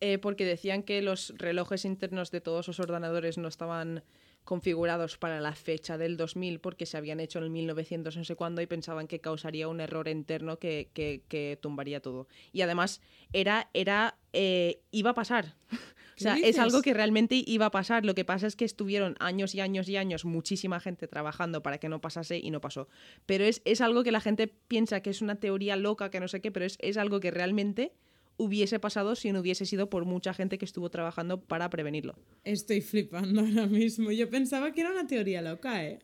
Eh, 0.00 0.18
porque 0.18 0.44
decían 0.44 0.82
que 0.82 1.02
los 1.02 1.34
relojes 1.38 1.84
internos 1.84 2.30
de 2.30 2.40
todos 2.40 2.66
los 2.68 2.78
ordenadores 2.80 3.38
no 3.38 3.48
estaban 3.48 4.02
configurados 4.48 5.18
para 5.18 5.42
la 5.42 5.54
fecha 5.54 5.98
del 5.98 6.16
2000 6.16 6.58
porque 6.58 6.86
se 6.86 6.96
habían 6.96 7.20
hecho 7.20 7.38
en 7.38 7.44
el 7.44 7.50
1900 7.50 8.16
no 8.16 8.24
sé 8.24 8.34
cuándo 8.34 8.62
y 8.62 8.66
pensaban 8.66 9.06
que 9.06 9.20
causaría 9.20 9.68
un 9.68 9.78
error 9.82 10.08
interno 10.08 10.58
que, 10.58 10.88
que- 10.94 11.20
que 11.28 11.58
tumbaría 11.60 12.00
todo. 12.00 12.28
Y 12.50 12.62
además 12.62 13.02
era, 13.34 13.68
era 13.74 14.16
eh, 14.32 14.80
iba 14.90 15.10
a 15.10 15.14
pasar. 15.14 15.54
O 16.10 16.20
¿Qué 16.20 16.24
sea, 16.24 16.36
es 16.36 16.58
algo 16.58 16.82
que 16.82 16.94
realmente 16.94 17.44
iba 17.46 17.66
a 17.66 17.70
pasar. 17.70 18.04
Lo 18.04 18.12
que 18.16 18.24
pasa 18.24 18.48
es 18.48 18.56
que 18.56 18.64
estuvieron 18.64 19.14
años 19.20 19.54
y 19.54 19.60
años 19.60 19.88
y 19.88 19.96
años 19.96 20.24
muchísima 20.24 20.80
gente 20.80 21.06
trabajando 21.06 21.62
para 21.62 21.78
que 21.78 21.88
no 21.88 22.00
pasase 22.00 22.38
y 22.38 22.50
no 22.50 22.60
pasó. 22.60 22.88
Pero 23.24 23.44
es, 23.44 23.62
es 23.64 23.80
algo 23.80 24.02
que 24.02 24.10
la 24.10 24.20
gente 24.20 24.48
piensa 24.48 25.00
que 25.00 25.10
es 25.10 25.22
una 25.22 25.36
teoría 25.36 25.76
loca, 25.76 26.10
que 26.10 26.18
no 26.18 26.26
sé 26.26 26.40
qué, 26.40 26.50
pero 26.50 26.66
es, 26.66 26.76
es 26.80 26.96
algo 26.96 27.20
que 27.20 27.30
realmente 27.30 27.92
hubiese 28.38 28.78
pasado 28.80 29.14
si 29.14 29.30
no 29.32 29.40
hubiese 29.40 29.66
sido 29.66 29.90
por 29.90 30.06
mucha 30.06 30.32
gente 30.32 30.56
que 30.56 30.64
estuvo 30.64 30.88
trabajando 30.90 31.42
para 31.42 31.68
prevenirlo. 31.68 32.16
Estoy 32.44 32.80
flipando 32.80 33.42
ahora 33.42 33.66
mismo. 33.66 34.10
Yo 34.10 34.30
pensaba 34.30 34.72
que 34.72 34.80
era 34.80 34.90
una 34.92 35.06
teoría 35.06 35.42
loca, 35.42 35.84
¿eh? 35.84 35.98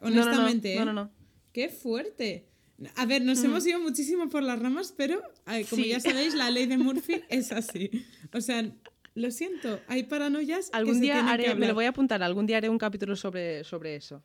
No, 0.00 0.10
no, 0.10 0.16
no, 0.16 0.22
Honestamente, 0.22 0.74
¿eh? 0.74 0.78
No, 0.78 0.84
no, 0.86 0.92
no. 0.92 1.10
¡Qué 1.52 1.68
fuerte! 1.68 2.48
A 2.96 3.06
ver, 3.06 3.22
nos 3.22 3.42
hemos 3.44 3.66
ido 3.66 3.80
muchísimo 3.80 4.28
por 4.28 4.42
las 4.42 4.58
ramas, 4.58 4.92
pero 4.96 5.22
como 5.70 5.82
Sí. 5.82 5.88
ya 5.88 6.00
sabéis, 6.00 6.34
la 6.34 6.50
ley 6.50 6.66
de 6.66 6.76
Murphy 6.76 7.22
es 7.30 7.52
así. 7.52 7.90
O 8.34 8.40
sea, 8.42 8.70
lo 9.14 9.30
siento, 9.30 9.80
hay 9.88 10.02
paranoias 10.02 10.68
que 10.70 10.76
Algún 10.76 10.96
se 10.96 11.00
día 11.00 11.14
que 11.14 11.30
haré, 11.30 11.54
me 11.54 11.68
lo 11.68 11.74
voy 11.74 11.86
a 11.86 11.90
apuntar, 11.90 12.22
algún 12.22 12.44
día 12.46 12.58
haré 12.58 12.68
un 12.68 12.76
capítulo 12.76 13.16
sobre, 13.16 13.64
sobre 13.64 13.96
eso. 13.96 14.22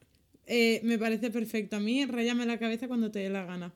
Eh, 0.48 0.82
me 0.84 0.98
parece 0.98 1.32
perfecto. 1.32 1.78
A 1.78 1.80
mí, 1.80 2.04
rayame 2.06 2.46
la 2.46 2.58
cabeza 2.60 2.90
cuando 2.90 3.10
te 3.10 3.20
dé 3.20 3.30
la 3.30 3.46
gana. 3.46 3.74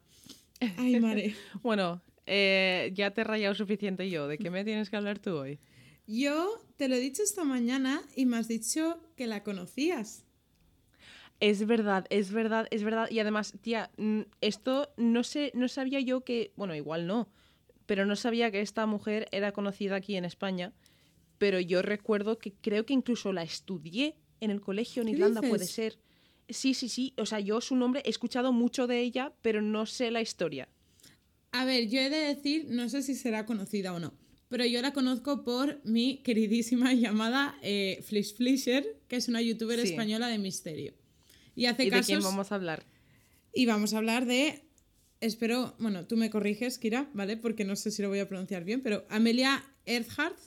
Ay, 0.77 0.99
madre. 0.99 1.35
Bueno, 1.63 2.01
eh, 2.25 2.91
ya 2.93 3.11
te 3.11 3.21
he 3.21 3.23
rayado 3.23 3.55
suficiente 3.55 4.09
yo. 4.09 4.27
¿De 4.27 4.37
qué 4.37 4.49
me 4.49 4.63
tienes 4.63 4.89
que 4.89 4.97
hablar 4.97 5.19
tú 5.19 5.35
hoy? 5.35 5.59
Yo 6.07 6.61
te 6.77 6.87
lo 6.87 6.95
he 6.95 6.99
dicho 6.99 7.23
esta 7.23 7.43
mañana 7.43 8.01
y 8.15 8.25
me 8.25 8.37
has 8.37 8.47
dicho 8.47 8.99
que 9.15 9.27
la 9.27 9.43
conocías. 9.43 10.23
Es 11.39 11.65
verdad, 11.67 12.05
es 12.09 12.31
verdad, 12.31 12.67
es 12.71 12.83
verdad. 12.83 13.09
Y 13.09 13.19
además, 13.19 13.53
tía, 13.61 13.91
esto 14.41 14.93
no 14.97 15.23
sé, 15.23 15.51
no 15.53 15.67
sabía 15.67 15.99
yo 15.99 16.21
que, 16.21 16.53
bueno, 16.55 16.75
igual 16.75 17.07
no, 17.07 17.29
pero 17.85 18.05
no 18.05 18.15
sabía 18.15 18.51
que 18.51 18.61
esta 18.61 18.85
mujer 18.85 19.27
era 19.31 19.51
conocida 19.51 19.95
aquí 19.95 20.15
en 20.15 20.25
España. 20.25 20.73
Pero 21.37 21.59
yo 21.59 21.81
recuerdo 21.81 22.37
que 22.37 22.53
creo 22.53 22.85
que 22.85 22.93
incluso 22.93 23.33
la 23.33 23.43
estudié 23.43 24.15
en 24.39 24.51
el 24.51 24.61
colegio 24.61 25.01
en 25.01 25.07
¿Qué 25.07 25.13
Irlanda, 25.15 25.41
puede 25.41 25.65
ser. 25.65 25.99
Sí, 26.47 26.73
sí, 26.73 26.87
sí. 26.87 27.13
O 27.17 27.25
sea, 27.25 27.39
yo 27.39 27.59
su 27.59 27.75
nombre 27.75 28.01
he 28.05 28.09
escuchado 28.09 28.53
mucho 28.53 28.87
de 28.87 29.01
ella, 29.01 29.33
pero 29.41 29.61
no 29.61 29.85
sé 29.85 30.11
la 30.11 30.21
historia. 30.21 30.69
A 31.57 31.63
ver, 31.63 31.87
yo 31.87 31.99
he 32.01 32.09
de 32.09 32.17
decir, 32.35 32.65
no 32.69 32.89
sé 32.89 33.01
si 33.01 33.15
será 33.15 33.45
conocida 33.45 33.93
o 33.93 33.99
no, 33.99 34.13
pero 34.49 34.65
yo 34.65 34.81
la 34.81 34.91
conozco 34.91 35.43
por 35.43 35.79
mi 35.85 36.17
queridísima 36.23 36.93
llamada 37.03 37.57
eh, 37.61 38.03
Flish 38.05 38.35
Flisher, 38.35 38.85
que 39.07 39.15
es 39.15 39.27
una 39.29 39.41
youtuber 39.41 39.79
Sí. 39.79 39.89
española 39.89 40.27
de 40.27 40.37
misterio. 40.37 40.93
Y 41.55 41.67
hace 41.67 41.83
¿Y 41.83 41.85
de 41.85 41.91
casos. 41.91 42.07
quién 42.07 42.21
vamos 42.21 42.51
a 42.51 42.55
hablar? 42.55 42.83
Y 43.53 43.65
vamos 43.67 43.93
a 43.93 43.97
hablar 43.99 44.25
de. 44.25 44.61
Espero, 45.21 45.75
bueno, 45.79 46.05
tú 46.05 46.17
me 46.17 46.29
corriges, 46.29 46.77
Kira, 46.77 47.09
¿vale? 47.13 47.37
Porque 47.37 47.63
no 47.63 47.77
sé 47.77 47.89
si 47.89 48.01
lo 48.01 48.09
voy 48.09 48.19
a 48.19 48.27
pronunciar 48.27 48.65
bien, 48.65 48.81
pero 48.81 49.05
Amelia 49.09 49.63
Earhart. 49.85 50.37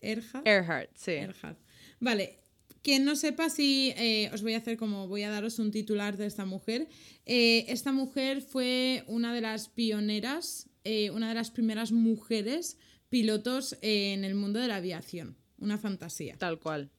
Earhart. 0.00 0.46
Earhart, 0.46 0.90
sí. 0.96 1.10
Earhart. 1.12 1.58
Vale. 1.98 2.38
Quien 2.82 3.04
no 3.04 3.16
sepa 3.16 3.50
si 3.50 3.92
eh, 3.96 4.30
os 4.32 4.42
voy 4.42 4.54
a 4.54 4.58
hacer 4.58 4.76
como 4.76 5.08
voy 5.08 5.22
a 5.22 5.30
daros 5.30 5.58
un 5.58 5.70
titular 5.70 6.16
de 6.16 6.26
esta 6.26 6.44
mujer. 6.44 6.88
Eh, 7.26 7.66
esta 7.68 7.92
mujer 7.92 8.40
fue 8.40 9.04
una 9.06 9.34
de 9.34 9.40
las 9.40 9.68
pioneras, 9.68 10.68
eh, 10.84 11.10
una 11.10 11.28
de 11.28 11.34
las 11.34 11.50
primeras 11.50 11.92
mujeres 11.92 12.78
pilotos 13.08 13.76
en 13.82 14.24
el 14.24 14.34
mundo 14.34 14.60
de 14.60 14.68
la 14.68 14.76
aviación. 14.76 15.36
Una 15.58 15.78
fantasía. 15.78 16.36
Tal 16.38 16.60
cual. 16.60 16.90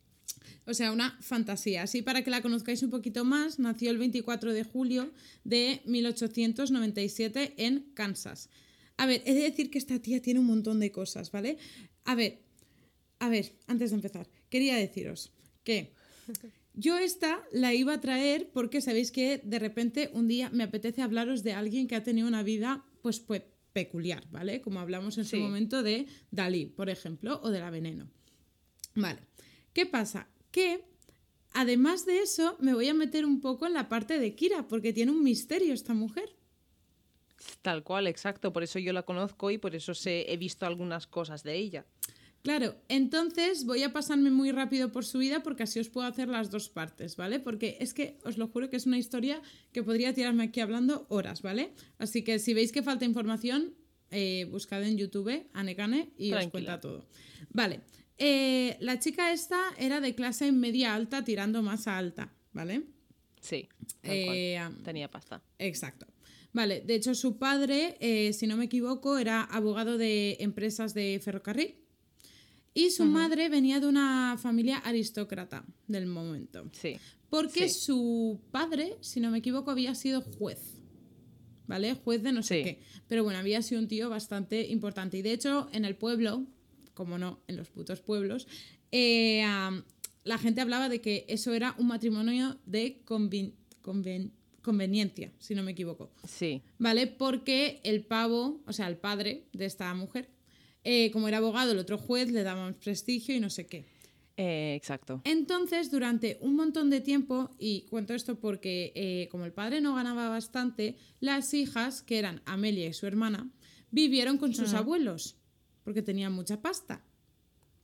O 0.65 0.73
sea, 0.73 0.91
una 0.91 1.17
fantasía. 1.21 1.83
Así 1.83 2.01
para 2.01 2.23
que 2.23 2.29
la 2.29 2.41
conozcáis 2.41 2.83
un 2.83 2.89
poquito 2.89 3.23
más, 3.23 3.57
nació 3.57 3.89
el 3.91 3.97
24 3.97 4.53
de 4.53 4.63
julio 4.63 5.11
de 5.43 5.81
1897 5.85 7.53
en 7.57 7.91
Kansas. 7.93 8.49
A 8.97 9.05
ver, 9.05 9.23
he 9.25 9.33
de 9.33 9.41
decir 9.41 9.71
que 9.71 9.77
esta 9.77 9.99
tía 9.99 10.21
tiene 10.21 10.41
un 10.41 10.45
montón 10.45 10.79
de 10.79 10.91
cosas, 10.91 11.31
¿vale? 11.31 11.57
A 12.03 12.15
ver, 12.15 12.41
a 13.19 13.29
ver, 13.29 13.53
antes 13.67 13.91
de 13.91 13.95
empezar, 13.95 14.29
quería 14.49 14.75
deciros 14.75 15.31
que 15.63 15.93
yo 16.73 16.97
esta 16.97 17.43
la 17.51 17.73
iba 17.73 17.93
a 17.93 18.01
traer 18.01 18.49
porque 18.53 18.81
sabéis 18.81 19.11
que 19.11 19.41
de 19.43 19.59
repente 19.59 20.09
un 20.13 20.27
día 20.27 20.49
me 20.49 20.63
apetece 20.63 21.01
hablaros 21.01 21.43
de 21.43 21.53
alguien 21.53 21.87
que 21.87 21.95
ha 21.95 22.03
tenido 22.03 22.27
una 22.27 22.43
vida, 22.43 22.85
pues, 23.01 23.19
pues 23.19 23.43
peculiar, 23.73 24.25
¿vale? 24.31 24.61
Como 24.61 24.79
hablamos 24.79 25.17
en 25.17 25.25
su 25.25 25.37
momento 25.37 25.83
de 25.83 26.07
Dalí, 26.31 26.65
por 26.65 26.89
ejemplo, 26.89 27.39
o 27.43 27.49
de 27.49 27.59
la 27.59 27.69
Veneno. 27.69 28.09
Vale. 28.95 29.19
¿Qué 29.73 29.85
pasa? 29.85 30.27
Que 30.51 30.85
además 31.53 32.05
de 32.05 32.19
eso 32.19 32.57
me 32.59 32.73
voy 32.73 32.87
a 32.87 32.93
meter 32.93 33.25
un 33.25 33.41
poco 33.41 33.67
en 33.67 33.73
la 33.73 33.89
parte 33.89 34.19
de 34.19 34.35
Kira, 34.35 34.67
porque 34.67 34.93
tiene 34.93 35.11
un 35.11 35.23
misterio 35.23 35.73
esta 35.73 35.93
mujer. 35.93 36.35
Tal 37.61 37.83
cual, 37.83 38.07
exacto. 38.07 38.51
Por 38.51 38.63
eso 38.63 38.79
yo 38.79 38.93
la 38.93 39.03
conozco 39.03 39.51
y 39.51 39.57
por 39.57 39.75
eso 39.75 39.93
sé, 39.93 40.31
he 40.31 40.37
visto 40.37 40.65
algunas 40.65 41.07
cosas 41.07 41.43
de 41.43 41.55
ella. 41.55 41.85
Claro, 42.41 42.75
entonces 42.87 43.65
voy 43.65 43.83
a 43.83 43.91
pasarme 43.91 44.31
muy 44.31 44.51
rápido 44.51 44.91
por 44.91 45.03
su 45.05 45.17
vida 45.17 45.43
porque 45.43 45.63
así 45.63 45.79
os 45.79 45.89
puedo 45.89 46.07
hacer 46.07 46.29
las 46.29 46.49
dos 46.49 46.69
partes, 46.69 47.17
¿vale? 47.17 47.39
Porque 47.39 47.77
es 47.81 47.93
que 47.93 48.17
os 48.23 48.37
lo 48.37 48.47
juro 48.47 48.69
que 48.69 48.77
es 48.77 48.85
una 48.85 48.97
historia 48.97 49.41
que 49.73 49.83
podría 49.83 50.13
tirarme 50.13 50.43
aquí 50.45 50.61
hablando 50.61 51.05
horas, 51.09 51.41
¿vale? 51.41 51.73
Así 51.97 52.23
que 52.23 52.39
si 52.39 52.53
veis 52.53 52.71
que 52.71 52.81
falta 52.81 53.03
información, 53.03 53.73
eh, 54.11 54.47
buscad 54.49 54.83
en 54.83 54.97
YouTube 54.97 55.47
Anekane 55.53 56.11
y 56.17 56.31
os 56.33 56.47
cuenta 56.47 56.79
todo. 56.79 57.05
Vale, 57.51 57.81
eh, 58.17 58.77
la 58.79 58.99
chica 58.99 59.33
esta 59.33 59.59
era 59.77 59.99
de 59.99 60.15
clase 60.15 60.51
media 60.53 60.95
alta 60.95 61.23
tirando 61.25 61.61
más 61.61 61.87
a 61.87 61.97
alta, 61.97 62.33
¿vale? 62.53 62.83
Sí. 63.41 63.67
Tal 64.01 64.11
Eh, 64.11 64.55
cual. 64.57 64.83
Tenía 64.83 65.11
pasta. 65.11 65.43
Exacto. 65.57 66.07
Vale, 66.53 66.81
de 66.81 66.95
hecho 66.95 67.13
su 67.15 67.37
padre, 67.37 68.31
si 68.33 68.47
no 68.47 68.55
me 68.57 68.65
equivoco, 68.65 69.17
era 69.17 69.43
abogado 69.43 69.97
de 69.97 70.37
empresas 70.39 70.93
de 70.93 71.19
ferrocarril 71.23 71.75
y 72.85 72.91
su 72.91 73.05
madre 73.05 73.49
venía 73.49 73.79
de 73.79 73.87
una 73.87 74.37
familia 74.41 74.77
aristócrata 74.77 75.65
del 75.87 76.05
momento. 76.05 76.69
Sí. 76.71 76.97
Porque 77.29 77.69
Sí. 77.69 77.79
su 77.81 78.39
padre, 78.51 78.97
si 79.01 79.19
no 79.19 79.29
me 79.31 79.37
equivoco, 79.39 79.71
había 79.71 79.93
sido 79.95 80.21
juez. 80.21 80.75
¿Vale? 81.67 81.93
Juez 81.93 82.23
de 82.23 82.31
no 82.31 82.41
sé 82.41 82.57
Sí. 82.57 82.63
qué. 82.63 82.79
Pero 83.07 83.23
bueno, 83.23 83.37
había 83.39 83.61
sido 83.61 83.79
un 83.79 83.87
tío 83.87 84.09
bastante 84.09 84.67
importante. 84.67 85.17
Y 85.17 85.21
de 85.21 85.33
hecho, 85.33 85.69
en 85.71 85.85
el 85.85 85.95
pueblo, 85.95 86.45
como 86.95 87.17
no, 87.19 87.41
en 87.47 87.57
los 87.57 87.69
putos 87.69 88.01
pueblos, 88.01 88.47
eh, 88.91 89.43
la 90.23 90.37
gente 90.39 90.61
hablaba 90.61 90.89
de 90.89 90.99
que 91.01 91.25
eso 91.29 91.53
era 91.53 91.75
un 91.77 91.87
matrimonio 91.87 92.57
de 92.65 93.03
conven- 93.05 93.53
conven- 93.83 94.31
conveniencia, 94.63 95.31
si 95.37 95.53
no 95.55 95.61
me 95.63 95.71
equivoco. 95.71 96.11
Sí. 96.27 96.63
¿Vale? 96.79 97.05
Porque 97.07 97.81
el 97.83 98.03
pavo, 98.03 98.61
o 98.65 98.73
sea, 98.73 98.87
el 98.87 98.97
padre 98.97 99.45
de 99.53 99.65
esta 99.65 99.93
mujer, 99.93 100.29
eh, 100.91 101.11
como 101.11 101.27
era 101.27 101.37
abogado, 101.37 101.71
el 101.71 101.77
otro 101.77 101.99
juez 101.99 102.31
le 102.31 102.41
daba 102.41 102.65
más 102.65 102.75
prestigio 102.77 103.35
y 103.35 103.39
no 103.39 103.51
sé 103.51 103.67
qué. 103.67 103.85
Eh, 104.37 104.73
exacto. 104.73 105.21
Entonces, 105.23 105.91
durante 105.91 106.39
un 106.41 106.55
montón 106.55 106.89
de 106.89 106.99
tiempo, 106.99 107.51
y 107.59 107.81
cuento 107.91 108.15
esto 108.15 108.39
porque 108.39 108.91
eh, 108.95 109.27
como 109.29 109.45
el 109.45 109.51
padre 109.51 109.81
no 109.81 109.93
ganaba 109.93 110.29
bastante, 110.29 110.95
las 111.19 111.53
hijas, 111.53 112.01
que 112.01 112.17
eran 112.17 112.41
Amelia 112.45 112.87
y 112.87 112.93
su 112.93 113.05
hermana, 113.05 113.51
vivieron 113.91 114.39
con 114.39 114.55
sus 114.55 114.73
abuelos, 114.73 115.35
porque 115.83 116.01
tenían 116.01 116.33
mucha 116.33 116.59
pasta. 116.59 117.03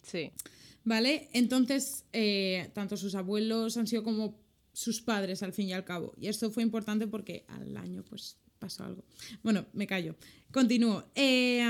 Sí. 0.01 0.32
¿Vale? 0.84 1.30
Entonces, 1.34 2.06
eh, 2.12 2.72
tanto 2.74 2.97
sus 2.97 3.14
abuelos 3.14 3.78
han 3.78 3.86
sido 3.86 4.03
como 4.03 4.39
sus 4.74 4.99
padres 4.99 5.43
al 5.43 5.53
fin 5.53 5.68
y 5.68 5.74
al 5.74 5.86
cabo. 5.86 6.16
Y 6.20 6.28
esto 6.28 6.49
fue 6.49 6.64
importante 6.64 7.06
porque 7.06 7.45
al 7.49 7.78
año 7.78 8.03
pues 8.03 8.38
pasó 8.58 8.84
algo. 8.84 9.03
Bueno, 9.43 9.68
me 9.74 9.86
callo. 9.86 10.16
Continúo. 10.51 11.03
Eh, 11.14 11.64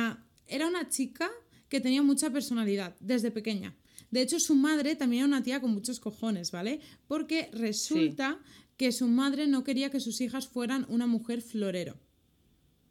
era 0.47 0.67
una 0.67 0.89
chica 0.89 1.29
que 1.69 1.79
tenía 1.81 2.01
mucha 2.03 2.29
personalidad 2.29 2.95
desde 2.99 3.31
pequeña. 3.31 3.75
De 4.11 4.21
hecho, 4.21 4.39
su 4.39 4.55
madre 4.55 4.95
también 4.95 5.21
era 5.23 5.27
una 5.27 5.43
tía 5.43 5.59
con 5.59 5.71
muchos 5.73 5.99
cojones, 5.99 6.51
¿vale? 6.51 6.79
Porque 7.07 7.49
resulta 7.53 8.39
que 8.77 8.91
su 8.91 9.07
madre 9.07 9.47
no 9.47 9.63
quería 9.63 9.89
que 9.89 9.99
sus 9.99 10.21
hijas 10.21 10.47
fueran 10.47 10.85
una 10.89 11.07
mujer 11.07 11.41
florero. 11.41 11.97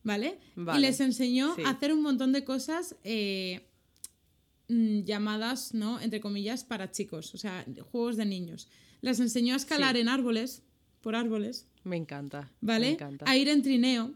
¿Vale? 0.02 0.38
Vale. 0.56 0.78
Y 0.78 0.82
les 0.82 1.00
enseñó 1.00 1.54
Sí. 1.54 1.62
a 1.64 1.70
hacer 1.70 1.92
un 1.92 2.02
montón 2.02 2.32
de 2.32 2.44
cosas 2.44 2.94
eh, 3.04 3.66
mm, 4.68 5.00
llamadas, 5.04 5.72
¿no? 5.72 5.98
Entre 6.00 6.20
comillas, 6.20 6.64
para 6.64 6.90
chicos, 6.90 7.34
o 7.34 7.38
sea, 7.38 7.64
juegos 7.90 8.16
de 8.16 8.26
niños. 8.26 8.68
Les 9.00 9.20
enseñó 9.20 9.54
a 9.54 9.56
escalar 9.56 9.94
Sí. 9.94 10.00
en 10.02 10.08
árboles, 10.08 10.62
por 11.00 11.14
árboles, 11.16 11.66
Me 11.84 11.96
encanta. 11.96 12.50
¿vale? 12.60 12.86
Me 12.88 12.92
encanta. 12.94 13.24
A 13.28 13.36
ir 13.36 13.48
en 13.48 13.62
trineo. 13.62 14.14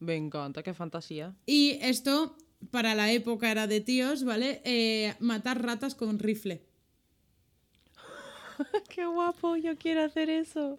Me 0.00 0.14
encanta, 0.16 0.62
qué 0.62 0.74
fantasía. 0.74 1.34
Y 1.46 1.78
esto, 1.82 2.36
para 2.70 2.94
la 2.94 3.10
época 3.12 3.50
era 3.50 3.66
de 3.66 3.80
tíos, 3.80 4.24
¿vale? 4.24 4.60
Eh, 4.64 5.14
matar 5.20 5.62
ratas 5.64 5.94
con 5.94 6.18
rifle. 6.18 6.62
qué 8.88 9.06
guapo, 9.06 9.56
yo 9.56 9.76
quiero 9.76 10.02
hacer 10.04 10.30
eso. 10.30 10.78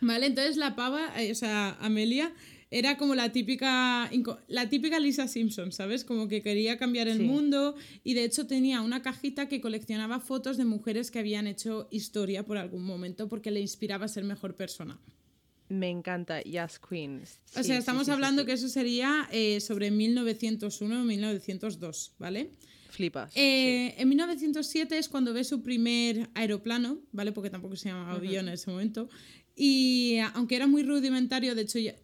¿Vale? 0.00 0.26
Entonces 0.26 0.56
la 0.56 0.74
pava, 0.76 1.20
eh, 1.22 1.30
o 1.32 1.34
sea, 1.34 1.76
Amelia, 1.80 2.32
era 2.70 2.96
como 2.96 3.14
la 3.14 3.32
típica, 3.32 4.08
la 4.46 4.68
típica 4.70 4.98
Lisa 5.00 5.26
Simpson, 5.28 5.72
¿sabes? 5.72 6.04
Como 6.04 6.28
que 6.28 6.40
quería 6.42 6.78
cambiar 6.78 7.08
el 7.08 7.18
Sí. 7.18 7.24
mundo 7.24 7.74
y 8.04 8.14
de 8.14 8.24
hecho 8.24 8.46
tenía 8.46 8.80
una 8.80 9.02
cajita 9.02 9.48
que 9.48 9.60
coleccionaba 9.60 10.20
fotos 10.20 10.56
de 10.56 10.64
mujeres 10.64 11.10
que 11.10 11.18
habían 11.18 11.46
hecho 11.46 11.88
historia 11.90 12.44
por 12.46 12.56
algún 12.58 12.84
momento 12.84 13.28
porque 13.28 13.50
le 13.50 13.60
inspiraba 13.60 14.04
a 14.04 14.08
ser 14.08 14.24
mejor 14.24 14.54
persona. 14.54 14.98
Me 15.70 15.88
encanta, 15.88 16.42
Yes 16.42 16.78
Queen. 16.80 17.22
O 17.56 17.62
sea, 17.62 17.78
estamos 17.78 18.08
hablando 18.08 18.44
que 18.44 18.52
eso 18.52 18.68
sería 18.68 19.28
eh, 19.32 19.60
sobre 19.60 19.90
1901 19.92 21.00
o 21.00 21.04
1902, 21.04 22.14
¿vale? 22.18 22.50
Flipas. 22.90 23.32
Eh, 23.36 23.94
En 23.96 24.08
1907 24.08 24.98
es 24.98 25.08
cuando 25.08 25.32
ve 25.32 25.44
su 25.44 25.62
primer 25.62 26.28
aeroplano, 26.34 26.98
¿vale? 27.12 27.30
Porque 27.30 27.50
tampoco 27.50 27.76
se 27.76 27.88
llamaba 27.88 28.14
avión 28.14 28.48
en 28.48 28.54
ese 28.54 28.68
momento. 28.68 29.08
Y 29.54 30.18
aunque 30.34 30.56
era 30.56 30.66
muy 30.66 30.82
rudimentario, 30.82 31.54
de 31.54 31.62
hecho, 31.62 31.78
ella, 31.78 31.94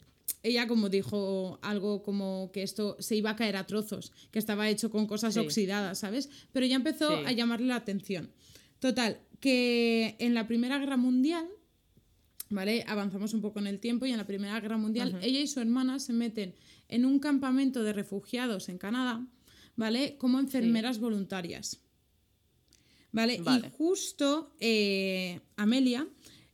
ella 0.44 0.68
como 0.68 0.88
dijo 0.88 1.58
algo 1.60 2.04
como 2.04 2.50
que 2.52 2.62
esto 2.62 2.96
se 3.00 3.16
iba 3.16 3.30
a 3.30 3.36
caer 3.36 3.56
a 3.56 3.66
trozos, 3.66 4.12
que 4.30 4.38
estaba 4.38 4.68
hecho 4.68 4.90
con 4.90 5.06
cosas 5.08 5.34
Sí. 5.34 5.40
oxidadas, 5.40 5.98
¿sabes? 5.98 6.30
Pero 6.52 6.66
ya 6.66 6.76
empezó 6.76 7.08
Sí. 7.08 7.24
a 7.26 7.32
llamarle 7.32 7.66
la 7.66 7.76
atención. 7.76 8.30
Total, 8.78 9.18
que 9.40 10.14
en 10.20 10.34
la 10.34 10.46
Primera 10.46 10.78
Guerra 10.78 10.96
Mundial, 10.96 11.46
¿vale? 12.50 12.84
Avanzamos 12.86 13.34
un 13.34 13.40
poco 13.40 13.58
en 13.58 13.66
el 13.66 13.80
tiempo 13.80 14.06
y 14.06 14.12
en 14.12 14.18
la 14.18 14.26
Primera 14.26 14.58
Guerra 14.60 14.76
Mundial 14.78 15.18
ella 15.22 15.40
y 15.40 15.46
su 15.46 15.60
hermana 15.60 15.98
se 15.98 16.12
meten 16.12 16.54
en 16.88 17.04
un 17.04 17.18
campamento 17.18 17.82
de 17.82 17.92
refugiados 17.92 18.68
en 18.68 18.78
Canadá, 18.78 19.26
¿vale? 19.76 20.16
Como 20.18 20.38
enfermeras 20.38 20.98
voluntarias. 21.00 21.80
¿Vale? 23.12 23.40
Vale. 23.40 23.68
Y 23.68 23.70
justo 23.76 24.54
eh, 24.60 25.40
Amelia 25.56 26.06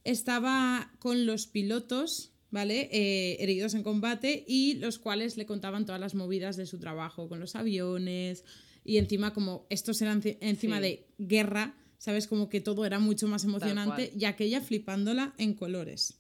estaba 0.05 0.93
con 0.99 1.27
los 1.27 1.47
pilotos, 1.47 2.33
¿vale? 2.51 2.89
Eh, 2.93 3.37
heridos 3.43 3.75
en 3.75 3.83
combate 3.83 4.45
y 4.47 4.75
los 4.75 4.99
cuales 4.99 5.37
le 5.37 5.47
contaban 5.47 5.87
todas 5.87 6.01
las 6.01 6.15
movidas 6.15 6.57
de 6.57 6.67
su 6.67 6.79
trabajo 6.79 7.29
con 7.29 7.41
los 7.41 7.57
aviones 7.57 8.45
y 8.85 8.99
encima 8.99 9.33
como 9.33 9.67
estos 9.71 10.01
eran 10.03 10.23
ci- 10.23 10.39
encima 10.41 10.77
Sí. 10.77 10.83
de 10.83 11.07
guerra, 11.19 11.75
¿sabes? 12.03 12.27
Como 12.27 12.49
que 12.49 12.61
todo 12.61 12.85
era 12.85 12.99
mucho 12.99 13.29
más 13.29 13.45
emocionante 13.45 14.13
y 14.19 14.25
aquella 14.25 14.61
flipándola 14.61 15.35
en 15.39 15.55
colores. 15.55 16.15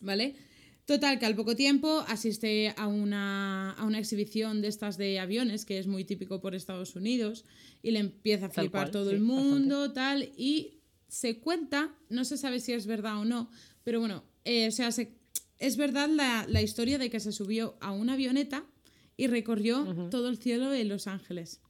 ¿Vale? 0.00 0.34
Total, 0.86 1.20
que 1.20 1.26
al 1.26 1.36
poco 1.36 1.54
tiempo 1.54 2.04
asiste 2.08 2.74
a 2.76 2.88
una, 2.88 3.70
a 3.74 3.84
una 3.84 4.00
exhibición 4.00 4.60
de 4.60 4.66
estas 4.66 4.98
de 4.98 5.20
aviones, 5.20 5.64
que 5.64 5.78
es 5.78 5.86
muy 5.86 6.02
típico 6.04 6.40
por 6.40 6.56
Estados 6.56 6.96
Unidos, 6.96 7.44
y 7.80 7.92
le 7.92 8.00
empieza 8.00 8.46
a 8.46 8.48
Tal 8.48 8.64
flipar 8.64 8.86
cual, 8.86 8.90
todo 8.90 9.10
sí, 9.10 9.14
el 9.14 9.20
mundo, 9.22 9.92
tal, 9.92 10.32
y 10.36 10.80
se 11.06 11.38
cuenta, 11.38 11.94
no 12.08 12.24
se 12.24 12.36
sabe 12.36 12.58
si 12.58 12.72
es 12.72 12.86
verdad 12.86 13.18
o 13.20 13.24
no, 13.24 13.48
pero 13.84 14.00
bueno, 14.00 14.24
eh, 14.44 14.66
o 14.66 14.72
sea, 14.72 14.90
se- 14.90 15.12
es 15.60 15.76
verdad 15.76 16.08
la, 16.08 16.44
la 16.48 16.60
historia 16.60 16.98
de 16.98 17.08
que 17.08 17.20
se 17.20 17.30
subió 17.30 17.76
a 17.80 17.92
una 17.92 18.14
avioneta 18.14 18.64
y 19.16 19.28
recorrió 19.28 20.08
todo 20.10 20.28
el 20.28 20.38
cielo 20.38 20.68
de 20.70 20.82
Los 20.82 21.06
Ángeles. 21.06 21.60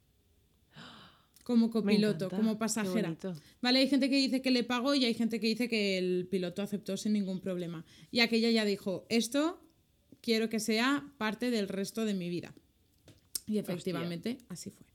Como 1.43 1.71
copiloto, 1.71 2.31
como 2.31 2.57
pasajera. 2.59 3.17
Vale, 3.61 3.81
hay 3.81 3.89
gente 3.89 4.09
que 4.09 4.17
dice 4.17 4.41
que 4.43 4.51
le 4.53 4.63
pagó 4.63 4.95
y 4.95 5.05
hay 5.05 5.15
gente 5.15 5.41
que 5.41 5.49
dice 5.49 5.69
que 5.69 5.99
el 5.99 6.29
piloto 6.31 6.63
aceptó 6.63 6.97
sin 6.97 7.15
ningún 7.15 7.41
problema. 7.41 7.85
Y 8.13 8.21
aquella 8.21 8.51
ya 8.51 8.65
dijo, 8.65 9.07
esto 9.09 9.61
quiero 10.21 10.49
que 10.49 10.61
sea 10.61 11.05
parte 11.19 11.51
del 11.51 11.67
resto 11.69 12.05
de 12.05 12.15
mi 12.15 12.29
vida. 12.29 12.55
Y 13.47 13.59
efectivamente, 13.59 14.39
así 14.49 14.71
fue. 14.71 14.87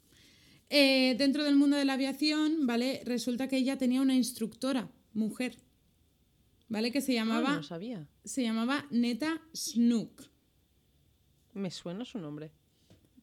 Eh, 0.69 1.15
dentro 1.17 1.43
del 1.43 1.55
mundo 1.57 1.75
de 1.75 1.83
la 1.85 1.93
aviación, 1.93 2.65
¿vale? 2.65 3.01
Resulta 3.05 3.47
que 3.49 3.57
ella 3.57 3.77
tenía 3.77 4.01
una 4.01 4.15
instructora, 4.15 4.89
mujer, 5.13 5.57
¿vale? 6.69 6.91
Que 6.91 7.01
se 7.01 7.11
Ah, 7.13 7.23
llamaba, 7.23 7.55
no 7.57 7.63
sabía. 7.63 8.07
se 8.23 8.43
llamaba 8.43 8.85
Neta 8.89 9.41
Snook. 9.53 10.23
Me 11.53 11.71
suena 11.71 12.05
su 12.05 12.19
nombre. 12.19 12.51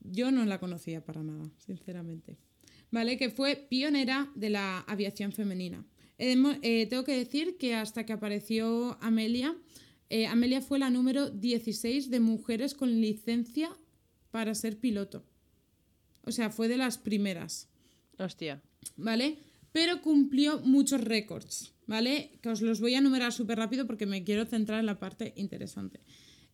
Yo 0.02 0.30
no 0.30 0.44
la 0.44 0.58
conocía 0.60 1.02
para 1.02 1.22
nada, 1.22 1.50
sinceramente. 1.56 2.36
¿Vale? 2.94 3.16
Que 3.16 3.28
fue 3.28 3.56
pionera 3.56 4.30
de 4.36 4.50
la 4.50 4.78
aviación 4.86 5.32
femenina. 5.32 5.84
Eh, 6.16 6.86
tengo 6.88 7.02
que 7.02 7.16
decir 7.16 7.56
que 7.58 7.74
hasta 7.74 8.06
que 8.06 8.12
apareció 8.12 8.96
Amelia, 9.00 9.56
eh, 10.10 10.26
Amelia 10.28 10.60
fue 10.60 10.78
la 10.78 10.90
número 10.90 11.28
16 11.28 12.08
de 12.08 12.20
mujeres 12.20 12.72
con 12.74 13.00
licencia 13.00 13.68
para 14.30 14.54
ser 14.54 14.78
piloto. 14.78 15.24
O 16.22 16.30
sea, 16.30 16.50
fue 16.50 16.68
de 16.68 16.76
las 16.76 16.96
primeras. 16.96 17.68
Hostia. 18.16 18.62
¿vale? 18.96 19.38
Pero 19.72 20.00
cumplió 20.00 20.60
muchos 20.60 21.00
récords, 21.00 21.72
¿vale? 21.86 22.38
Que 22.42 22.50
os 22.50 22.62
los 22.62 22.80
voy 22.80 22.94
a 22.94 22.98
enumerar 22.98 23.32
súper 23.32 23.58
rápido 23.58 23.86
porque 23.86 24.06
me 24.06 24.22
quiero 24.22 24.46
centrar 24.46 24.78
en 24.78 24.86
la 24.86 25.00
parte 25.00 25.32
interesante. 25.36 26.00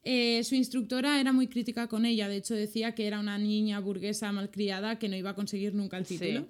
Eh, 0.02 0.42
su 0.44 0.54
instructora 0.54 1.20
era 1.20 1.30
muy 1.32 1.46
crítica 1.46 1.86
con 1.86 2.06
ella, 2.06 2.26
de 2.28 2.36
hecho 2.36 2.54
decía 2.54 2.94
que 2.94 3.06
era 3.06 3.20
una 3.20 3.36
niña 3.36 3.78
burguesa 3.80 4.32
malcriada 4.32 4.98
que 4.98 5.08
no 5.10 5.16
iba 5.16 5.28
a 5.30 5.34
conseguir 5.34 5.74
nunca 5.74 5.98
el 5.98 6.06
Sí. 6.06 6.16
título. 6.18 6.48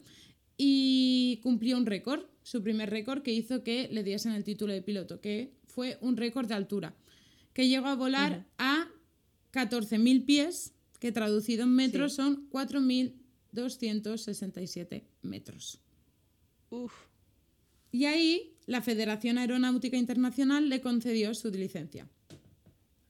Y 0.57 1.41
cumplió 1.43 1.77
un 1.77 1.85
récord, 1.87 2.27
su 2.43 2.63
primer 2.63 2.91
récord 2.91 3.23
que 3.23 3.33
hizo 3.33 3.65
que 3.65 3.89
le 3.91 4.05
diesen 4.05 4.33
el 4.33 4.45
título 4.45 4.73
de 4.73 4.83
piloto, 4.83 5.21
que 5.21 5.53
fue 5.67 5.99
un 6.01 6.17
récord 6.17 6.47
de 6.47 6.55
altura, 6.55 6.95
que 7.53 7.67
llegó 7.69 7.87
a 7.89 7.97
volar 7.97 8.47
a 8.59 8.89
14.000 9.53 10.25
pies, 10.25 10.73
que 11.01 11.11
traducido 11.13 11.65
en 11.65 11.71
metros 11.75 12.15
son 12.15 12.49
4.267 12.51 15.03
metros. 15.23 15.81
Uf. 16.71 16.93
Y 17.91 18.05
ahí 18.05 18.55
la 18.67 18.81
Federación 18.83 19.39
Aeronáutica 19.39 19.97
Internacional 19.97 20.69
le 20.69 20.81
concedió 20.81 21.35
su 21.35 21.51
licencia. 21.51 22.09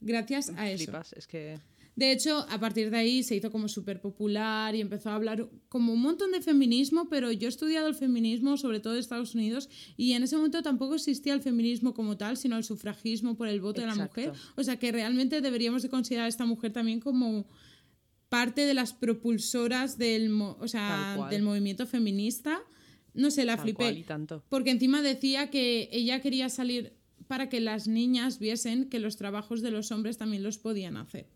Gracias 0.01 0.49
a 0.57 0.69
eso. 0.69 0.85
Flipas, 0.85 1.13
es 1.13 1.27
que. 1.27 1.59
De 1.93 2.11
hecho, 2.11 2.45
a 2.49 2.57
partir 2.57 2.89
de 2.89 2.97
ahí 2.97 3.21
se 3.21 3.35
hizo 3.35 3.51
como 3.51 3.67
súper 3.67 3.99
popular 3.99 4.73
y 4.75 4.81
empezó 4.81 5.09
a 5.09 5.15
hablar 5.15 5.49
como 5.67 5.91
un 5.91 6.01
montón 6.01 6.31
de 6.31 6.41
feminismo, 6.41 7.09
pero 7.09 7.31
yo 7.33 7.47
he 7.47 7.49
estudiado 7.49 7.87
el 7.87 7.95
feminismo, 7.95 8.55
sobre 8.55 8.79
todo 8.79 8.93
en 8.93 9.01
Estados 9.01 9.35
Unidos, 9.35 9.69
y 9.97 10.13
en 10.13 10.23
ese 10.23 10.37
momento 10.37 10.61
tampoco 10.61 10.95
existía 10.95 11.33
el 11.33 11.41
feminismo 11.41 11.93
como 11.93 12.15
tal, 12.15 12.37
sino 12.37 12.57
el 12.57 12.63
sufragismo 12.63 13.35
por 13.35 13.49
el 13.49 13.59
voto 13.59 13.81
de 13.81 13.87
la 13.87 13.95
mujer. 13.95 14.31
O 14.55 14.63
sea 14.63 14.77
que 14.77 14.91
realmente 14.91 15.41
deberíamos 15.41 15.83
de 15.83 15.89
considerar 15.89 16.25
a 16.25 16.29
esta 16.29 16.45
mujer 16.45 16.71
también 16.71 17.01
como 17.01 17.45
parte 18.29 18.65
de 18.65 18.73
las 18.73 18.93
propulsoras 18.93 19.97
del, 19.97 20.31
o 20.31 20.67
sea, 20.69 21.27
del 21.29 21.43
movimiento 21.43 21.85
feminista. 21.85 22.61
No 23.13 23.29
sé, 23.29 23.43
la 23.43 23.57
Tal 23.57 23.63
flipé. 23.63 23.83
cual 23.83 23.97
y 23.97 24.03
tanto. 24.03 24.45
Porque 24.47 24.71
encima 24.71 25.01
decía 25.01 25.49
que 25.49 25.89
ella 25.91 26.21
quería 26.21 26.47
salir 26.47 26.93
para 27.31 27.47
que 27.47 27.61
las 27.61 27.87
niñas 27.87 28.39
viesen 28.39 28.89
que 28.89 28.99
los 28.99 29.15
trabajos 29.15 29.61
de 29.61 29.71
los 29.71 29.93
hombres 29.93 30.17
también 30.17 30.43
los 30.43 30.57
podían 30.57 30.97
hacer. 30.97 31.27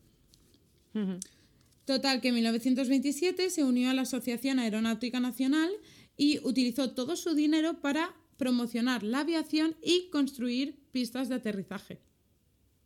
Total, 1.85 2.19
que 2.19 2.27
en 2.27 2.35
1927 2.35 3.49
se 3.49 3.63
unió 3.63 3.89
a 3.89 3.93
la 3.93 4.01
Asociación 4.01 4.59
Aeronáutica 4.59 5.21
Nacional 5.21 5.71
y 6.17 6.45
utilizó 6.45 6.91
todo 6.91 7.15
su 7.15 7.33
dinero 7.33 7.79
para 7.79 8.13
promocionar 8.35 9.03
la 9.03 9.21
aviación 9.21 9.77
y 9.81 10.09
construir 10.09 10.77
pistas 10.91 11.29
de 11.29 11.35
aterrizaje. 11.35 12.01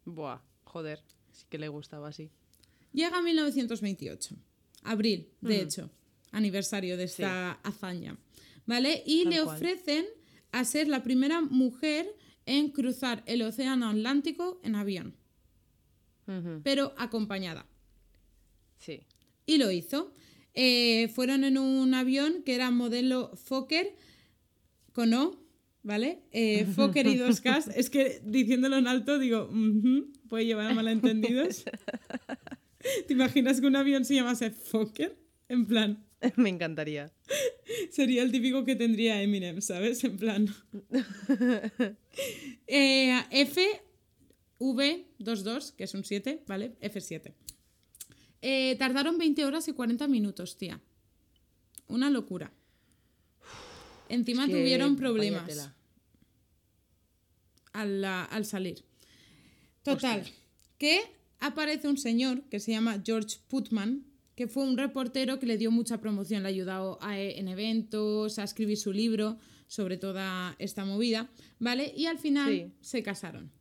Buah, 0.05 0.41
joder. 0.65 1.01
Sí 1.31 1.47
que 1.49 1.57
le 1.57 1.67
gustaba 1.67 2.09
así. 2.09 2.29
Llega 2.93 3.23
1928, 3.23 4.35
abril, 4.83 5.29
de 5.41 5.61
hecho, 5.61 5.89
aniversario 6.31 6.95
de 6.95 7.05
esta 7.05 7.53
hazaña. 7.63 8.19
¿Vale? 8.67 9.01
Y 9.03 9.23
Tal 9.23 9.33
le 9.33 9.43
cual. 9.43 9.55
ofrecen 9.55 10.05
a 10.51 10.63
ser 10.63 10.87
la 10.87 11.01
primera 11.01 11.41
mujer 11.41 12.15
en 12.49 12.69
cruzar 12.71 13.23
el 13.27 13.41
Océano 13.43 13.89
Atlántico 13.89 14.59
en 14.63 14.75
avión, 14.75 15.15
pero 16.63 16.93
acompañada. 16.97 17.65
Sí. 18.77 19.01
Y 19.45 19.57
lo 19.57 19.71
hizo. 19.71 20.13
eh, 20.53 21.07
fueron 21.09 21.43
en 21.43 21.57
un 21.57 21.93
avión 21.93 22.41
que 22.43 22.55
era 22.55 22.71
modelo 22.71 23.31
Fokker 23.35 23.95
con 24.93 25.13
O, 25.13 25.39
¿vale? 25.83 26.23
Eh, 26.31 26.65
Fokker 26.75 27.07
y 27.07 27.17
2K. 27.17 27.71
es 27.75 27.89
que 27.89 28.21
diciéndolo 28.25 28.77
en 28.77 28.87
alto 28.87 29.19
digo, 29.19 29.49
puede 30.27 30.45
llevar 30.45 30.71
a 30.71 30.73
malentendidos. 30.73 31.65
¿Te 33.07 33.13
imaginas 33.13 33.61
que 33.61 33.67
un 33.67 33.75
avión 33.75 34.05
se 34.05 34.15
llamase 34.15 34.51
Fokker? 34.51 35.17
En 35.49 35.65
plan, 35.65 36.03
Me 36.35 36.49
encantaría. 36.49 37.11
sería 37.91 38.23
el 38.23 38.31
típico 38.31 38.65
que 38.65 38.75
tendría 38.75 39.21
Eminem, 39.21 39.61
¿sabes? 39.61 40.03
En 40.03 40.17
plan. 40.17 40.47
Eh, 42.71 43.19
F, 43.31 43.65
V, 44.59 45.05
22, 45.17 45.71
que 45.71 45.85
es 45.85 45.93
un 45.95 46.03
7, 46.03 46.43
¿vale? 46.45 46.75
F7. 46.81 47.33
Eh, 48.43 48.75
tardaron 48.77 49.17
20 49.17 49.43
horas 49.45 49.67
y 49.67 49.73
40 49.73 50.07
minutos, 50.07 50.55
tía. 50.55 50.79
Una 51.87 52.11
locura. 52.11 52.51
Encima 54.07 54.43
Es 54.43 54.51
que 54.51 54.59
tuvieron 54.59 54.97
problemas 54.97 55.71
al, 57.73 58.03
al 58.05 58.45
salir. 58.45 58.83
Total, 59.81 60.23
que 60.77 61.01
aparece 61.39 61.87
un 61.87 61.97
señor 61.97 62.43
que 62.49 62.59
se 62.59 62.71
llama 62.71 63.01
George 63.03 63.37
Putman, 63.47 64.05
que 64.39 64.47
fue 64.47 64.63
un 64.63 64.77
reportero 64.77 65.37
que 65.37 65.45
le 65.45 65.57
dio 65.57 65.69
mucha 65.69 65.99
promoción, 65.99 66.43
le 66.43 66.49
ayudó 66.49 66.97
a- 67.01 67.19
en 67.19 67.49
eventos, 67.49 68.39
a 68.39 68.45
escribir 68.45 68.77
su 68.77 68.93
libro 68.93 69.37
sobre 69.67 69.97
toda 69.97 70.55
esta 70.59 70.85
movida, 70.85 71.29
¿vale? 71.59 71.91
Y 71.93 72.05
al 72.05 72.17
final 72.19 72.49
Sí. 72.53 72.71
se 72.79 73.03
casaron. 73.03 73.51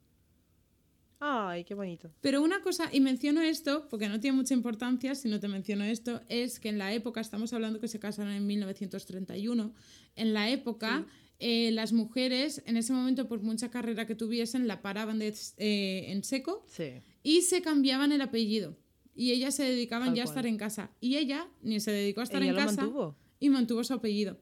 Ay, 1.18 1.64
qué 1.64 1.74
bonito. 1.74 2.12
Pero 2.20 2.40
una 2.42 2.62
cosa, 2.62 2.88
y 2.92 3.00
menciono 3.00 3.40
esto, 3.42 3.88
porque 3.90 4.08
no 4.08 4.20
tiene 4.20 4.36
mucha 4.36 4.54
importancia 4.54 5.16
si 5.16 5.28
no 5.28 5.40
te 5.40 5.48
menciono 5.48 5.82
esto, 5.82 6.20
es 6.28 6.60
que 6.60 6.68
en 6.68 6.78
la 6.78 6.92
época, 6.92 7.20
estamos 7.20 7.52
hablando 7.52 7.80
que 7.80 7.88
se 7.88 7.98
casaron 7.98 8.32
en 8.32 8.46
1931, 8.46 9.74
en 10.14 10.32
la 10.32 10.48
época 10.48 11.06
eh, 11.40 11.70
las 11.72 11.92
mujeres 11.92 12.62
en 12.66 12.76
ese 12.76 12.92
momento, 12.92 13.26
por 13.28 13.40
mucha 13.42 13.68
carrera 13.68 14.06
que 14.06 14.14
tuviesen, 14.14 14.66
la 14.68 14.80
paraban 14.82 15.18
de- 15.18 15.34
eh, 15.56 16.04
en 16.12 16.22
seco 16.22 16.64
Sí. 16.68 17.00
y 17.24 17.42
se 17.42 17.62
cambiaban 17.62 18.12
el 18.12 18.20
apellido. 18.20 18.76
Y 19.20 19.32
ellas 19.32 19.56
se 19.56 19.64
dedicaban 19.64 20.10
Tal 20.10 20.14
ya 20.16 20.22
a 20.22 20.26
estar 20.26 20.46
en 20.46 20.56
casa. 20.56 20.90
Y 21.00 21.16
ella 21.16 21.48
ni 21.62 21.80
se 21.80 21.90
dedicó 21.90 22.20
a 22.20 22.22
estar 22.22 22.40
Ella 22.40 22.52
en 22.52 22.56
casa 22.56 22.82
mantuvo. 22.82 23.16
y 23.40 23.50
mantuvo 23.50 23.82
su 23.82 23.92
apellido. 23.92 24.38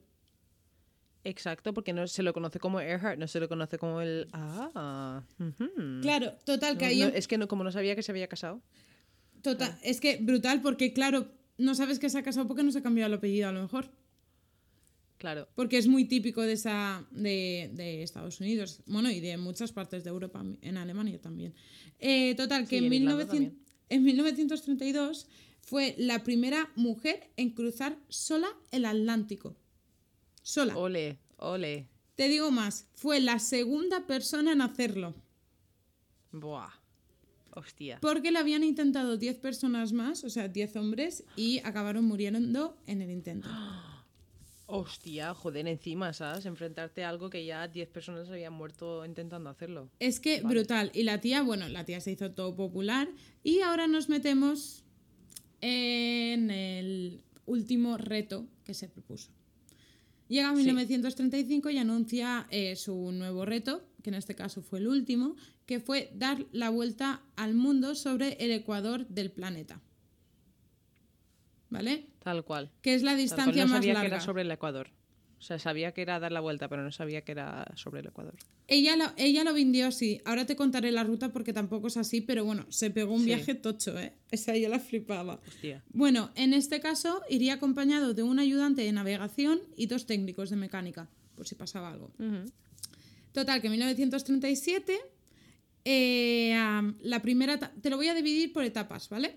Exacto, 1.24 1.72
porque 1.72 1.94
no 1.94 2.06
se 2.06 2.22
lo 2.22 2.34
conoce 2.34 2.60
como 2.60 2.78
Earhart, 2.78 3.18
no 3.18 3.26
se 3.26 3.40
lo 3.40 3.48
conoce 3.48 3.78
como 3.78 4.02
el. 4.02 4.28
Ah. 4.32 5.24
Claro, 6.02 6.34
total, 6.44 6.76
que 6.76 6.84
No, 6.84 6.90
ahí 6.90 7.00
no, 7.00 7.06
em- 7.06 7.12
es 7.16 7.26
que 7.26 7.38
no, 7.38 7.48
como 7.48 7.64
no 7.64 7.72
sabía 7.72 7.96
que 7.96 8.02
se 8.02 8.12
había 8.12 8.28
casado. 8.28 8.60
Total, 9.42 9.78
es 9.82 9.98
que 9.98 10.18
brutal, 10.18 10.60
porque 10.60 10.92
claro, 10.92 11.32
no 11.56 11.74
sabes 11.74 11.98
que 11.98 12.10
se 12.10 12.18
ha 12.18 12.22
casado 12.22 12.46
porque 12.46 12.62
no 12.62 12.70
se 12.70 12.78
ha 12.78 12.82
cambiado 12.82 13.08
el 13.08 13.18
apellido 13.18 13.48
a 13.48 13.52
lo 13.52 13.62
mejor. 13.62 13.90
Claro. 15.16 15.48
Porque 15.54 15.78
es 15.78 15.88
muy 15.88 16.04
típico 16.04 16.42
de 16.42 16.52
esa 16.52 17.06
de, 17.10 17.70
de 17.72 18.02
Estados 18.02 18.38
Unidos, 18.40 18.82
bueno, 18.86 19.10
y 19.10 19.20
de 19.20 19.38
muchas 19.38 19.72
partes 19.72 20.04
de 20.04 20.10
Europa, 20.10 20.44
en 20.60 20.76
Alemania 20.76 21.18
también. 21.18 21.54
Eh, 21.98 22.34
total, 22.36 22.64
que 22.68 22.78
Sí, 22.78 22.84
en, 22.84 22.92
en 22.92 23.02
Irlanda 23.02 23.24
1900 23.24 23.65
en 23.88 24.04
1932 24.04 25.26
fue 25.60 25.94
la 25.98 26.22
primera 26.22 26.70
mujer 26.76 27.30
en 27.36 27.50
cruzar 27.50 27.98
sola 28.08 28.48
el 28.70 28.84
Atlántico. 28.84 29.56
Sola. 30.42 30.76
Ole, 30.76 31.18
ole. 31.38 31.88
Te 32.14 32.28
digo 32.28 32.50
más, 32.50 32.86
fue 32.94 33.20
la 33.20 33.38
segunda 33.38 34.06
persona 34.06 34.52
en 34.52 34.60
hacerlo. 34.60 35.14
Buah. 36.32 36.70
Hostia. 37.50 37.98
Porque 38.00 38.30
lo 38.30 38.38
habían 38.38 38.62
intentado 38.62 39.16
10 39.16 39.38
personas 39.38 39.92
más, 39.92 40.24
o 40.24 40.30
sea, 40.30 40.46
10 40.46 40.76
hombres, 40.76 41.24
y 41.36 41.58
acabaron 41.60 42.04
muriendo 42.04 42.76
en 42.86 43.02
el 43.02 43.10
intento. 43.10 43.48
Hostia, 44.68 45.32
joder, 45.32 45.68
encima, 45.68 46.12
¿sabes? 46.12 46.44
Enfrentarte 46.44 47.04
a 47.04 47.08
algo 47.08 47.30
que 47.30 47.44
ya 47.46 47.68
10 47.68 47.88
personas 47.88 48.28
habían 48.28 48.52
muerto 48.52 49.04
intentando 49.06 49.48
hacerlo. 49.48 49.90
Es 50.00 50.18
que 50.18 50.40
brutal. 50.40 50.90
Y 50.92 51.04
la 51.04 51.20
tía, 51.20 51.42
bueno, 51.42 51.68
la 51.68 51.84
tía 51.84 52.00
se 52.00 52.10
hizo 52.12 52.32
todo 52.32 52.56
popular. 52.56 53.08
Y 53.44 53.60
ahora 53.60 53.86
nos 53.86 54.08
metemos 54.08 54.82
en 55.60 56.50
el 56.50 57.22
último 57.46 57.96
reto 57.96 58.46
que 58.64 58.74
se 58.74 58.88
propuso. 58.88 59.30
Llega 60.28 60.50
Sí. 60.50 60.56
1935 60.56 61.70
y 61.70 61.78
anuncia 61.78 62.48
eh, 62.50 62.74
su 62.74 63.12
nuevo 63.12 63.44
reto, 63.44 63.84
que 64.02 64.10
en 64.10 64.14
este 64.14 64.34
caso 64.34 64.62
fue 64.62 64.80
el 64.80 64.88
último, 64.88 65.36
que 65.66 65.78
fue 65.78 66.10
dar 66.14 66.44
la 66.50 66.70
vuelta 66.70 67.22
al 67.36 67.54
mundo 67.54 67.94
sobre 67.94 68.32
el 68.44 68.50
ecuador 68.50 69.06
del 69.06 69.30
planeta. 69.30 69.80
¿Vale? 71.70 72.06
Tal 72.22 72.44
cual. 72.44 72.70
Que 72.82 72.94
es 72.94 73.02
la 73.02 73.14
distancia 73.16 73.64
no 73.64 73.70
más 73.70 73.78
sabía 73.78 73.94
larga. 73.94 74.08
que 74.08 74.14
era 74.16 74.24
sobre 74.24 74.42
el 74.42 74.50
Ecuador. 74.50 74.90
O 75.38 75.42
sea, 75.42 75.58
sabía 75.58 75.92
que 75.92 76.00
era 76.00 76.18
dar 76.18 76.32
la 76.32 76.40
vuelta, 76.40 76.68
pero 76.68 76.82
no 76.82 76.90
sabía 76.90 77.20
que 77.22 77.32
era 77.32 77.66
sobre 77.74 78.00
el 78.00 78.06
Ecuador. 78.06 78.34
Ella 78.68 78.96
lo, 78.96 79.04
ella 79.18 79.44
lo 79.44 79.52
vendió 79.52 79.86
así. 79.88 80.20
Ahora 80.24 80.46
te 80.46 80.56
contaré 80.56 80.90
la 80.92 81.04
ruta 81.04 81.30
porque 81.30 81.52
tampoco 81.52 81.88
es 81.88 81.96
así, 81.98 82.20
pero 82.22 82.44
bueno, 82.44 82.64
se 82.70 82.90
pegó 82.90 83.12
un 83.12 83.20
Sí. 83.20 83.26
viaje 83.26 83.54
tocho, 83.54 83.98
¿eh? 83.98 84.14
Esa 84.30 84.56
yo 84.56 84.68
la 84.70 84.78
flipaba. 84.80 85.40
Hostia. 85.46 85.84
Bueno, 85.90 86.30
en 86.36 86.54
este 86.54 86.80
caso 86.80 87.20
iría 87.28 87.54
acompañado 87.54 88.14
de 88.14 88.22
un 88.22 88.38
ayudante 88.38 88.82
de 88.82 88.92
navegación 88.92 89.60
y 89.76 89.86
dos 89.86 90.06
técnicos 90.06 90.48
de 90.50 90.56
mecánica, 90.56 91.08
por 91.34 91.46
si 91.46 91.54
pasaba 91.54 91.90
algo. 91.92 92.10
Total, 93.32 93.60
que 93.60 93.66
en 93.66 93.72
1937, 93.72 94.98
eh, 95.84 96.56
la 97.02 97.20
primera... 97.22 97.58
Te 97.58 97.90
lo 97.90 97.96
voy 97.96 98.08
a 98.08 98.14
dividir 98.14 98.52
por 98.52 98.64
etapas, 98.64 99.08
¿vale? 99.10 99.36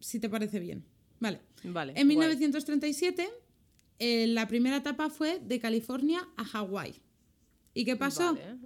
Si 0.00 0.18
te 0.18 0.28
parece 0.28 0.58
bien. 0.58 0.84
Vale. 1.20 1.40
Vale. 1.62 1.92
En 1.92 2.06
guay. 2.06 2.16
1937, 2.16 3.28
eh, 3.98 4.26
la 4.28 4.48
primera 4.48 4.78
etapa 4.78 5.10
fue 5.10 5.38
de 5.38 5.60
California 5.60 6.26
a 6.36 6.44
Hawái. 6.44 6.94
¿Y 7.74 7.84
qué 7.84 7.96
pasó? 7.96 8.34
Vale. 8.34 8.58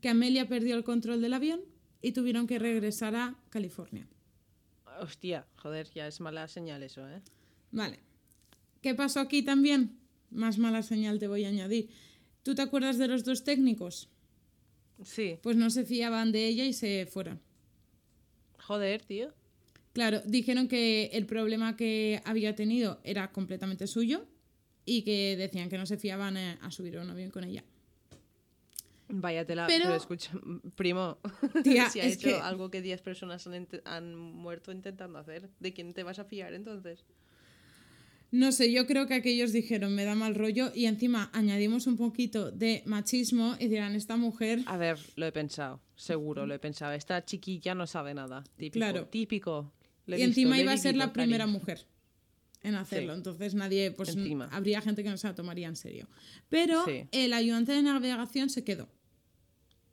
Que 0.00 0.08
Amelia 0.08 0.48
perdió 0.48 0.74
el 0.74 0.82
control 0.82 1.20
del 1.20 1.34
avión 1.34 1.60
y 2.00 2.12
tuvieron 2.12 2.46
que 2.46 2.58
regresar 2.58 3.14
a 3.14 3.36
California. 3.50 4.08
Hostia, 5.00 5.46
joder, 5.56 5.88
ya 5.94 6.06
es 6.06 6.20
mala 6.20 6.48
señal 6.48 6.82
eso, 6.82 7.08
¿eh? 7.08 7.22
Vale. 7.70 8.00
¿Qué 8.80 8.94
pasó 8.94 9.20
aquí 9.20 9.42
también? 9.42 9.98
Más 10.30 10.58
mala 10.58 10.82
señal 10.82 11.18
te 11.18 11.28
voy 11.28 11.44
a 11.44 11.48
añadir. 11.48 11.90
¿Tú 12.42 12.54
te 12.54 12.62
acuerdas 12.62 12.98
de 12.98 13.08
los 13.08 13.24
dos 13.24 13.44
técnicos? 13.44 14.08
Sí. 15.04 15.38
Pues 15.42 15.56
no 15.56 15.70
se 15.70 15.84
fiaban 15.84 16.32
de 16.32 16.46
ella 16.46 16.64
y 16.64 16.72
se 16.72 17.06
fueron. 17.06 17.40
Joder, 18.58 19.02
tío. 19.04 19.32
Claro, 19.92 20.20
dijeron 20.24 20.68
que 20.68 21.10
el 21.12 21.26
problema 21.26 21.76
que 21.76 22.22
había 22.24 22.54
tenido 22.54 23.00
era 23.04 23.30
completamente 23.32 23.86
suyo 23.86 24.26
y 24.86 25.02
que 25.02 25.36
decían 25.36 25.68
que 25.68 25.76
no 25.78 25.86
se 25.86 25.96
fiaban 25.98 26.36
a 26.36 26.70
subir 26.70 26.96
a 26.98 27.02
un 27.02 27.10
avión 27.10 27.30
con 27.30 27.44
ella. 27.44 27.62
Vaya 29.14 29.44
tela, 29.44 29.66
Pero- 29.66 29.84
pero, 29.84 29.96
escucha, 29.96 30.32
primo, 30.74 31.18
Tía, 31.64 31.90
si 31.90 32.00
ha 32.00 32.06
hecho 32.06 32.28
que- 32.28 32.34
algo 32.36 32.70
que 32.70 32.80
10 32.80 33.02
personas 33.02 33.46
han 33.84 34.14
muerto 34.16 34.72
intentando 34.72 35.18
hacer, 35.18 35.50
¿de 35.60 35.72
quién 35.74 35.92
te 35.92 36.02
vas 36.02 36.18
a 36.18 36.24
fiar 36.24 36.54
entonces? 36.54 37.04
No 38.30 38.50
sé, 38.52 38.72
yo 38.72 38.86
creo 38.86 39.06
que 39.06 39.12
aquellos 39.12 39.52
dijeron 39.52 39.94
me 39.94 40.04
da 40.06 40.14
mal 40.14 40.34
rollo 40.34 40.72
y 40.74 40.86
encima 40.86 41.28
añadimos 41.34 41.86
un 41.86 41.98
poquito 41.98 42.50
de 42.50 42.82
machismo 42.86 43.56
y 43.60 43.68
dirán 43.68 43.94
esta 43.94 44.16
mujer 44.16 44.60
A 44.64 44.78
ver, 44.78 44.98
lo 45.16 45.26
he 45.26 45.32
pensado, 45.32 45.80
seguro, 45.96 46.46
lo 46.46 46.54
he 46.54 46.58
pensado. 46.58 46.92
Esta 46.92 47.22
chiquilla 47.26 47.74
no 47.74 47.86
sabe 47.86 48.14
nada, 48.14 48.42
típico. 48.56 48.78
Claro. 48.78 49.06
Típico. 49.08 49.70
Y 50.06 50.22
encima 50.22 50.58
iba 50.58 50.72
a 50.72 50.76
ser 50.76 50.96
la 50.96 51.12
primera 51.12 51.46
mujer 51.46 51.86
en 52.62 52.74
hacerlo. 52.76 53.12
Sí. 53.12 53.18
Entonces 53.18 53.54
nadie, 53.54 53.90
pues 53.90 54.10
Encima. 54.10 54.48
habría 54.52 54.80
gente 54.80 55.02
que 55.02 55.10
no 55.10 55.16
se 55.16 55.26
la 55.26 55.34
tomaría 55.34 55.68
en 55.68 55.76
serio. 55.76 56.08
Pero 56.48 56.84
Sí. 56.84 57.06
el 57.12 57.32
ayudante 57.32 57.72
de 57.72 57.82
navegación 57.82 58.50
se 58.50 58.64
quedó. 58.64 58.88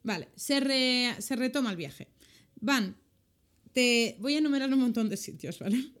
Vale, 0.02 0.28
se, 0.36 0.60
re- 0.60 1.16
se 1.20 1.36
retoma 1.36 1.70
el 1.70 1.76
viaje. 1.76 2.08
Van, 2.60 2.96
te 3.72 4.16
voy 4.20 4.34
a 4.34 4.38
enumerar 4.38 4.72
un 4.72 4.80
montón 4.80 5.08
de 5.08 5.16
sitios, 5.16 5.58
¿vale? 5.58 5.92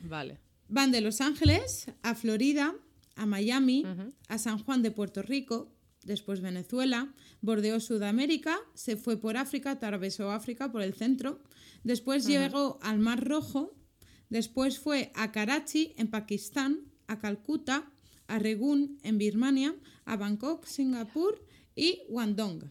Vale. 0.00 0.38
Van 0.68 0.90
de 0.92 1.00
Los 1.00 1.20
Ángeles 1.20 1.86
a 2.02 2.14
Florida, 2.14 2.74
a 3.16 3.26
Miami, 3.26 3.84
a 4.28 4.38
San 4.38 4.58
Juan 4.58 4.82
de 4.82 4.90
Puerto 4.90 5.22
Rico, 5.22 5.72
después 6.04 6.40
Venezuela, 6.40 7.12
bordeó 7.40 7.80
Sudamérica, 7.80 8.56
se 8.74 8.96
fue 8.96 9.16
por 9.18 9.36
África, 9.36 9.72
atravesó 9.72 10.30
África 10.30 10.70
por 10.70 10.82
el 10.82 10.94
centro, 10.94 11.42
después 11.84 12.24
llegó 12.32 12.78
al 12.82 12.98
Mar 12.98 13.24
Rojo, 13.24 13.74
después 14.30 14.78
fue 14.78 15.10
a 15.14 15.32
Karachi, 15.32 15.94
en 15.96 16.08
Pakistán, 16.08 16.80
a 17.06 17.18
Calcuta, 17.18 17.90
a 18.26 18.38
Regún, 18.38 18.98
en 19.02 19.18
Birmania, 19.18 19.74
a 20.04 20.16
Bangkok, 20.16 20.66
Singapur 20.66 21.44
y 21.74 22.02
Guangdong. 22.08 22.70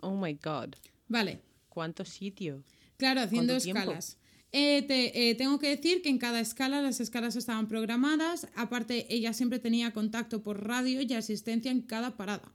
Oh 0.00 0.16
my 0.16 0.34
god. 0.34 0.74
Vale, 1.08 1.40
¿Cuánto 1.68 2.04
sitio? 2.04 2.62
Claro, 2.96 3.20
haciendo 3.22 3.54
escalas. 3.84 4.18
Eh, 4.52 4.82
te- 4.86 5.30
eh, 5.30 5.34
tengo 5.34 5.58
que 5.58 5.68
decir 5.68 6.00
que 6.02 6.08
en 6.08 6.18
cada 6.18 6.38
escala 6.38 6.80
las 6.80 7.00
escalas 7.00 7.34
estaban 7.34 7.66
programadas. 7.66 8.46
Aparte, 8.54 9.12
ella 9.12 9.32
siempre 9.32 9.58
tenía 9.58 9.92
contacto 9.92 10.42
por 10.42 10.64
radio 10.64 11.00
y 11.02 11.12
asistencia 11.14 11.72
en 11.72 11.82
cada 11.82 12.16
parada. 12.16 12.52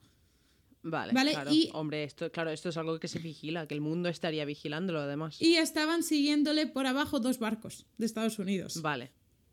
Vale, 0.81 1.11
Vale, 1.13 1.31
claro. 1.31 1.51
y- 1.51 1.69
Hombre, 1.73 2.03
esto, 2.05 2.31
claro, 2.31 2.51
esto 2.51 2.69
es 2.69 2.77
algo 2.77 2.99
que 2.99 3.07
se 3.09 3.19
vigila, 3.19 3.67
que 3.67 3.75
el 3.75 3.81
mundo 3.81 4.07
estaría 4.09 4.45
vigilándolo 4.45 4.99
además. 5.01 5.41
Y 5.41 5.55
estaban 5.55 6.03
siguiéndole 6.03 6.67
por 6.67 6.87
abajo 6.87 7.19
dos 7.19 7.37
barcos 7.39 7.85
de 7.97 8.05
Estados 8.05 8.39
Unidos. 8.39 8.81
Vale. 8.81 9.11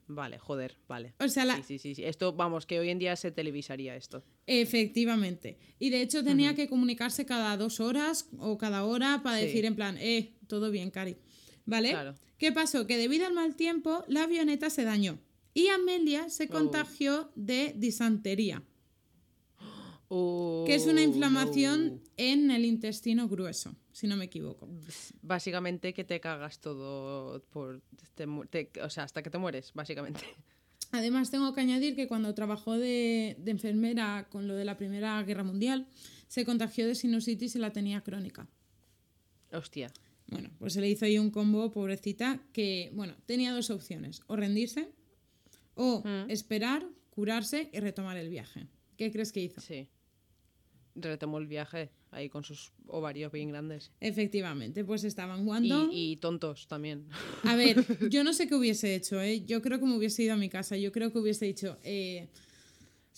vale, 0.09 0.39
joder, 0.39 0.77
vale. 0.87 1.14
O 1.18 1.27
sea, 1.29 1.45
la- 1.45 1.57
Sí, 1.57 1.62
sí, 1.64 1.79
sí, 1.81 1.95
sí. 1.97 2.05
Esto, 2.05 2.33
vamos, 2.33 2.64
que 2.64 2.79
hoy 2.79 2.91
en 2.91 3.01
día 3.01 3.16
se 3.16 3.33
televisaría 3.33 3.97
esto. 3.97 4.22
Efectivamente. 4.47 5.59
Y 5.81 5.91
de 5.91 6.01
hecho 6.03 6.22
tenía 6.22 6.55
que 6.55 6.68
comunicarse 6.68 7.27
cada 7.27 7.57
dos 7.57 7.81
horas 7.81 8.29
o 8.39 8.57
cada 8.57 8.85
hora 8.85 9.22
para 9.24 9.39
Sí. 9.41 9.47
decir 9.47 9.64
en 9.64 9.74
plan, 9.74 9.97
eh, 9.99 10.37
todo 10.47 10.70
bien, 10.70 10.91
Cari. 10.93 11.16
¿Vale? 11.64 11.91
Claro. 11.91 12.14
¿Qué 12.39 12.53
pasó? 12.53 12.87
Que 12.87 12.99
debido 12.99 13.27
al 13.27 13.33
mal 13.33 13.57
tiempo, 13.57 14.05
la 14.07 14.22
avioneta 14.24 14.70
se 14.70 14.85
dañó. 14.85 15.18
Y 15.55 15.68
Amelia 15.68 16.29
se 16.29 16.45
Oh. 16.45 16.49
contagió 16.51 17.33
de 17.35 17.72
disantería, 17.77 18.62
Oh, 20.09 20.62
que 20.66 20.74
es 20.76 20.86
una 20.86 21.02
inflamación 21.02 21.86
no. 21.96 22.00
en 22.16 22.50
el 22.52 22.64
intestino 22.64 23.28
grueso, 23.28 23.74
si 23.92 24.07
no 24.07 24.16
me 24.16 24.26
equivoco. 24.26 24.68
Básicamente 25.22 25.92
que 25.94 26.04
te 26.04 26.20
cagas 26.20 26.61
todo 26.61 27.42
por... 27.50 27.82
te 28.14 28.26
mu- 28.26 28.46
te- 28.46 28.70
o 28.82 28.88
sea, 28.90 29.02
hasta 29.04 29.22
que 29.22 29.30
te 29.30 29.38
mueres, 29.38 29.72
básicamente. 29.74 30.20
Además, 30.92 31.30
tengo 31.32 31.52
que 31.52 31.61
añadir 31.61 31.96
que 31.96 32.07
cuando 32.07 32.32
trabajó 32.34 32.78
de, 32.78 33.36
de 33.40 33.50
enfermera 33.50 34.28
con 34.30 34.46
lo 34.46 34.54
de 34.54 34.64
la 34.64 34.76
Primera 34.76 35.20
Guerra 35.24 35.42
Mundial, 35.42 35.88
se 36.28 36.44
contagió 36.44 36.86
de 36.86 36.94
sinusitis 36.94 37.57
y 37.57 37.59
la 37.59 37.72
tenía 37.72 38.02
crónica. 38.02 38.46
Hostia. 39.52 39.92
Bueno, 40.28 40.50
pues 40.59 40.72
se 40.74 40.80
le 40.80 40.88
hizo 40.88 41.04
ahí 41.04 41.18
un 41.18 41.30
combo, 41.30 41.70
pobrecita, 41.72 42.40
que, 42.52 42.90
bueno, 42.94 43.14
tenía 43.26 43.52
dos 43.52 43.70
opciones, 43.70 44.22
o 44.28 44.36
rendirse 44.36 44.88
o 45.74 46.02
Mm. 46.04 46.30
esperar, 46.30 46.86
curarse 47.11 47.70
y 47.72 47.80
retomar 47.80 48.16
el 48.16 48.28
viaje. 48.28 48.66
¿Qué 48.96 49.11
crees 49.12 49.30
que 49.32 49.40
hizo? 49.42 49.61
Sí. 49.61 49.88
Retomó 50.97 51.38
el 51.38 51.47
viaje 51.47 51.90
ahí 52.11 52.28
con 52.28 52.42
sus 52.42 52.72
ovarios 52.86 53.30
bien 53.30 53.51
grandes. 53.51 53.92
Efectivamente, 54.01 54.84
pues 54.84 55.05
estaban 55.05 55.40
Y, 55.40 55.44
Guangdong. 55.44 55.90
y 55.92 56.16
tontos 56.16 56.66
también. 56.66 57.07
A 57.44 57.55
ver, 57.57 57.76
yo 58.11 58.24
no 58.24 58.32
sé 58.32 58.49
qué 58.49 58.55
hubiese 58.55 58.94
hecho, 58.94 59.20
¿eh? 59.20 59.44
Yo 59.44 59.61
creo 59.62 59.78
que 59.78 59.84
me 59.86 59.97
hubiese 59.97 60.22
ido 60.22 60.34
a 60.34 60.36
mi 60.36 60.49
casa, 60.49 60.76
yo 60.76 60.90
creo 60.92 61.12
que 61.12 61.18
hubiese 61.18 61.44
dicho, 61.44 61.78
eh, 61.84 62.28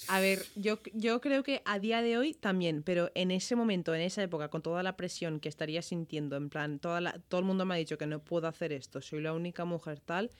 A 0.08 0.20
ver, 0.20 0.46
yo, 0.56 0.78
yo 0.94 1.20
creo 1.20 1.42
que 1.42 1.60
a 1.66 1.78
día 1.78 2.00
de 2.02 2.16
hoy 2.16 2.32
también, 2.32 2.82
pero 2.82 3.10
en 3.14 3.30
ese 3.30 3.56
momento, 3.56 3.94
en 3.94 4.00
esa 4.00 4.22
época, 4.22 4.48
con 4.48 4.62
toda 4.62 4.82
la 4.82 4.96
presión 4.96 5.38
que 5.38 5.48
estaría 5.48 5.82
sintiendo, 5.82 6.36
en 6.36 6.48
plan, 6.48 6.78
toda 6.78 7.00
la- 7.00 7.18
todo 7.28 7.40
el 7.40 7.46
mundo 7.46 7.64
me 7.66 7.74
ha 7.74 7.78
dicho 7.78 7.98
que 7.98 8.06
no 8.06 8.24
puedo 8.24 8.46
hacer 8.48 8.72
esto, 8.72 9.02
soy 9.02 9.20
la 9.20 9.32
única 9.34 9.64
mujer 9.64 10.00
tal, 10.00 10.30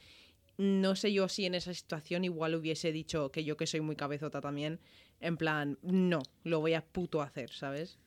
no 0.56 0.96
sé 0.96 1.12
yo 1.12 1.28
si 1.28 1.44
en 1.44 1.54
esa 1.54 1.72
situación 1.74 2.24
igual 2.24 2.54
hubiese 2.54 2.90
dicho 2.92 3.30
que 3.30 3.44
yo 3.44 3.56
que 3.56 3.66
soy 3.66 3.80
muy 3.80 3.94
cabezota 3.94 4.40
también, 4.40 4.80
en 5.20 5.36
plan, 5.36 5.78
no, 5.82 6.22
lo 6.44 6.60
voy 6.60 6.74
a 6.74 6.84
puto 6.84 7.22
hacer, 7.22 7.50
¿sabes? 7.50 7.98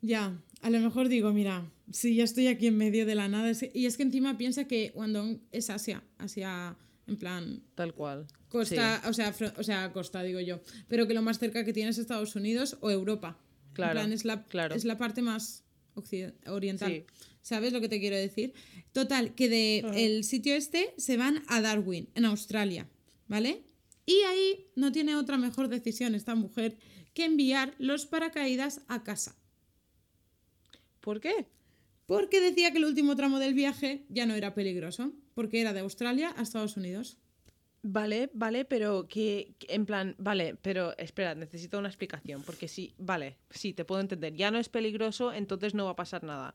Ya, 0.00 0.40
a 0.62 0.70
lo 0.70 0.78
mejor 0.80 1.08
digo, 1.08 1.32
mira, 1.32 1.70
si 1.90 2.14
ya 2.14 2.24
estoy 2.24 2.46
aquí 2.46 2.68
en 2.68 2.76
medio 2.76 3.04
de 3.06 3.14
la 3.16 3.28
nada. 3.28 3.50
es- 3.50 3.66
Y 3.74 3.86
es 3.86 3.96
que 3.96 4.04
encima 4.04 4.38
piensa 4.38 4.66
que 4.66 4.90
Guangdong 4.94 5.40
es 5.50 5.70
Asia, 5.70 6.02
Asia, 6.18 6.76
en 7.08 7.16
plan, 7.16 7.62
Tal 7.74 7.94
cual. 7.94 8.26
costa, 8.48 9.02
o, 9.08 9.12
sea, 9.12 9.34
o 9.56 9.62
sea, 9.62 9.92
costa, 9.92 10.22
digo 10.22 10.38
yo. 10.40 10.60
Pero 10.88 11.08
que 11.08 11.14
lo 11.14 11.22
más 11.22 11.38
cerca 11.40 11.64
que 11.64 11.72
tienes 11.72 11.96
es 11.96 12.02
Estados 12.02 12.36
Unidos 12.36 12.76
o 12.80 12.90
Europa. 12.90 13.38
Claro, 13.72 13.92
En 13.92 13.96
plan, 14.06 14.12
es 14.12 14.24
la, 14.24 14.44
claro. 14.44 14.74
es 14.74 14.84
la 14.84 14.98
parte 14.98 15.20
más 15.22 15.64
oriental. 16.46 16.92
Sí. 16.92 17.04
¿Sabes 17.42 17.72
lo 17.72 17.80
que 17.80 17.88
te 17.88 17.98
quiero 17.98 18.16
decir? 18.16 18.52
Total, 18.92 19.34
que 19.34 19.48
de 19.48 19.78
el 20.06 20.22
sitio 20.24 20.54
este 20.54 20.94
se 20.96 21.16
van 21.16 21.42
a 21.48 21.60
Darwin, 21.60 22.08
en 22.14 22.24
Australia, 22.24 22.86
¿vale? 23.26 23.62
Y 24.08 24.22
ahí 24.22 24.70
no 24.74 24.90
tiene 24.90 25.16
otra 25.16 25.36
mejor 25.36 25.68
decisión 25.68 26.14
esta 26.14 26.34
mujer 26.34 26.78
que 27.12 27.26
enviar 27.26 27.74
los 27.76 28.06
paracaídas 28.06 28.80
a 28.88 29.04
casa. 29.04 29.36
¿Por 31.02 31.20
qué? 31.20 31.46
Porque 32.06 32.40
decía 32.40 32.72
que 32.72 32.78
el 32.78 32.86
último 32.86 33.16
tramo 33.16 33.38
del 33.38 33.52
viaje 33.52 34.06
ya 34.08 34.24
no 34.24 34.32
era 34.32 34.54
peligroso, 34.54 35.12
porque 35.34 35.60
era 35.60 35.74
de 35.74 35.80
Australia 35.80 36.32
a 36.38 36.42
Estados 36.42 36.78
Unidos. 36.78 37.18
Vale, 37.82 38.30
vale, 38.32 38.64
pero 38.64 39.08
que, 39.08 39.54
en 39.68 39.84
plan, 39.84 40.14
vale, 40.16 40.56
pero 40.62 40.96
espera, 40.96 41.34
necesito 41.34 41.78
una 41.78 41.88
explicación, 41.88 42.42
porque 42.44 42.66
sí, 42.66 42.94
vale, 42.96 43.36
sí, 43.50 43.74
te 43.74 43.84
puedo 43.84 44.00
entender, 44.00 44.32
ya 44.32 44.50
no 44.50 44.58
es 44.58 44.70
peligroso, 44.70 45.34
entonces 45.34 45.74
no 45.74 45.84
va 45.84 45.90
a 45.90 45.96
pasar 45.96 46.24
nada. 46.24 46.54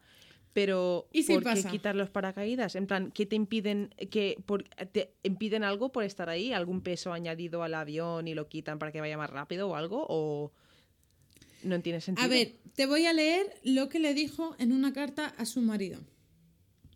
Pero 0.53 1.07
¿Y 1.11 1.23
si 1.23 1.33
¿por 1.33 1.43
pasa? 1.43 1.63
qué 1.69 1.77
quitar 1.77 1.95
los 1.95 2.09
paracaídas? 2.09 2.75
En 2.75 2.85
plan, 2.85 3.11
¿qué 3.11 3.25
te 3.25 3.35
impiden 3.35 3.93
que 4.11 4.37
por, 4.45 4.63
te 4.91 5.15
impiden 5.23 5.63
algo 5.63 5.91
por 5.91 6.03
estar 6.03 6.29
ahí? 6.29 6.53
¿Algún 6.53 6.81
peso 6.81 7.11
añadido 7.11 7.63
al 7.63 7.73
avión 7.73 8.27
y 8.27 8.35
lo 8.35 8.47
quitan 8.47 8.77
para 8.77 8.91
que 8.91 9.01
vaya 9.01 9.17
más 9.17 9.31
rápido 9.31 9.69
o 9.69 9.75
algo? 9.75 10.05
¿O 10.09 10.51
no 11.63 11.81
tiene 11.81 12.01
sentido? 12.01 12.25
A 12.25 12.27
ver, 12.27 12.55
te 12.75 12.85
voy 12.85 13.05
a 13.05 13.13
leer 13.13 13.47
lo 13.63 13.89
que 13.89 13.99
le 13.99 14.13
dijo 14.13 14.55
en 14.59 14.71
una 14.73 14.93
carta 14.93 15.27
a 15.37 15.45
su 15.45 15.61
marido. 15.61 15.99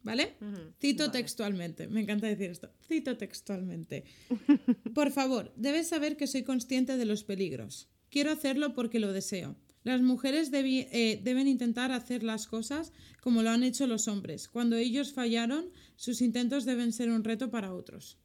¿Vale? 0.03 0.35
Cito 0.79 1.07
vale. 1.07 1.19
textualmente. 1.19 1.87
Me 1.87 1.99
encanta 1.99 2.27
decir 2.27 2.49
esto. 2.49 2.71
Cito 2.87 3.17
textualmente. 3.17 4.05
Por 4.95 5.11
favor, 5.11 5.51
debes 5.57 5.89
saber 5.89 6.15
que 6.15 6.27
soy 6.27 6.43
consciente 6.43 6.95
de 6.95 7.03
los 7.03 7.25
peligros. 7.25 7.89
Quiero 8.09 8.31
hacerlo 8.31 8.73
porque 8.73 8.99
lo 8.99 9.11
deseo. 9.11 9.57
Las 9.87 10.01
mujeres 10.01 10.51
debi- 10.51 10.89
eh, 10.91 11.21
deben 11.23 11.47
intentar 11.47 11.93
hacer 11.93 12.21
las 12.21 12.45
cosas 12.45 12.91
como 13.21 13.41
lo 13.41 13.51
han 13.51 13.63
hecho 13.63 13.87
los 13.87 14.09
hombres. 14.09 14.49
Cuando 14.49 14.75
ellos 14.75 15.13
fallaron, 15.13 15.69
sus 15.95 16.19
intentos 16.21 16.65
deben 16.65 16.91
ser 16.91 17.09
un 17.09 17.23
reto 17.23 17.49
para 17.49 17.73
otros. 17.73 18.17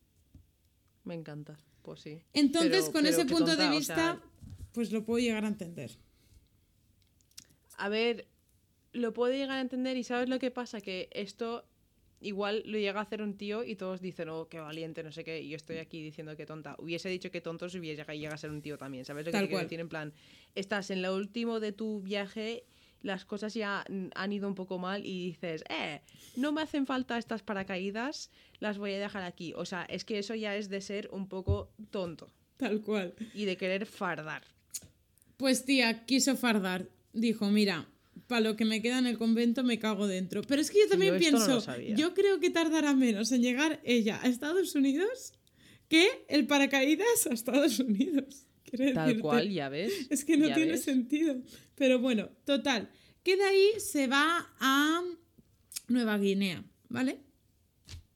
Me 1.05 1.15
encanta, 1.15 1.57
pues 1.83 2.01
sí. 2.01 2.21
Entonces, 2.33 2.71
Pero- 2.87 2.93
con 2.93 3.03
pero 3.05 3.15
ese 3.15 3.27
punto 3.27 3.47
tonta, 3.47 3.63
de 3.63 3.69
o 3.69 3.79
vista, 3.79 3.95
sea, 3.95 4.21
pues 4.73 4.91
lo 4.91 5.05
puedo 5.05 5.21
llegar 5.25 5.45
a 5.45 5.49
entender. 5.49 5.93
A 7.77 7.89
ver, 7.89 8.27
lo 8.93 9.13
puedo 9.13 9.33
llegar 9.33 9.59
a 9.59 9.61
entender 9.61 9.97
y 9.97 10.03
¿sabes 10.03 10.29
lo 10.29 10.41
que 10.41 10.51
pasa? 10.51 10.81
Que 10.81 11.09
esto 11.13 11.65
igual 12.23 12.63
lo 12.67 12.79
llega 12.79 13.01
a 13.01 13.03
hacer 13.03 13.23
un 13.23 13.37
tío 13.37 13.65
y 13.65 13.77
todos 13.77 14.01
dicen, 14.01 14.29
oh, 14.29 14.49
qué 14.49 14.61
valiente, 14.61 15.03
no 15.03 15.13
sé 15.13 15.25
qué, 15.25 15.41
y 15.41 15.51
yo 15.51 15.57
estoy 15.57 15.79
aquí 15.79 16.03
diciendo 16.03 16.37
que 16.37 16.47
tonta. 16.47 16.77
Hubiese 16.79 17.09
dicho 17.09 17.31
que 17.31 17.41
tonto 17.41 17.69
si 17.69 17.79
hubiese 17.79 18.05
llegado 18.05 18.35
a 18.35 18.39
ser 18.39 18.51
un 18.51 18.63
tío 18.63 18.79
también, 18.79 19.05
¿sabes 19.05 19.27
lo 19.27 19.33
que 19.33 19.39
quiero 19.39 19.59
decir? 19.59 19.81
En 19.81 19.89
plan, 19.89 20.13
estás 20.55 20.91
en 20.91 21.03
lo 21.03 21.15
último 21.15 21.61
de 21.61 21.73
tu 21.73 22.01
viaje, 22.03 22.65
las 23.03 23.25
cosas 23.25 23.55
ya 23.55 23.85
han 24.15 24.33
ido 24.33 24.49
un 24.49 24.55
poco 24.55 24.79
mal 24.79 25.05
y 25.05 25.27
dices, 25.27 25.65
eh, 25.69 26.01
no 26.37 26.53
me 26.53 26.63
hacen 26.63 26.87
falta 26.87 27.19
estas 27.19 27.43
paracaídas, 27.43 28.31
las 28.61 28.79
voy 28.79 28.93
a 28.93 28.99
dejar 28.99 29.25
aquí. 29.25 29.53
O 29.57 29.65
sea, 29.65 29.85
es 29.85 30.05
que 30.05 30.19
eso 30.19 30.35
ya 30.35 30.57
es 30.57 30.69
de 30.69 30.81
ser 30.81 31.09
un 31.13 31.29
poco 31.29 31.73
tonto 31.91 32.33
Tal 32.57 32.81
cual. 32.81 33.15
y 33.35 33.45
de 33.45 33.57
querer 33.57 33.87
fardar. 33.87 34.43
Pues 35.37 35.65
tía, 35.65 36.05
quiso 36.07 36.37
fardar. 36.37 36.89
Dijo, 37.13 37.51
mira, 37.51 37.89
para 38.27 38.41
lo 38.41 38.57
que 38.57 38.65
me 38.65 38.81
queda 38.83 38.99
en 38.99 39.07
el 39.07 39.19
convento 39.19 39.63
me 39.65 39.79
cago 39.79 40.07
dentro. 40.07 40.43
Pero 40.43 40.61
es 40.61 40.71
que 40.71 40.81
yo 40.81 40.89
también 40.89 41.19
yo 41.19 41.31
no 41.33 41.39
pienso, 41.47 41.77
yo 41.97 42.15
creo 42.15 42.41
que 42.41 42.51
tardará 42.51 42.95
menos 42.95 43.33
en 43.33 43.43
llegar 43.43 43.81
ella 43.85 44.21
a 44.23 44.29
Estados 44.29 44.75
Unidos 44.75 45.33
que 45.89 46.25
el 46.29 46.47
paracaídas 46.47 47.27
a 47.31 47.35
Estados 47.35 47.79
Unidos. 47.79 48.47
Quiero 48.65 48.95
Tal 48.95 49.07
decirte. 49.09 49.21
cual, 49.21 49.51
ya 49.51 49.69
ves. 49.69 49.93
Es 50.11 50.25
que 50.25 50.39
no 50.39 50.47
tiene 50.55 50.73
ves. 50.73 50.85
sentido. 50.85 51.37
Pero 51.75 51.99
bueno, 51.99 52.31
total. 52.45 52.91
Que 53.23 53.37
de 53.37 53.45
ahí 53.45 53.69
se 53.79 54.07
va 54.07 54.51
a 54.59 55.03
Nueva 55.89 56.17
Guinea, 56.17 56.65
¿vale? 56.89 57.21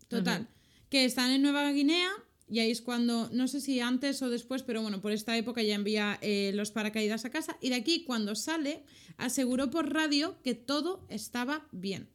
Total. 0.08 0.48
Que 0.88 1.04
están 1.04 1.30
en 1.32 1.42
Nueva 1.42 1.70
Guinea 1.72 2.10
y 2.48 2.60
ahí 2.60 2.70
es 2.70 2.80
cuando, 2.82 3.28
no 3.32 3.48
sé 3.48 3.60
si 3.60 3.80
antes 3.80 4.22
o 4.22 4.30
después, 4.30 4.62
pero 4.62 4.82
bueno, 4.82 5.00
por 5.00 5.12
esta 5.12 5.36
época 5.36 5.62
ya 5.62 5.74
envía 5.74 6.18
eh, 6.22 6.52
los 6.54 6.70
paracaídas 6.70 7.24
a 7.24 7.30
casa. 7.30 7.56
Y 7.60 7.70
de 7.70 7.74
aquí, 7.76 8.04
cuando 8.04 8.34
sale, 8.34 8.84
aseguró 9.16 9.70
por 9.70 9.92
radio 9.92 10.36
que 10.42 10.54
todo 10.54 11.06
estaba 11.08 11.66
bien. 11.72 12.08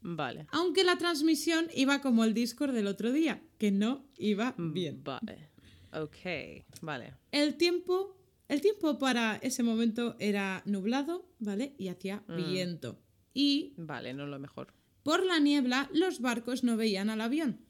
Vale. 0.00 0.46
Aunque 0.52 0.84
la 0.84 0.96
transmisión 0.98 1.66
iba 1.74 2.00
como 2.00 2.24
el 2.24 2.32
Discord 2.34 2.72
del 2.72 2.86
otro 2.86 3.12
día, 3.12 3.42
que 3.58 3.70
no 3.72 4.06
iba 4.18 4.54
bien. 4.56 5.02
Vale. 5.02 5.50
Ok, 5.92 6.64
vale. 6.82 7.14
El 7.32 7.56
tiempo, 7.56 8.16
el 8.48 8.60
tiempo 8.60 8.98
para 8.98 9.36
ese 9.36 9.62
momento 9.62 10.14
era 10.18 10.62
nublado, 10.66 11.28
¿vale? 11.38 11.74
Y 11.78 11.88
hacía 11.88 12.22
Mm. 12.28 12.36
viento. 12.52 13.00
Y 13.34 13.74
Vale, 13.76 14.14
no 14.14 14.26
lo 14.26 14.38
mejor. 14.38 14.72
por 15.02 15.24
la 15.26 15.38
niebla 15.40 15.90
los 15.92 16.20
barcos 16.20 16.62
no 16.64 16.76
veían 16.76 17.10
al 17.10 17.20
avión. 17.20 17.65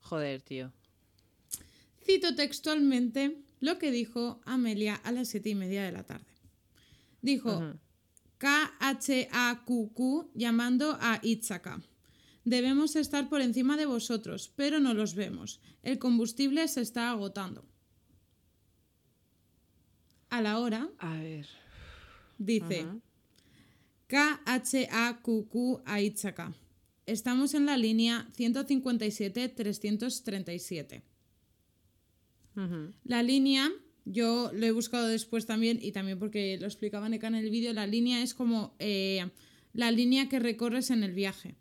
Joder, 0.00 0.40
tío. 0.42 0.72
Cito 2.04 2.34
textualmente 2.34 3.36
lo 3.60 3.78
que 3.78 3.90
dijo 3.90 4.40
Amelia 4.44 4.94
a 4.96 5.12
las 5.12 5.28
siete 5.28 5.50
y 5.50 5.54
media 5.54 5.84
de 5.84 5.92
la 5.92 6.04
tarde. 6.04 6.24
Dijo 7.20 7.56
Ujú. 7.58 7.78
KHAQQ 8.38 10.30
llamando 10.34 10.96
a 11.00 11.18
Itzaka. 11.22 11.82
Debemos 12.44 12.96
estar 12.96 13.28
por 13.28 13.40
encima 13.42 13.76
de 13.76 13.84
vosotros, 13.86 14.52
pero 14.56 14.80
no 14.80 14.94
los 14.94 15.14
vemos. 15.14 15.60
El 15.82 15.98
combustible 15.98 16.66
se 16.68 16.80
está 16.80 17.10
agotando. 17.10 17.64
A 20.30 20.40
la 20.40 20.58
hora 20.58 20.88
A 20.98 21.14
ver. 21.18 21.46
dice 22.38 22.84
Ujú. 22.86 23.02
KHAQQ 24.06 25.82
a 25.84 26.00
Itzaka. 26.00 26.54
Estamos 27.08 27.54
en 27.54 27.66
la 27.66 27.76
línea 27.76 28.28
157-337. 28.36 31.02
Ujú. 32.56 32.92
La 33.04 33.22
línea, 33.22 33.70
yo 34.04 34.50
lo 34.52 34.66
he 34.66 34.72
buscado 34.72 35.06
después 35.08 35.46
también 35.46 35.78
y 35.80 35.92
también 35.92 36.18
porque 36.18 36.58
lo 36.60 36.66
explicaban 36.66 37.14
acá 37.14 37.28
en 37.28 37.36
el 37.36 37.48
vídeo, 37.50 37.72
la 37.72 37.86
línea 37.86 38.22
es 38.22 38.34
como 38.34 38.74
eh, 38.78 39.26
la 39.72 39.90
línea 39.90 40.28
que 40.28 40.38
recorres 40.38 40.90
en 40.90 41.02
el 41.02 41.14
viaje. 41.14 41.56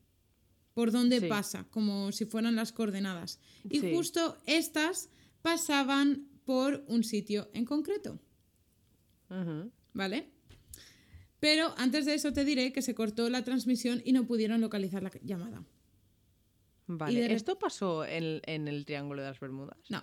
por 0.74 0.92
dónde 0.92 1.20
Sí. 1.22 1.28
pasa, 1.28 1.64
como 1.72 2.12
si 2.12 2.26
fueran 2.26 2.56
las 2.56 2.72
coordenadas. 2.72 3.40
Y 3.68 3.80
Sí. 3.80 3.92
justo 3.96 4.38
estas 4.46 5.10
pasaban 5.42 6.28
por 6.46 6.84
un 6.88 7.04
sitio 7.04 7.50
en 7.54 7.66
concreto. 7.66 8.20
¿vale? 9.94 10.30
Pero 11.40 11.74
antes 11.78 12.06
de 12.06 12.14
eso 12.16 12.34
te 12.34 12.44
diré 12.46 12.74
que 12.74 12.82
se 12.82 12.96
cortó 12.96 13.30
la 13.30 13.44
transmisión 13.44 14.02
y 14.04 14.12
no 14.12 14.26
pudieron 14.26 14.60
localizar 14.62 15.04
la 15.04 15.12
llamada. 15.22 15.64
Vale. 16.88 17.20
de 17.22 17.34
¿Esto 17.34 17.60
pasó 17.60 18.06
en, 18.06 18.42
en 18.46 18.68
el 18.68 18.86
Triángulo 18.86 19.22
de 19.22 19.28
las 19.28 19.40
Bermudas? 19.40 19.78
No, 19.90 20.02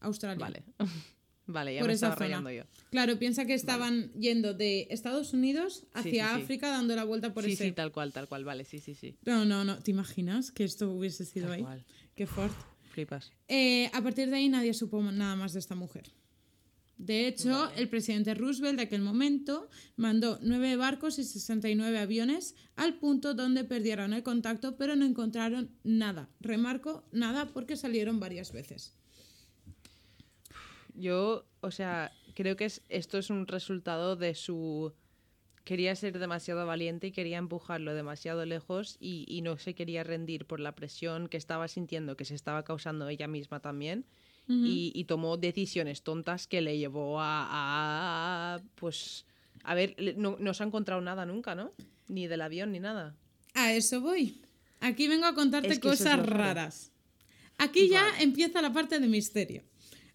Australia. 0.00 0.38
Vale. 0.40 0.64
vale, 1.46 1.74
ya 1.74 1.80
por 1.80 1.88
me 1.88 1.94
estaba 1.94 2.14
rayando 2.16 2.50
yo. 2.50 2.64
Claro, 2.90 3.18
piensa 3.18 3.44
que 3.46 3.54
estaban 3.54 4.12
yendo 4.14 4.52
de 4.54 4.88
Estados 4.90 5.32
Unidos 5.32 5.86
hacia 5.94 6.28
sí, 6.28 6.34
sí. 6.36 6.42
África 6.42 6.68
dando 6.68 6.96
la 6.96 7.04
vuelta 7.04 7.32
por 7.32 7.44
Sí, 7.44 7.52
ese. 7.52 7.66
sí, 7.66 7.72
tal 7.72 7.92
cual, 7.92 8.12
tal 8.12 8.28
cual. 8.28 8.44
Vale, 8.44 8.64
sí, 8.64 8.80
sí, 8.80 8.94
sí. 8.94 9.16
No, 9.24 9.44
no, 9.44 9.64
no. 9.64 9.78
¿Te 9.78 9.92
imaginas 9.92 10.50
que 10.50 10.64
esto 10.64 10.90
hubiese 10.90 11.24
sido 11.24 11.46
Tal 11.46 11.54
ahí? 11.54 11.62
cual. 11.62 11.84
Qué 12.16 12.26
fuerte. 12.26 12.56
Flipas. 12.90 13.32
Eh, 13.46 13.88
a 13.94 14.02
partir 14.02 14.28
de 14.30 14.36
ahí 14.36 14.48
nadie 14.48 14.74
supo 14.74 15.00
nada 15.00 15.36
más 15.36 15.52
de 15.52 15.60
esta 15.60 15.76
mujer. 15.76 16.10
De 17.00 17.26
hecho, 17.26 17.70
el 17.76 17.88
presidente 17.88 18.34
Roosevelt 18.34 18.76
de 18.76 18.82
aquel 18.82 19.00
momento 19.00 19.70
mandó 19.96 20.38
nueve 20.42 20.76
barcos 20.76 21.18
y 21.18 21.24
69 21.24 21.98
aviones 21.98 22.54
al 22.76 22.98
punto 22.98 23.32
donde 23.32 23.64
perdieron 23.64 24.12
el 24.12 24.22
contacto, 24.22 24.76
pero 24.76 24.96
no 24.96 25.06
encontraron 25.06 25.70
nada. 25.82 26.28
Remarco, 26.40 27.02
nada 27.10 27.46
porque 27.54 27.76
salieron 27.76 28.20
varias 28.20 28.52
veces. 28.52 28.98
Yo, 30.92 31.46
o 31.62 31.70
sea, 31.70 32.12
creo 32.34 32.56
que 32.56 32.66
es, 32.66 32.82
esto 32.90 33.16
es 33.16 33.30
un 33.30 33.46
resultado 33.46 34.14
de 34.14 34.34
su... 34.34 34.92
Quería 35.64 35.96
ser 35.96 36.18
demasiado 36.18 36.66
valiente 36.66 37.06
y 37.06 37.12
quería 37.12 37.38
empujarlo 37.38 37.94
demasiado 37.94 38.44
lejos 38.44 38.98
y, 39.00 39.24
y 39.26 39.40
no 39.40 39.56
se 39.56 39.74
quería 39.74 40.04
rendir 40.04 40.44
por 40.44 40.60
la 40.60 40.74
presión 40.74 41.28
que 41.28 41.38
estaba 41.38 41.66
sintiendo, 41.66 42.18
que 42.18 42.26
se 42.26 42.34
estaba 42.34 42.62
causando 42.62 43.08
ella 43.08 43.26
misma 43.26 43.60
también. 43.60 44.04
Y, 44.50 44.92
y 44.94 45.04
tomó 45.04 45.36
decisiones 45.36 46.02
tontas 46.02 46.46
que 46.46 46.60
le 46.60 46.76
llevó 46.78 47.20
a, 47.20 47.46
a- 48.56 48.62
pues... 48.74 49.26
A 49.62 49.74
ver, 49.74 49.94
no, 50.16 50.36
no 50.40 50.54
se 50.54 50.62
ha 50.62 50.66
encontrado 50.66 51.00
nada 51.02 51.26
nunca, 51.26 51.54
¿no? 51.54 51.72
Ni 52.08 52.26
del 52.26 52.40
avión 52.40 52.72
ni 52.72 52.80
nada. 52.80 53.14
A 53.54 53.74
eso 53.74 54.00
voy. 54.00 54.40
Aquí 54.80 55.06
vengo 55.06 55.26
a 55.26 55.34
contarte 55.34 55.68
Es 55.68 55.78
que 55.78 55.88
eso 55.88 55.92
es 55.92 56.00
cosas 56.10 56.26
raras. 56.26 56.92
Aquí 57.58 57.88
ya 57.88 58.02
Vale. 58.04 58.22
empieza 58.22 58.62
la 58.62 58.72
parte 58.72 58.98
de 58.98 59.06
misterio. 59.06 59.62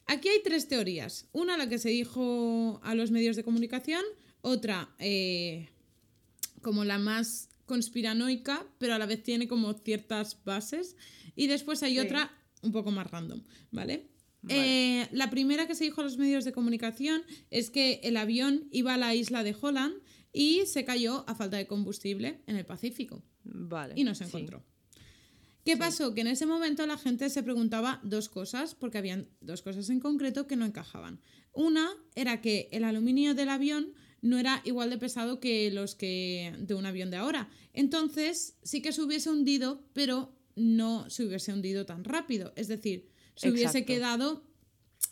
Aquí 0.07 0.29
hay 0.29 0.41
tres 0.43 0.67
teorías. 0.67 1.27
Una, 1.31 1.57
la 1.57 1.69
que 1.69 1.77
se 1.77 1.89
dijo 1.89 2.79
a 2.83 2.95
los 2.95 3.11
medios 3.11 3.35
de 3.35 3.43
comunicación. 3.43 4.03
Otra, 4.41 4.89
eh, 4.97 5.69
como 6.63 6.83
la 6.83 6.97
más 6.97 7.49
conspiranoica, 7.67 8.65
pero 8.79 8.95
a 8.95 8.99
la 8.99 9.05
vez 9.05 9.21
tiene 9.21 9.47
como 9.47 9.73
ciertas 9.73 10.43
bases. 10.43 10.95
Y 11.35 11.45
después 11.47 11.83
hay 11.83 11.93
Sí. 11.93 11.99
otra 11.99 12.31
un 12.63 12.71
poco 12.71 12.89
más 12.89 13.09
random, 13.11 13.43
¿vale? 13.71 14.07
Vale. 14.47 15.01
Eh, 15.01 15.09
la 15.11 15.29
primera 15.29 15.67
que 15.67 15.75
se 15.75 15.83
dijo 15.83 16.01
a 16.01 16.03
los 16.03 16.17
medios 16.17 16.45
de 16.45 16.51
comunicación 16.51 17.23
es 17.49 17.69
que 17.69 17.99
el 18.03 18.17
avión 18.17 18.67
iba 18.71 18.93
a 18.93 18.97
la 18.97 19.15
isla 19.15 19.43
de 19.43 19.55
Holland 19.59 19.95
y 20.31 20.65
se 20.65 20.85
cayó 20.85 21.23
a 21.27 21.35
falta 21.35 21.57
de 21.57 21.65
combustible 21.65 22.41
en 22.45 22.55
el 22.55 22.65
Pacífico 22.65 23.23
Vale. 23.43 23.93
y 23.97 24.03
no 24.03 24.13
se 24.13 24.25
sí. 24.25 24.29
encontró. 24.29 24.63
¿Qué 25.65 25.77
pasó? 25.77 26.13
Que 26.13 26.21
en 26.21 26.27
ese 26.27 26.45
momento 26.45 26.85
la 26.85 26.97
gente 26.97 27.27
se 27.31 27.41
preguntaba 27.41 27.99
dos 28.03 28.29
cosas, 28.29 28.75
porque 28.75 28.99
habían 28.99 29.29
dos 29.41 29.63
cosas 29.63 29.89
en 29.89 29.99
concreto 29.99 30.45
que 30.45 30.55
no 30.55 30.63
encajaban. 30.63 31.19
Una 31.53 31.89
era 32.13 32.39
que 32.39 32.69
el 32.71 32.83
aluminio 32.83 33.33
del 33.33 33.49
avión 33.49 33.93
no 34.21 34.37
era 34.37 34.61
igual 34.63 34.91
de 34.91 34.99
pesado 34.99 35.39
que 35.39 35.71
los 35.71 35.95
que 35.95 36.53
de 36.59 36.75
un 36.75 36.85
avión 36.85 37.09
de 37.09 37.17
ahora. 37.17 37.49
Entonces, 37.73 38.57
sí 38.61 38.83
que 38.83 38.91
se 38.91 39.01
hubiese 39.01 39.31
hundido, 39.31 39.83
pero 39.93 40.35
no 40.55 41.09
se 41.09 41.25
hubiese 41.25 41.51
hundido 41.51 41.87
tan 41.87 42.03
rápido. 42.03 42.53
Es 42.55 42.67
decir, 42.67 43.09
se 43.35 43.49
hubiese 43.51 43.85
quedado 43.85 44.43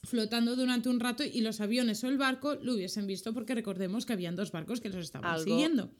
flotando 0.03 0.55
durante 0.55 0.89
un 0.89 0.99
rato 0.99 1.24
y 1.24 1.41
los 1.41 1.61
aviones 1.61 2.03
o 2.03 2.07
el 2.07 2.17
barco 2.17 2.55
lo 2.55 2.74
hubiesen 2.74 3.07
visto 3.07 3.34
porque 3.34 3.55
recordemos 3.55 4.05
que 4.05 4.13
habían 4.13 4.36
dos 4.36 4.51
barcos 4.51 4.82
que 4.82 4.89
los 4.89 5.03
estaban 5.05 5.32
Algo- 5.32 5.43
siguiendo. 5.45 5.91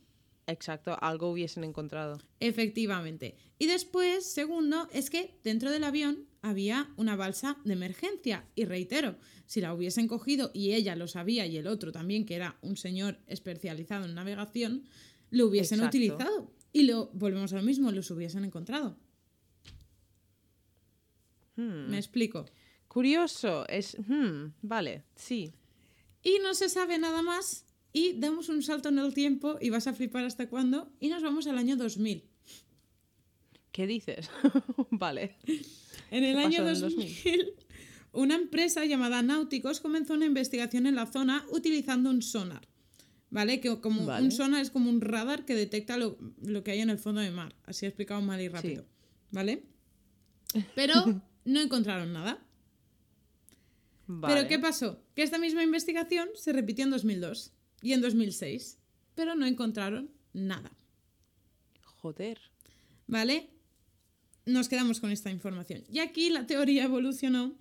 Exacto, 0.46 0.98
algo 1.00 1.32
hubiesen 1.32 1.64
encontrado. 1.64 2.20
Efectivamente. 2.42 3.38
Y 3.60 3.68
después, 3.68 4.26
segundo, 4.26 4.90
es 4.92 5.10
que 5.10 5.40
dentro 5.42 5.72
del 5.72 5.86
avión 5.86 6.26
había 6.42 6.90
una 6.98 7.16
balsa 7.16 7.58
de 7.64 7.72
emergencia. 7.74 8.46
Y 8.54 8.66
reitero, 8.66 9.16
si 9.46 9.62
la 9.62 9.74
hubiesen 9.74 10.10
cogido 10.10 10.52
y 10.54 10.74
ella 10.74 10.98
lo 10.98 11.08
sabía 11.08 11.46
y 11.46 11.56
el 11.56 11.68
otro 11.68 11.94
también, 11.94 12.26
que 12.26 12.36
era 12.36 12.58
un 12.62 12.76
señor 12.76 13.20
especializado 13.28 14.04
en 14.04 14.16
navegación, 14.16 14.84
lo 15.30 15.48
hubiesen 15.48 15.80
Exacto. 15.80 15.98
utilizado. 15.98 16.52
Y 16.74 16.84
lo 16.84 17.10
volvemos 17.14 17.54
a 17.54 17.58
lo 17.58 17.64
mismo, 17.64 17.90
los 17.94 18.12
hubiesen 18.12 18.44
encontrado. 18.44 18.98
Hmm. 21.56 21.90
Me 21.90 21.98
explico. 21.98 22.46
Curioso, 22.88 23.68
es... 23.68 23.98
hmm, 24.08 24.54
vale, 24.62 25.04
sí. 25.16 25.54
Y 26.22 26.38
no 26.42 26.54
se 26.54 26.70
sabe 26.70 26.98
nada 26.98 27.22
más. 27.22 27.66
Y 27.92 28.14
damos 28.14 28.50
un 28.50 28.64
salto 28.64 28.90
en 28.90 28.98
el 29.00 29.14
tiempo 29.14 29.58
y 29.62 29.70
vas 29.70 29.88
a 29.88 29.94
flipar 29.94 30.26
hasta 30.26 30.50
cuándo. 30.50 30.92
Y 31.00 31.10
nos 31.10 31.22
vamos 31.22 31.46
al 31.48 31.58
año 31.58 31.76
2000. 31.76 32.24
¿Qué 33.72 33.88
dices? 33.88 34.30
vale. 34.92 35.36
En 36.12 36.24
el 36.24 36.36
¿Qué 36.36 36.44
año 36.44 36.64
pasó 36.64 36.88
en 36.88 37.02
el 37.02 37.14
2000, 37.16 37.54
una 38.14 38.36
empresa 38.36 38.86
llamada 38.86 39.22
Náuticos 39.22 39.80
comenzó 39.80 40.14
una 40.14 40.26
investigación 40.26 40.86
en 40.86 40.96
la 40.96 41.08
zona 41.08 41.46
utilizando 41.52 42.10
un 42.10 42.22
sonar. 42.22 42.68
¿Vale? 43.32 43.60
Que 43.60 43.80
como 43.82 44.06
Vale. 44.06 44.26
un 44.26 44.32
sonar 44.32 44.62
es 44.62 44.70
como 44.70 44.92
un 44.92 45.02
radar 45.02 45.44
que 45.44 45.56
detecta 45.56 45.98
lo, 45.98 46.20
lo 46.46 46.64
que 46.64 46.70
hay 46.70 46.82
en 46.82 46.92
el 46.92 47.00
fondo 47.00 47.22
del 47.22 47.34
mar. 47.34 47.56
Así 47.66 47.86
he 47.86 47.90
explicado 47.90 48.22
mal 48.22 48.40
y 48.40 48.48
rápido. 48.48 48.86
¿Vale? 49.32 49.64
Pero 50.76 51.24
no 51.46 51.60
encontraron 51.60 52.14
nada. 52.14 52.46
Vale. 54.08 54.36
Pero 54.36 54.48
¿qué 54.48 54.60
pasó? 54.60 55.04
Que 55.16 55.24
esta 55.24 55.38
misma 55.38 55.64
investigación 55.64 56.30
se 56.36 56.54
repitió 56.54 56.84
en 56.86 56.92
2002 56.92 57.52
y 57.82 57.94
en 57.94 58.02
2006. 58.02 58.80
Pero 59.16 59.36
no 59.36 59.46
encontraron 59.46 60.12
nada. 60.34 60.72
Joder. 61.82 62.40
¿Vale? 63.08 63.50
Nos 64.46 64.68
quedamos 64.68 65.00
con 65.00 65.12
esta 65.12 65.32
información. 65.32 65.84
Y 65.90 66.00
aquí 66.00 66.30
la 66.30 66.46
teoría 66.46 66.84
evolucionó 66.84 67.56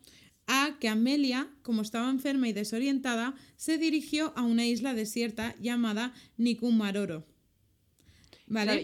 a 0.47 0.77
que 0.81 0.89
Amelia, 0.89 1.49
como 1.63 1.83
estaba 1.83 2.11
enferma 2.11 2.49
y 2.49 2.53
desorientada, 2.53 3.35
se 3.57 3.79
dirigió 3.79 4.33
a 4.37 4.43
una 4.43 4.67
isla 4.67 4.95
desierta 4.95 5.55
llamada 5.61 6.13
Nikumaroro. 6.37 7.25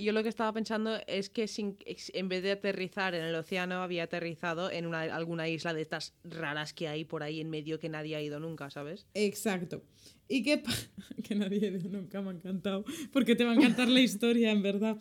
Yo 0.01 0.13
lo 0.13 0.23
que 0.23 0.29
estaba 0.29 0.53
pensando 0.53 0.99
es 1.07 1.29
que 1.31 1.47
sin- 1.49 1.77
en 2.15 2.29
vez 2.29 2.43
de 2.43 2.53
aterrizar 2.53 3.15
en 3.15 3.25
el 3.25 3.35
océano, 3.35 3.83
había 3.83 4.05
aterrizado 4.05 4.71
en 4.71 4.87
una, 4.87 5.03
alguna 5.03 5.49
isla 5.49 5.75
de 5.75 5.83
estas 5.83 6.15
raras 6.25 6.73
que 6.73 6.89
hay 6.89 7.05
por 7.05 7.23
ahí 7.23 7.41
en 7.41 7.51
medio 7.51 7.79
que 7.79 7.89
nadie 7.89 8.17
ha 8.17 8.23
ido 8.23 8.41
nunca, 8.41 8.71
¿sabes? 8.71 9.07
Exacto. 9.15 9.83
¿Y 10.29 10.43
pa- 10.57 10.71
Que 11.25 11.35
nadie 11.35 11.71
nunca 11.71 12.21
me 12.23 12.31
ha 12.31 12.33
encantado. 12.33 12.85
Porque 13.13 13.37
te 13.37 13.45
va 13.45 13.53
a 13.53 13.55
encantar 13.55 13.89
la 13.89 14.01
historia, 14.09 14.51
en 14.53 14.63
verdad. 14.63 14.97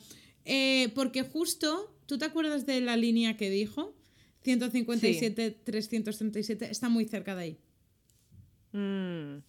Eh, 0.45 0.89
porque 0.95 1.24
justo, 1.24 1.95
¿tú 2.05 2.18
te 2.18 2.26
acuerdas 2.26 2.65
de 2.65 2.80
la 2.82 2.95
línea 2.97 3.36
que 3.38 3.49
dijo? 3.49 3.93
157, 4.43 5.51
337, 5.63 6.70
está 6.72 6.88
muy 6.88 7.05
cerca 7.05 7.36
de 7.36 7.41
ahí. 7.41 7.57
Mm, 8.72 9.39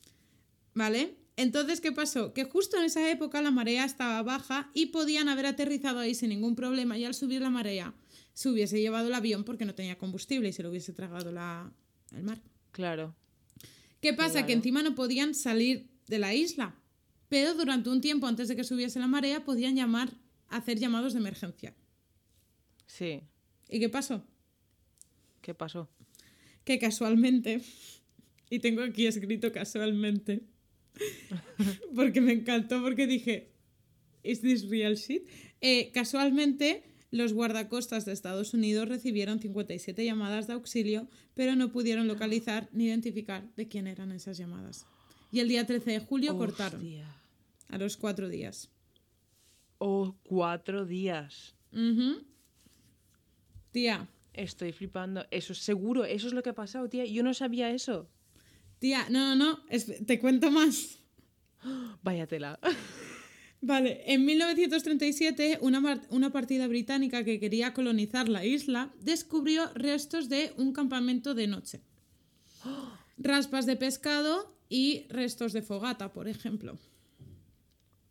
¿Vale? 0.74 1.14
Entonces, 1.38 1.80
¿qué 1.80 1.92
pasó? 1.92 2.34
Que 2.34 2.42
justo 2.42 2.78
en 2.78 2.82
esa 2.82 3.08
época 3.08 3.40
la 3.40 3.52
marea 3.52 3.84
estaba 3.84 4.20
baja 4.24 4.72
y 4.74 4.86
podían 4.86 5.28
haber 5.28 5.46
aterrizado 5.46 6.00
ahí 6.00 6.12
sin 6.12 6.30
ningún 6.30 6.56
problema 6.56 6.98
y 6.98 7.04
al 7.04 7.14
subir 7.14 7.40
la 7.40 7.48
marea 7.48 7.94
se 8.34 8.48
hubiese 8.48 8.80
llevado 8.80 9.06
el 9.06 9.14
avión 9.14 9.44
porque 9.44 9.64
no 9.64 9.72
tenía 9.72 9.96
combustible 9.96 10.48
y 10.48 10.52
se 10.52 10.64
lo 10.64 10.70
hubiese 10.70 10.92
tragado 10.92 11.30
la, 11.30 11.72
el 12.10 12.24
mar. 12.24 12.42
claro. 12.72 13.14
¿Qué 14.00 14.12
pasa? 14.14 14.32
Claro. 14.32 14.46
Que 14.48 14.52
encima 14.54 14.82
no 14.82 14.96
podían 14.96 15.32
salir 15.32 15.88
de 16.08 16.18
la 16.18 16.34
isla, 16.34 16.74
pero 17.28 17.54
durante 17.54 17.88
un 17.88 18.00
tiempo 18.00 18.26
antes 18.26 18.48
de 18.48 18.56
que 18.56 18.64
subiese 18.64 18.98
la 18.98 19.06
marea 19.06 19.44
podían 19.44 19.76
llamar, 19.76 20.12
hacer 20.48 20.80
llamados 20.80 21.12
de 21.12 21.20
emergencia. 21.20 21.72
Sí. 22.86 23.22
¿Y 23.68 23.78
qué 23.78 23.88
pasó? 23.88 24.24
¿Qué 25.40 25.54
pasó? 25.54 25.88
Que 26.64 26.80
casualmente, 26.80 27.60
y 28.50 28.58
tengo 28.58 28.82
aquí 28.82 29.06
escrito 29.06 29.52
casualmente, 29.52 30.42
porque 31.94 32.20
me 32.20 32.32
encantó, 32.32 32.82
porque 32.82 33.06
dije, 33.06 33.52
¿is 34.22 34.40
this 34.40 34.68
real 34.68 34.94
shit? 34.94 35.28
Eh, 35.60 35.90
casualmente, 35.92 36.84
los 37.10 37.32
guardacostas 37.32 38.04
de 38.04 38.12
Estados 38.12 38.54
Unidos 38.54 38.88
recibieron 38.88 39.40
57 39.40 40.04
llamadas 40.04 40.46
de 40.46 40.54
auxilio, 40.54 41.08
pero 41.34 41.56
no 41.56 41.72
pudieron 41.72 42.06
localizar 42.06 42.68
ni 42.72 42.86
identificar 42.86 43.48
de 43.56 43.68
quién 43.68 43.86
eran 43.86 44.12
esas 44.12 44.38
llamadas. 44.38 44.86
Y 45.32 45.40
el 45.40 45.48
día 45.48 45.66
13 45.66 45.90
de 45.90 46.00
julio 46.00 46.36
cortaron, 46.36 46.82
a 47.68 47.78
los 47.78 47.96
cuatro 47.96 48.28
días. 48.28 48.70
Oh, 49.78 50.16
cuatro 50.24 50.86
días. 50.86 51.54
Ujú. 51.72 52.24
Tía, 53.70 54.08
Estoy 54.38 54.70
flipando. 54.70 55.26
Eso 55.32 55.52
es 55.52 55.58
seguro, 55.58 56.04
eso 56.04 56.28
es 56.28 56.32
lo 56.32 56.44
que 56.44 56.50
ha 56.50 56.54
pasado, 56.54 56.88
tía. 56.88 57.04
Yo 57.04 57.24
no 57.24 57.34
sabía 57.34 57.70
eso. 57.70 58.08
Tía, 58.78 59.06
no, 59.10 59.34
no, 59.34 59.36
no, 59.36 59.60
te 60.06 60.18
cuento 60.18 60.50
más. 60.50 60.98
Vaya 62.02 62.26
tela. 62.26 62.58
Vale, 63.60 64.02
en 64.06 64.24
1937 64.24 65.58
una, 65.60 66.00
una 66.10 66.30
partida 66.30 66.68
británica 66.68 67.24
que 67.24 67.40
quería 67.40 67.74
colonizar 67.74 68.28
la 68.28 68.44
isla 68.44 68.92
descubrió 69.00 69.68
restos 69.74 70.28
de 70.28 70.52
un 70.56 70.72
campamento 70.72 71.34
de 71.34 71.48
noche. 71.48 71.80
Raspas 73.16 73.66
de 73.66 73.76
pescado 73.76 74.56
y 74.68 75.06
restos 75.08 75.52
de 75.52 75.62
fogata, 75.62 76.12
por 76.12 76.28
ejemplo. 76.28 76.78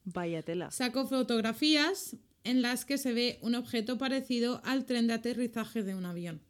Vaya 0.03 0.41
tela. 0.43 0.71
Sacó 0.71 1.07
fotografías 1.07 2.17
en 2.43 2.61
las 2.61 2.85
que 2.85 2.97
se 2.97 3.13
ve 3.13 3.39
un 3.41 3.55
objeto 3.55 3.97
parecido 3.97 4.61
al 4.63 4.85
tren 4.85 5.07
de 5.07 5.13
aterrizaje 5.13 5.83
de 5.83 5.95
un 5.95 6.05
avión. 6.05 6.41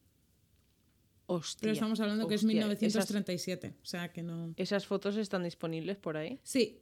Hostia. 1.27 1.59
Pero 1.61 1.73
estamos 1.73 1.99
hablando 1.99 2.27
que 2.27 2.35
es 2.35 2.43
hostia, 2.43 2.65
1937, 2.65 3.75
o 3.81 3.85
sea 3.85 4.11
que 4.11 4.23
no... 4.23 4.53
Esas, 4.55 4.59
esas 4.59 4.87
fotos 4.87 5.17
están 5.17 5.43
disponibles 5.43 5.97
por 5.97 6.17
ahí. 6.17 6.39
Sí, 6.43 6.81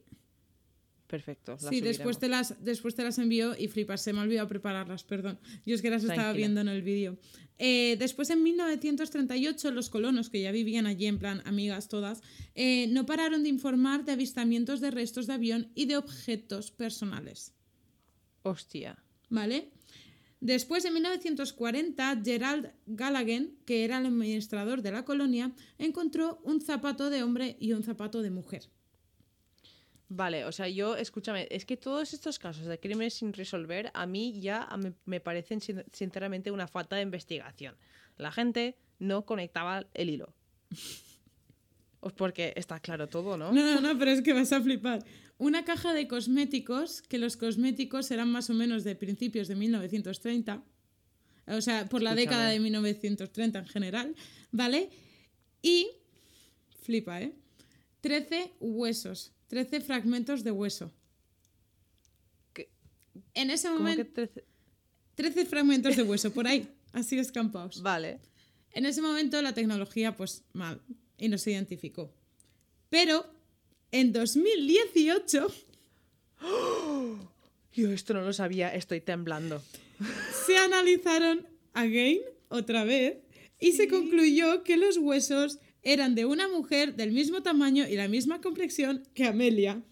Perfecto. 1.06 1.52
las 1.52 1.68
sí, 1.68 1.80
después 1.80 2.18
te, 2.18 2.28
las, 2.28 2.64
después 2.64 2.94
te 2.94 3.04
las 3.04 3.18
envío 3.18 3.56
y 3.56 3.68
flipas, 3.68 4.02
se 4.02 4.12
me 4.12 4.18
ha 4.18 4.22
olvidado 4.22 4.48
prepararlas, 4.48 5.04
perdón. 5.04 5.38
Yo 5.64 5.74
es 5.74 5.82
que 5.82 5.90
las 5.90 6.02
estaba 6.02 6.32
viendo 6.32 6.60
en 6.60 6.68
el 6.68 6.82
vídeo. 6.82 7.16
Eh, 7.58 7.96
después, 7.98 8.28
en 8.30 8.42
1938, 8.42 9.70
los 9.70 9.88
colonos, 9.88 10.28
que 10.30 10.40
ya 10.40 10.50
vivían 10.50 10.86
allí 10.86 11.06
en 11.06 11.18
plan 11.18 11.42
amigas 11.44 11.88
todas, 11.88 12.22
eh, 12.54 12.88
no 12.88 13.06
pararon 13.06 13.42
de 13.44 13.48
informar 13.48 14.04
de 14.04 14.12
avistamientos 14.12 14.80
de 14.80 14.90
restos 14.90 15.26
de 15.26 15.34
avión 15.34 15.70
y 15.74 15.86
de 15.86 15.96
objetos 15.96 16.70
personales. 16.70 17.54
Hostia. 18.42 18.98
¿Vale? 19.28 19.70
Después, 20.40 20.84
en 20.84 20.92
1940, 20.94 22.20
Gerald 22.24 22.70
Gallagher, 22.86 23.48
que 23.64 23.84
era 23.84 23.98
el 23.98 24.06
administrador 24.06 24.82
de 24.82 24.92
la 24.92 25.04
colonia, 25.04 25.52
encontró 25.78 26.40
un 26.44 26.60
zapato 26.60 27.08
de 27.10 27.22
hombre 27.22 27.56
y 27.58 27.72
un 27.72 27.82
zapato 27.82 28.20
de 28.22 28.30
mujer. 28.30 28.68
Vale, 30.08 30.44
o 30.44 30.52
sea, 30.52 30.68
yo, 30.68 30.94
escúchame, 30.94 31.48
es 31.50 31.64
que 31.64 31.76
todos 31.76 32.12
estos 32.14 32.38
casos 32.38 32.66
de 32.66 32.78
crímenes 32.78 33.14
sin 33.14 33.32
resolver 33.32 33.90
a 33.92 34.06
mí 34.06 34.38
ya 34.40 34.68
me, 34.78 34.92
me 35.04 35.20
parecen 35.20 35.60
sin- 35.60 35.84
sinceramente 35.92 36.50
una 36.52 36.68
falta 36.68 36.94
de 36.96 37.02
investigación. 37.02 37.74
La 38.16 38.30
gente 38.30 38.76
no 39.00 39.24
conectaba 39.24 39.86
el 39.94 40.10
hilo. 40.10 40.32
Pues 41.98 42.14
porque 42.14 42.52
está 42.54 42.78
claro 42.78 43.08
todo, 43.08 43.36
¿no? 43.36 43.52
No, 43.52 43.64
no, 43.74 43.80
no, 43.80 43.98
pero 43.98 44.12
es 44.12 44.22
que 44.22 44.32
vas 44.32 44.52
a 44.52 44.60
flipar. 44.60 45.02
Una 45.38 45.64
caja 45.64 45.92
de 45.92 46.08
cosméticos, 46.08 47.02
que 47.02 47.18
los 47.18 47.36
cosméticos 47.36 48.10
eran 48.10 48.30
más 48.30 48.48
o 48.48 48.54
menos 48.54 48.84
de 48.84 48.94
principios 48.94 49.48
de 49.48 49.54
1930, 49.54 50.62
o 51.48 51.60
sea, 51.60 51.86
por 51.88 52.02
la 52.02 52.10
Escúchame. 52.10 52.20
década 52.26 52.48
de 52.50 52.58
1930 52.60 53.58
en 53.58 53.66
general, 53.66 54.14
¿vale? 54.50 54.88
Y, 55.62 55.88
flipa, 56.82 57.20
¿eh? 57.20 57.34
13 58.00 58.54
huesos, 58.60 59.32
13 59.48 59.80
fragmentos 59.82 60.42
de 60.42 60.50
hueso. 60.52 60.92
¿Qué? 62.54 62.70
En 63.34 63.50
ese 63.50 63.68
momento, 63.70 64.04
trece- 64.12 64.44
13 65.16 65.44
fragmentos 65.46 65.96
de 65.96 66.02
hueso, 66.02 66.32
por 66.32 66.46
ahí, 66.46 66.66
así 66.92 67.18
escampados. 67.18 67.82
Vale. 67.82 68.20
En 68.72 68.86
ese 68.86 69.02
momento 69.02 69.40
la 69.42 69.52
tecnología, 69.54 70.16
pues 70.16 70.44
mal, 70.52 70.80
y 71.18 71.28
no 71.28 71.36
se 71.38 71.50
identificó. 71.52 72.12
Pero 72.88 73.26
en 73.92 74.12
2018 74.12 75.46
Yo 77.72 77.92
esto 77.92 78.14
no 78.14 78.22
lo 78.22 78.32
sabía, 78.32 78.74
estoy 78.74 79.00
temblando. 79.00 79.62
se 80.46 80.56
analizaron 80.56 81.46
again, 81.74 82.20
otra 82.48 82.84
vez, 82.84 83.18
y 83.60 83.72
se 83.72 83.88
concluyó 83.88 84.62
que 84.62 84.76
los 84.76 84.98
huesos 84.98 85.58
eran 85.82 86.14
de 86.14 86.24
una 86.24 86.48
mujer 86.48 86.96
del 86.96 87.12
mismo 87.12 87.42
tamaño 87.42 87.86
y 87.86 87.96
la 87.96 88.08
misma 88.08 88.40
complexión 88.40 89.06
que 89.14 89.26
Amelia. 89.26 89.82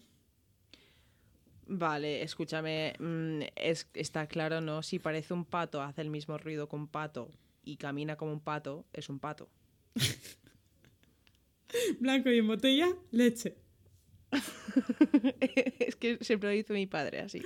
Vale, 1.67 2.21
escúchame, 2.21 2.93
mm, 2.99 3.41
es, 3.55 3.87
está 3.93 4.27
claro, 4.27 4.61
¿no? 4.61 4.83
Si 4.83 4.99
parece 4.99 5.33
un 5.33 5.45
pato, 5.45 5.81
hace 5.81 6.01
el 6.01 6.09
mismo 6.09 6.37
ruido 6.37 6.67
que 6.67 6.75
un 6.75 6.87
pato 6.87 7.31
y 7.63 7.77
camina 7.77 8.17
como 8.17 8.33
un 8.33 8.39
pato, 8.39 8.85
es 8.93 9.09
un 9.09 9.19
pato. 9.19 9.49
Blanco 11.99 12.29
y 12.29 12.39
en 12.39 12.47
botella, 12.47 12.87
leche. 13.11 13.55
es 15.79 15.95
que 15.95 16.17
siempre 16.21 16.49
lo 16.49 16.55
dice 16.55 16.73
mi 16.73 16.87
padre 16.87 17.19
así. 17.19 17.41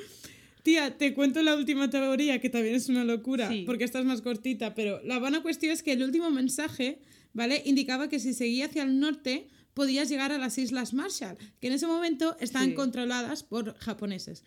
Tía, 0.63 0.97
te 0.97 1.13
cuento 1.13 1.41
la 1.41 1.55
última 1.55 1.89
teoría, 1.89 2.39
que 2.41 2.49
también 2.49 2.75
es 2.75 2.89
una 2.89 3.03
locura, 3.03 3.47
Sí. 3.49 3.63
porque 3.65 3.85
esta 3.85 3.99
es 3.99 4.05
más 4.05 4.21
cortita, 4.21 4.75
pero 4.75 5.01
la 5.03 5.17
buena 5.19 5.41
cuestión 5.41 5.71
es 5.71 5.83
que 5.83 5.93
el 5.93 6.03
último 6.03 6.29
mensaje, 6.31 6.99
¿vale? 7.33 7.61
Indicaba 7.65 8.09
que 8.09 8.19
si 8.19 8.33
seguía 8.33 8.65
hacia 8.65 8.83
el 8.83 8.99
norte 8.99 9.47
podías 9.73 10.09
llegar 10.09 10.31
a 10.33 10.37
las 10.37 10.57
Islas 10.57 10.93
Marshall, 10.93 11.37
que 11.61 11.67
en 11.67 11.73
ese 11.73 11.87
momento 11.87 12.35
estaban 12.41 12.69
Sí. 12.69 12.73
controladas 12.75 13.43
por 13.43 13.77
japoneses. 13.77 14.43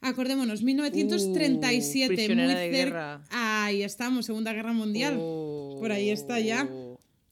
Acordémonos, 0.00 0.62
1937, 0.62 2.34
muy 2.34 2.44
Uh, 2.44 2.48
de 2.48 2.70
cerca. 2.72 3.22
Ahí 3.30 3.82
estamos, 3.82 4.26
Segunda 4.26 4.52
Guerra 4.52 4.72
Mundial. 4.74 5.14
Por 5.16 5.90
ahí 5.92 6.10
está 6.10 6.38
ya. 6.40 6.68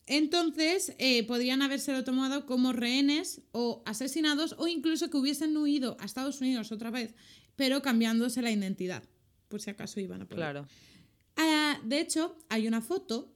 Entonces, 0.07 0.95
eh, 0.99 1.25
podrían 1.27 1.63
habérselo 1.63 2.03
tomado 2.03 2.45
como 2.45 2.73
rehenes 2.73 3.43
o 3.53 3.83
asesinados 3.87 4.57
o 4.59 4.67
incluso 4.67 5.11
que 5.11 5.17
hubiesen 5.17 5.57
huido 5.57 5.97
a 6.01 6.05
Estados 6.05 6.41
Unidos 6.41 6.73
otra 6.73 6.91
vez, 6.91 7.15
pero 7.57 7.83
cambiándose 7.83 8.43
la 8.43 8.51
identidad, 8.51 9.05
por 9.49 9.61
si 9.61 9.71
acaso 9.71 10.01
iban 10.01 10.23
a 10.23 10.25
él. 10.25 10.31
Claro. 10.31 10.67
Ah, 11.37 11.81
de 11.85 12.01
hecho, 12.01 12.37
hay 12.49 12.67
una 12.67 12.81
foto 12.81 13.33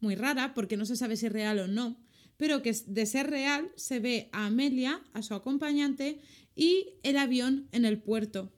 muy 0.00 0.14
rara, 0.14 0.54
porque 0.54 0.76
no 0.76 0.86
se 0.86 0.96
sabe 0.96 1.16
si 1.16 1.26
es 1.26 1.32
real 1.32 1.58
o 1.60 1.68
no, 1.68 2.00
pero 2.36 2.62
que 2.62 2.72
de 2.86 3.06
ser 3.06 3.30
real 3.30 3.70
se 3.76 4.00
ve 4.00 4.30
a 4.32 4.46
Amelia, 4.46 5.02
a 5.12 5.22
su 5.22 5.34
acompañante, 5.34 6.20
y 6.56 6.94
el 7.02 7.18
avión 7.18 7.68
en 7.70 7.84
el 7.84 7.98
puerto 8.02 8.52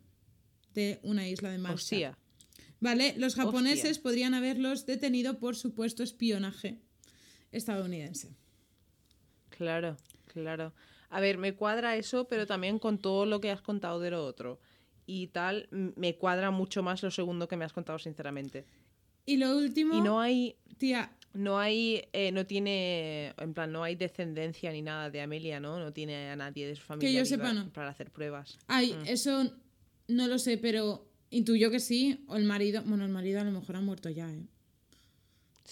de 0.72 1.00
una 1.02 1.28
isla 1.28 1.50
de 1.50 1.58
Marshall. 1.58 1.74
Hostia. 1.74 2.18
¿Vale? 2.80 3.14
Los 3.18 3.34
japoneses 3.34 3.90
Hostia. 3.90 4.02
podrían 4.02 4.34
haberlos 4.34 4.86
detenido 4.86 5.38
por 5.38 5.56
supuesto 5.56 6.02
espionaje 6.02 6.83
estadounidense. 7.56 8.34
Claro, 9.50 9.96
claro. 10.26 10.72
A 11.10 11.20
ver, 11.20 11.38
me 11.38 11.54
cuadra 11.54 11.96
eso, 11.96 12.26
pero 12.28 12.46
también 12.46 12.78
con 12.78 12.98
todo 12.98 13.24
lo 13.26 13.40
que 13.40 13.50
has 13.50 13.60
contado 13.62 14.00
de 14.00 14.10
lo 14.10 14.24
otro. 14.24 14.58
Y 15.06 15.28
tal, 15.28 15.68
me 15.70 16.16
cuadra 16.16 16.50
mucho 16.50 16.82
más 16.82 17.02
lo 17.02 17.10
segundo 17.10 17.46
que 17.46 17.56
me 17.56 17.64
has 17.64 17.72
contado, 17.72 17.98
sinceramente. 17.98 18.64
Y 19.26 19.36
lo 19.36 19.56
último, 19.56 19.94
Y 19.96 20.00
no 20.00 20.20
hay, 20.20 20.56
tía, 20.78 21.12
no 21.32 21.58
hay, 21.58 22.02
eh, 22.12 22.32
no 22.32 22.46
tiene, 22.46 23.32
en 23.38 23.54
plan, 23.54 23.70
no 23.70 23.82
hay 23.84 23.94
descendencia 23.96 24.72
ni 24.72 24.82
nada 24.82 25.10
de 25.10 25.20
Amelia, 25.20 25.60
¿no? 25.60 25.78
No 25.78 25.92
tiene 25.92 26.30
a 26.30 26.36
nadie 26.36 26.66
de 26.66 26.74
su 26.74 26.82
familia 26.82 27.10
yo 27.10 27.24
viva 27.24 27.26
sepa, 27.26 27.52
no. 27.52 27.70
para 27.72 27.90
hacer 27.90 28.10
pruebas. 28.10 28.58
ay, 28.66 28.92
Mm. 28.94 29.06
eso 29.06 29.52
no 30.08 30.26
lo 30.26 30.38
sé, 30.38 30.58
pero 30.58 31.06
intuyo 31.30 31.70
que 31.70 31.80
sí, 31.80 32.24
o 32.28 32.36
el 32.36 32.44
marido, 32.44 32.82
bueno, 32.84 33.04
el 33.04 33.10
marido 33.12 33.40
a 33.40 33.44
lo 33.44 33.52
mejor 33.52 33.76
ha 33.76 33.80
muerto 33.80 34.10
ya, 34.10 34.30
¿eh? 34.32 34.46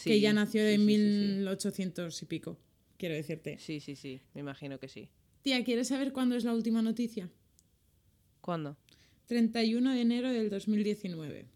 Que 0.05 0.21
ya 0.21 0.33
nació 0.33 0.63
sí, 0.63 0.75
en 0.75 0.81
sí, 0.81 0.87
1800 0.87 2.23
y 2.23 2.27
pico, 2.27 2.59
quiero 2.97 3.15
decirte. 3.15 3.59
Sí, 3.59 3.81
sí, 3.81 3.97
sí, 3.97 4.21
me 4.35 4.41
imagino 4.41 4.79
que 4.79 4.89
sí. 4.89 5.09
Tía, 5.43 5.65
¿quieres 5.65 5.89
saber 5.89 6.13
cuándo 6.13 6.37
es 6.37 6.45
la 6.45 6.55
última 6.55 6.83
noticia? 6.83 7.31
¿Cuándo? 8.41 8.77
31 9.27 9.93
de 9.93 10.01
enero 10.01 10.33
del 10.33 10.51
2019. 10.51 11.47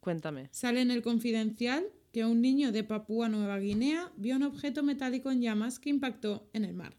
Cuéntame. 0.00 0.48
Sale 0.50 0.80
en 0.80 0.90
el 0.90 1.02
confidencial 1.02 1.86
que 2.12 2.24
un 2.24 2.40
niño 2.40 2.72
de 2.72 2.84
Papúa 2.84 3.28
Nueva 3.28 3.58
Guinea 3.58 4.12
vio 4.16 4.36
un 4.36 4.44
objeto 4.44 4.82
metálico 4.82 5.30
en 5.30 5.40
llamas 5.40 5.78
que 5.78 5.90
impactó 5.90 6.48
en 6.52 6.64
el 6.64 6.74
mar. 6.74 6.96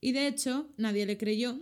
Y 0.00 0.12
de 0.12 0.26
hecho, 0.26 0.68
nadie 0.76 1.06
le 1.06 1.16
creyó 1.16 1.60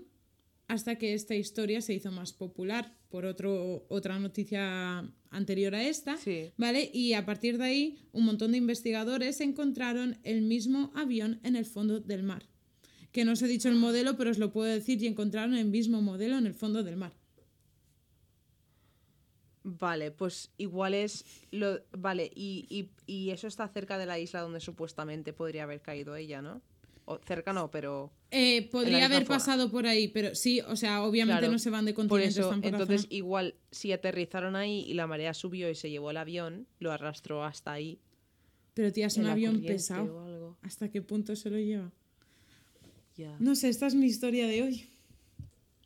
hasta 0.69 0.97
que 0.97 1.15
esta 1.15 1.35
historia 1.35 1.81
se 1.81 1.95
hizo 1.95 2.11
más 2.11 2.33
popular 2.33 2.97
por 3.09 3.25
otro, 3.25 3.87
otra 3.89 4.19
noticia 4.19 5.11
anterior 5.31 5.75
a 5.75 5.83
esta. 5.83 6.17
Sí. 6.17 6.53
¿Vale? 6.57 6.91
Y 6.93 7.13
a 7.13 7.25
partir 7.25 7.59
de 7.59 7.65
ahí, 7.65 7.99
un 8.13 8.25
montón 8.25 8.53
de 8.53 8.59
investigadores 8.59 9.41
encontraron 9.41 10.19
el 10.25 10.43
mismo 10.43 10.93
avión 10.95 11.41
en 11.45 11.57
el 11.57 11.67
fondo 11.67 12.01
del 12.01 12.23
mar. 12.23 12.49
Que 13.13 13.25
no 13.25 13.33
os 13.33 13.43
he 13.43 13.47
dicho 13.47 13.69
el 13.69 13.77
modelo, 13.77 14.17
pero 14.17 14.31
os 14.31 14.39
lo 14.39 14.53
puedo 14.53 14.71
decir, 14.71 15.03
y 15.03 15.07
encontraron 15.07 15.55
el 15.55 15.67
mismo 15.67 16.03
modelo 16.03 16.37
en 16.37 16.47
el 16.47 16.55
fondo 16.55 16.83
del 16.83 16.97
mar. 16.97 17.13
Vale, 19.63 20.13
pues 20.13 20.53
igual 20.59 20.95
es 20.95 21.25
lo. 21.51 21.81
Vale, 21.91 22.31
y, 22.33 22.67
y, 22.69 22.91
y 23.13 23.31
eso 23.31 23.49
está 23.49 23.67
cerca 23.67 23.99
de 23.99 24.07
la 24.07 24.19
isla 24.19 24.41
donde 24.41 24.61
supuestamente 24.61 25.33
podría 25.33 25.65
haber 25.65 25.81
caído 25.81 26.15
ella, 26.15 26.41
¿no? 26.41 26.63
O 27.09 27.19
cerca 27.25 27.53
no, 27.53 27.71
pero. 27.71 28.11
Eh, 28.31 28.69
podría 28.71 29.07
haber 29.07 29.25
zona. 29.25 29.39
pasado 29.39 29.71
por 29.71 29.87
ahí, 29.87 30.09
pero 30.09 30.35
sí, 30.35 30.61
o 30.61 30.75
sea, 30.77 31.03
obviamente 31.05 31.39
Claro, 31.41 31.53
no 31.53 31.59
se 31.59 31.71
van 31.71 31.85
de 31.85 31.95
Por 31.95 32.21
eso, 32.21 32.51
tan 32.51 32.61
por 32.61 32.71
la 32.73 32.79
entonces 32.79 33.03
zona. 33.03 33.15
igual 33.15 33.55
si 33.71 33.93
aterrizaron 33.93 34.57
ahí 34.57 34.81
y 34.89 34.95
la 34.95 35.07
marea 35.07 35.33
subió 35.33 35.71
y 35.71 35.75
se 35.77 35.89
llevó 35.89 36.11
el 36.11 36.17
avión, 36.17 36.67
lo 36.81 36.91
arrastró 36.93 37.45
hasta 37.45 37.73
ahí. 37.73 38.01
Pero 38.75 38.93
tía, 38.93 39.07
es 39.07 39.17
un 39.17 39.27
avión 39.27 39.63
pesado. 39.63 40.57
¿Hasta 40.63 40.91
qué 40.91 41.01
punto 41.01 41.35
se 41.37 41.49
lo 41.49 41.59
lleva? 41.59 41.91
Ya. 43.17 43.35
No 43.39 43.55
sé, 43.55 43.69
esta 43.69 43.87
es 43.87 43.95
mi 43.95 44.07
historia 44.07 44.47
de 44.47 44.63
hoy. 44.65 44.87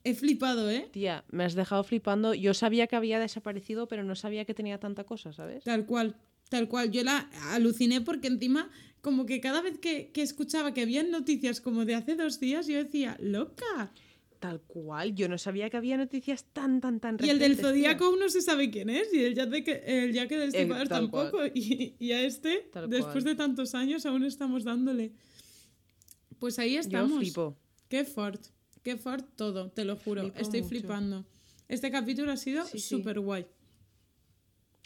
He 0.03 0.15
flipado, 0.15 0.71
¿eh? 0.71 0.89
Tía, 0.91 1.25
me 1.31 1.45
has 1.45 1.55
dejado 1.55 1.85
flipando. 1.85 2.33
Yo 2.35 2.55
sabía 2.55 2.87
que 2.87 2.97
había 2.97 3.21
desaparecido, 3.21 3.87
pero 3.87 4.03
no 4.03 4.17
sabía 4.17 4.45
que 4.47 4.55
tenía 4.55 4.79
tanta 4.81 5.05
cosa, 5.05 5.33
¿sabes? 5.35 5.63
Tal 5.63 5.85
cual, 5.85 6.17
tal 6.49 6.67
cual. 6.69 6.91
Yo 6.91 7.05
la 7.05 7.29
aluciné 7.53 8.01
porque 8.01 8.29
encima, 8.29 8.71
como 9.01 9.27
que 9.27 9.41
cada 9.41 9.63
vez 9.63 9.79
que, 9.79 10.11
que 10.13 10.23
escuchaba 10.23 10.75
que 10.75 10.83
habían 10.83 11.11
noticias 11.11 11.61
como 11.61 11.85
de 11.85 11.95
hace 11.95 12.17
dos 12.17 12.39
días, 12.41 12.67
yo 12.67 12.77
decía, 12.83 13.17
loca. 13.21 13.93
Tal 14.39 14.61
cual. 14.63 15.15
Yo 15.15 15.29
no 15.29 15.37
sabía 15.37 15.69
que 15.69 15.77
había 15.77 15.99
noticias 15.99 16.45
tan, 16.53 16.81
tan, 16.81 16.99
tan 16.99 17.19
Y 17.23 17.29
el 17.29 17.39
del. 17.39 17.57
Zodíaco 17.59 18.07
aún 18.07 18.19
no 18.19 18.31
se 18.31 18.41
sabe 18.41 18.71
quién 18.71 18.89
es, 18.89 19.13
y 19.13 19.23
el 19.23 19.35
Jack, 19.35 19.53
el 19.85 20.13
Jack 20.15 20.31
del 20.31 20.51
Destripador 20.51 20.89
tal 20.89 21.11
cual. 21.11 21.31
tampoco. 21.31 21.47
Y, 21.55 21.95
y 21.99 22.13
a 22.13 22.23
este, 22.23 22.69
Tal 22.73 22.89
después 22.89 23.13
cual. 23.13 23.25
de 23.25 23.35
tantos 23.35 23.75
años, 23.75 24.07
aún 24.07 24.25
estamos 24.25 24.65
dándole. 24.65 25.13
Pues 26.39 26.59
ahí 26.59 26.77
estamos. 26.77 27.11
Yo 27.13 27.19
flipo. 27.19 27.57
Qué 27.89 28.05
fort, 28.05 28.43
qué 28.83 28.97
fort 28.97 29.27
todo, 29.37 29.71
te 29.71 29.85
lo 29.85 29.97
juro. 29.97 30.23
Flipo 30.23 30.39
Estoy 30.41 30.61
mucho. 30.63 30.69
flipando. 30.71 31.27
Este 31.69 31.91
capítulo 31.91 32.33
ha 32.33 32.37
sido 32.39 32.65
Sí, 32.65 32.79
sí. 32.79 32.89
súper 32.97 33.21
guay. 33.21 33.45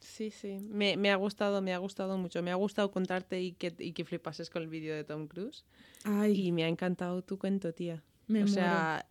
Sí, 0.04 0.30
sí. 0.30 0.58
Me, 0.60 0.96
me 0.96 1.10
ha 1.10 1.16
gustado, 1.16 1.62
me 1.62 1.72
ha 1.72 1.78
gustado 1.78 2.18
mucho. 2.18 2.42
Me 2.42 2.50
ha 2.50 2.54
gustado 2.56 2.90
contarte 2.90 3.40
y 3.40 3.52
que, 3.52 3.74
y 3.78 3.92
que 3.92 4.04
flipases 4.04 4.50
con 4.50 4.62
el 4.62 4.68
vídeo 4.68 4.94
de 4.94 5.02
Tom 5.04 5.26
Cruise. 5.26 5.64
Ay, 6.04 6.46
Y 6.48 6.52
me 6.52 6.64
ha 6.64 6.68
encantado 6.68 7.22
tu 7.22 7.38
cuento, 7.38 7.72
tía. 7.72 8.02
me 8.26 8.40
o 8.42 8.46
muero. 8.46 8.52
sea, 8.54 9.06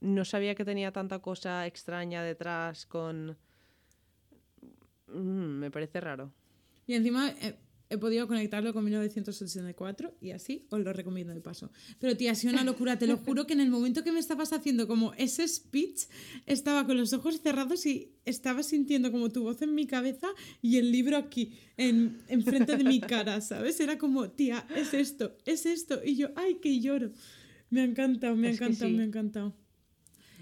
no 0.00 0.24
sabía 0.24 0.54
que 0.54 0.64
tenía 0.64 0.92
tanta 0.92 1.18
cosa 1.18 1.66
extraña 1.66 2.22
detrás 2.22 2.86
con... 2.86 3.36
Mm, 5.08 5.58
me 5.60 5.70
parece 5.70 6.00
raro. 6.00 6.32
Y 6.86 6.94
encima 6.94 7.30
eh, 7.40 7.56
he 7.92 7.98
podido 7.98 8.26
conectarlo 8.26 8.72
con 8.72 8.84
1984 8.84 10.14
y 10.20 10.30
así 10.30 10.66
os 10.70 10.80
lo 10.80 10.92
recomiendo 10.94 11.34
de 11.34 11.42
paso. 11.42 11.70
Pero 11.98 12.16
tía, 12.16 12.32
ha 12.32 12.34
sido 12.34 12.54
una 12.54 12.64
locura, 12.64 12.98
te 12.98 13.06
lo 13.06 13.16
juro 13.24 13.46
que 13.46 13.52
en 13.52 13.60
el 13.60 13.68
momento 13.68 14.02
que 14.02 14.12
me 14.12 14.18
estabas 14.18 14.54
haciendo 14.54 14.88
como 14.88 15.12
ese 15.14 15.46
speech, 15.46 16.04
estaba 16.46 16.86
con 16.86 16.96
los 16.96 17.12
ojos 17.12 17.40
cerrados 17.42 17.84
y 17.84 18.14
estaba 18.24 18.62
sintiendo 18.62 19.12
como 19.12 19.30
tu 19.30 19.42
voz 19.42 19.60
en 19.60 19.74
mi 19.74 19.86
cabeza 19.86 20.28
y 20.62 20.78
el 20.78 20.90
libro 20.90 21.18
aquí, 21.18 21.52
en, 21.76 22.22
enfrente 22.28 22.78
de 22.78 22.84
mi 22.84 23.00
cara, 23.00 23.42
¿sabes? 23.42 23.78
Era 23.78 23.98
como, 23.98 24.30
tía, 24.30 24.66
es 24.74 24.94
esto, 24.94 25.36
es 25.44 25.66
esto. 25.66 26.00
Y 26.02 26.16
yo, 26.16 26.30
ay, 26.34 26.54
que 26.62 26.80
lloro. 26.80 27.10
Me 27.68 27.82
ha 27.82 27.84
encantado, 27.84 28.36
me 28.36 28.48
ha 28.48 28.52
encantado, 28.52 28.90
sí. 28.90 28.96
me 28.96 29.02
ha 29.02 29.06
encantado. 29.06 29.54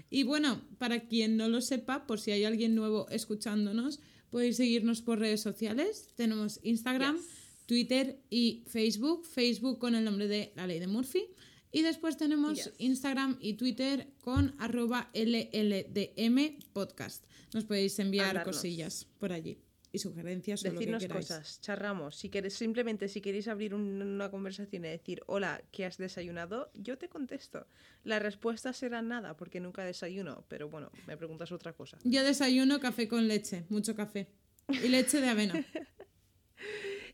Y 0.09 0.23
bueno, 0.23 0.61
para 0.77 1.01
quien 1.01 1.35
no 1.35 1.49
lo 1.49 1.59
sepa, 1.59 2.07
por 2.07 2.19
si 2.19 2.31
hay 2.31 2.45
alguien 2.45 2.75
nuevo 2.75 3.09
escuchándonos, 3.09 3.99
podéis 4.29 4.55
seguirnos 4.57 5.01
por 5.01 5.19
redes 5.19 5.41
sociales. 5.41 6.09
Tenemos 6.15 6.59
Instagram, 6.63 7.17
Yes. 7.17 7.40
Twitter 7.75 8.19
y 8.29 8.65
Facebook. 8.67 9.25
Facebook 9.25 9.79
con 9.79 9.95
el 9.95 10.03
nombre 10.03 10.27
de 10.27 10.51
La 10.57 10.67
Ley 10.67 10.77
de 10.79 10.87
Murphy. 10.87 11.23
Y 11.71 11.83
después 11.83 12.17
tenemos 12.17 12.57
Yes. 12.65 12.73
Instagram 12.79 13.37
y 13.39 13.53
Twitter 13.53 14.09
con 14.19 14.53
arroba 14.59 15.09
LLDM 15.13 16.59
podcast. 16.73 17.23
Nos 17.53 17.63
podéis 17.63 17.97
enviar 17.99 18.27
Hablarnos. 18.27 18.57
cosillas 18.57 19.07
por 19.19 19.31
allí 19.31 19.57
y 19.93 19.99
sugerencias 19.99 20.61
o 20.63 20.65
lo 20.65 20.71
que 20.73 20.79
Decirnos 20.79 21.01
queráis. 21.03 21.27
cosas, 21.27 21.61
charramos. 21.61 22.17
Si 22.17 22.27
queréis, 22.27 22.55
simplemente 22.55 23.07
si 23.07 23.21
queréis 23.21 23.47
abrir 23.47 23.73
un- 23.73 24.01
una 24.01 24.29
conversación 24.29 24.83
y 24.83 24.89
decir, 24.89 25.21
hola, 25.27 25.63
¿qué 25.71 25.85
has 25.85 25.97
desayunado? 25.97 26.71
Yo 26.73 26.97
te 26.97 27.07
contesto. 27.07 27.67
La 28.03 28.19
respuesta 28.19 28.73
será 28.73 29.01
nada, 29.01 29.37
porque 29.37 29.61
nunca 29.61 29.85
desayuno. 29.85 30.43
Pero 30.49 30.67
bueno, 30.67 30.91
me 31.07 31.15
preguntas 31.15 31.53
otra 31.53 31.71
cosa. 31.71 31.97
Yo 32.03 32.21
desayuno 32.25 32.81
café 32.81 33.07
con 33.07 33.29
leche, 33.29 33.63
mucho 33.69 33.95
café. 33.95 34.27
Y 34.67 34.89
leche 34.89 35.21
de 35.21 35.29
avena. 35.29 35.53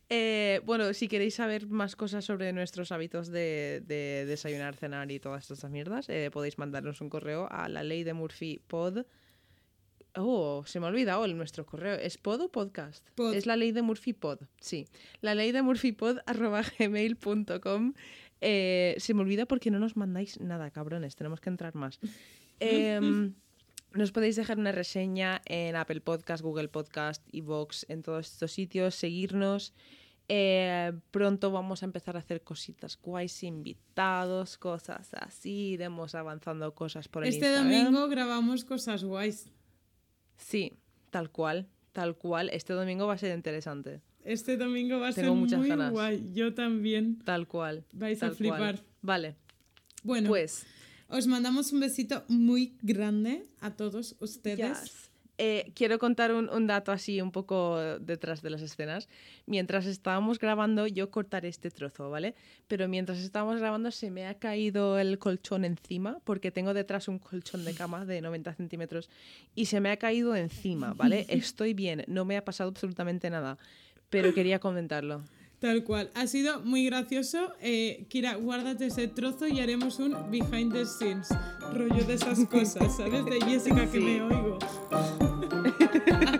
Eh, 0.09 0.61
bueno, 0.65 0.93
si 0.93 1.07
queréis 1.07 1.35
saber 1.35 1.67
más 1.67 1.95
cosas 1.95 2.23
sobre 2.23 2.53
nuestros 2.53 2.91
hábitos 2.91 3.27
de, 3.27 3.83
de 3.85 4.25
desayunar, 4.25 4.75
cenar 4.75 5.11
y 5.11 5.19
todas 5.19 5.51
estas 5.51 5.69
mierdas, 5.69 6.07
eh, 6.07 6.29
podéis 6.31 6.57
mandarnos 6.57 7.01
un 7.01 7.09
correo 7.09 7.47
a 7.51 7.67
la 7.67 7.83
ley 7.83 8.03
de 8.03 8.13
Murphy 8.13 8.61
pod. 8.67 9.05
Oh, 10.15 10.63
se 10.65 10.79
me 10.79 10.85
ha 10.85 10.89
olvidado 10.89 11.25
el 11.25 11.35
nuestro 11.35 11.65
correo. 11.65 11.95
¿Es 11.95 12.17
pod 12.17 12.41
o 12.41 12.49
podcast? 12.49 13.07
Pod. 13.15 13.35
Es 13.35 13.45
la 13.45 13.55
ley 13.55 13.71
de 13.71 13.81
Murphy 13.81 14.13
pod, 14.13 14.39
sí. 14.59 14.87
La 15.21 15.35
ley 15.35 15.51
de 15.51 15.61
Murphy 15.61 15.91
pod 15.91 16.19
arroba 16.25 16.63
gmail.com. 16.79 17.93
Eh, 18.39 18.95
se 18.97 19.13
me 19.13 19.21
olvida 19.21 19.45
porque 19.45 19.71
no 19.71 19.79
nos 19.79 19.97
mandáis 19.97 20.39
nada, 20.39 20.71
cabrones. 20.71 21.15
Tenemos 21.15 21.41
que 21.41 21.49
entrar 21.49 21.75
más. 21.75 21.99
Em, 22.59 23.35
nos 23.93 24.11
podéis 24.11 24.35
dejar 24.35 24.57
una 24.57 24.71
reseña 24.71 25.43
en 25.45 25.75
Apple 25.75 26.01
Podcast, 26.01 26.41
Google 26.41 26.69
Podcast, 26.69 27.23
Evox, 27.31 27.85
en 27.87 28.01
todos 28.01 28.31
estos 28.31 28.51
sitios, 28.51 28.95
seguirnos. 28.95 29.75
Eh, 30.29 30.91
pronto 31.11 31.51
vamos 31.51 31.83
a 31.83 31.85
empezar 31.85 32.17
a 32.17 32.19
hacer 32.19 32.41
cositas 32.43 32.97
guays, 33.01 33.43
invitados, 33.43 34.57
cosas 34.57 35.13
así, 35.13 35.69
iremos 35.71 36.15
avanzando 36.15 36.73
cosas 36.75 37.07
por 37.07 37.23
el 37.23 37.29
Este 37.29 37.45
Instagram. 37.45 37.85
domingo 37.85 38.07
grabamos 38.09 38.65
cosas 38.65 39.03
guays. 39.05 39.49
Sí, 40.37 40.73
tal 41.11 41.31
cual, 41.31 41.67
tal 41.93 42.15
cual. 42.17 42.49
Este 42.49 42.73
domingo 42.73 43.07
va 43.07 43.13
a 43.13 43.17
ser 43.17 43.33
interesante, 43.35 44.01
Este 44.25 44.57
domingo 44.57 44.99
va 44.99 45.09
a 45.09 45.13
Tengo 45.13 45.29
ser 45.29 45.37
muchas 45.37 45.59
muy 45.59 45.69
ganas. 45.69 45.91
guay. 45.91 46.31
Yo 46.33 46.53
también. 46.53 47.19
tal 47.19 47.47
cual. 47.47 47.85
Vais 47.93 48.21
a 48.21 48.27
cual. 48.27 48.35
flipar. 48.35 48.79
Vale, 49.01 49.35
Bueno, 50.03 50.27
pues 50.29 50.65
os 51.07 51.25
mandamos 51.27 51.71
un 51.71 51.79
besito 51.79 52.25
muy 52.27 52.77
grande 52.81 53.47
a 53.61 53.71
todos 53.77 54.17
ustedes. 54.19 54.81
Yes. 54.83 55.06
Eh, 55.37 55.71
quiero 55.75 55.99
contar 55.99 56.33
un, 56.33 56.49
un 56.49 56.65
dato 56.65 56.91
así 56.91 57.21
un 57.21 57.31
poco 57.31 57.77
detrás 57.99 58.41
de 58.41 58.49
las 58.49 58.61
escenas. 58.61 59.07
Mientras 59.45 59.85
estábamos 59.85 60.39
grabando, 60.39 60.87
yo 60.87 61.11
cortaré 61.11 61.47
este 61.47 61.69
trozo, 61.69 62.09
¿vale? 62.09 62.33
Pero 62.67 62.87
mientras 62.87 63.19
estábamos 63.19 63.59
grabando 63.59 63.91
se 63.91 64.09
me 64.09 64.25
ha 64.25 64.33
caído 64.35 64.97
el 64.97 65.19
colchón 65.19 65.63
encima, 65.63 66.19
porque 66.23 66.51
tengo 66.51 66.73
detrás 66.73 67.07
un 67.07 67.19
colchón 67.19 67.65
de 67.65 67.73
cama 67.73 68.05
de 68.05 68.21
90 68.21 68.53
centímetros 68.53 69.09
y 69.55 69.65
se 69.65 69.79
me 69.79 69.91
ha 69.91 69.97
caído 69.97 70.35
encima, 70.35 70.93
¿vale? 70.93 71.25
Estoy 71.29 71.73
bien, 71.73 72.03
no 72.07 72.25
me 72.25 72.37
ha 72.37 72.43
pasado 72.43 72.69
absolutamente 72.69 73.29
nada, 73.29 73.57
pero 74.09 74.33
quería 74.33 74.59
comentarlo. 74.59 75.23
Tal 75.59 75.83
cual. 75.83 76.11
Ha 76.13 76.27
sido 76.27 76.59
muy 76.59 76.85
gracioso. 76.85 77.51
Eh, 77.61 78.05
Kira, 78.09 78.35
guárdate 78.35 78.85
ese 78.87 79.07
trozo 79.07 79.47
y 79.47 79.59
haremos 79.59 79.97
un 79.99 80.15
behind 80.29 80.71
the 80.71 80.85
scenes. 80.85 81.29
Rollo 81.73 82.03
de 82.05 82.13
esas 82.13 82.45
cosas, 82.45 82.95
¿sabes? 82.95 83.25
De 83.25 83.41
Jessica 83.41 83.85
que 83.89 83.97
Sí. 83.97 84.03
me 84.03 84.21
oigo. 84.21 84.59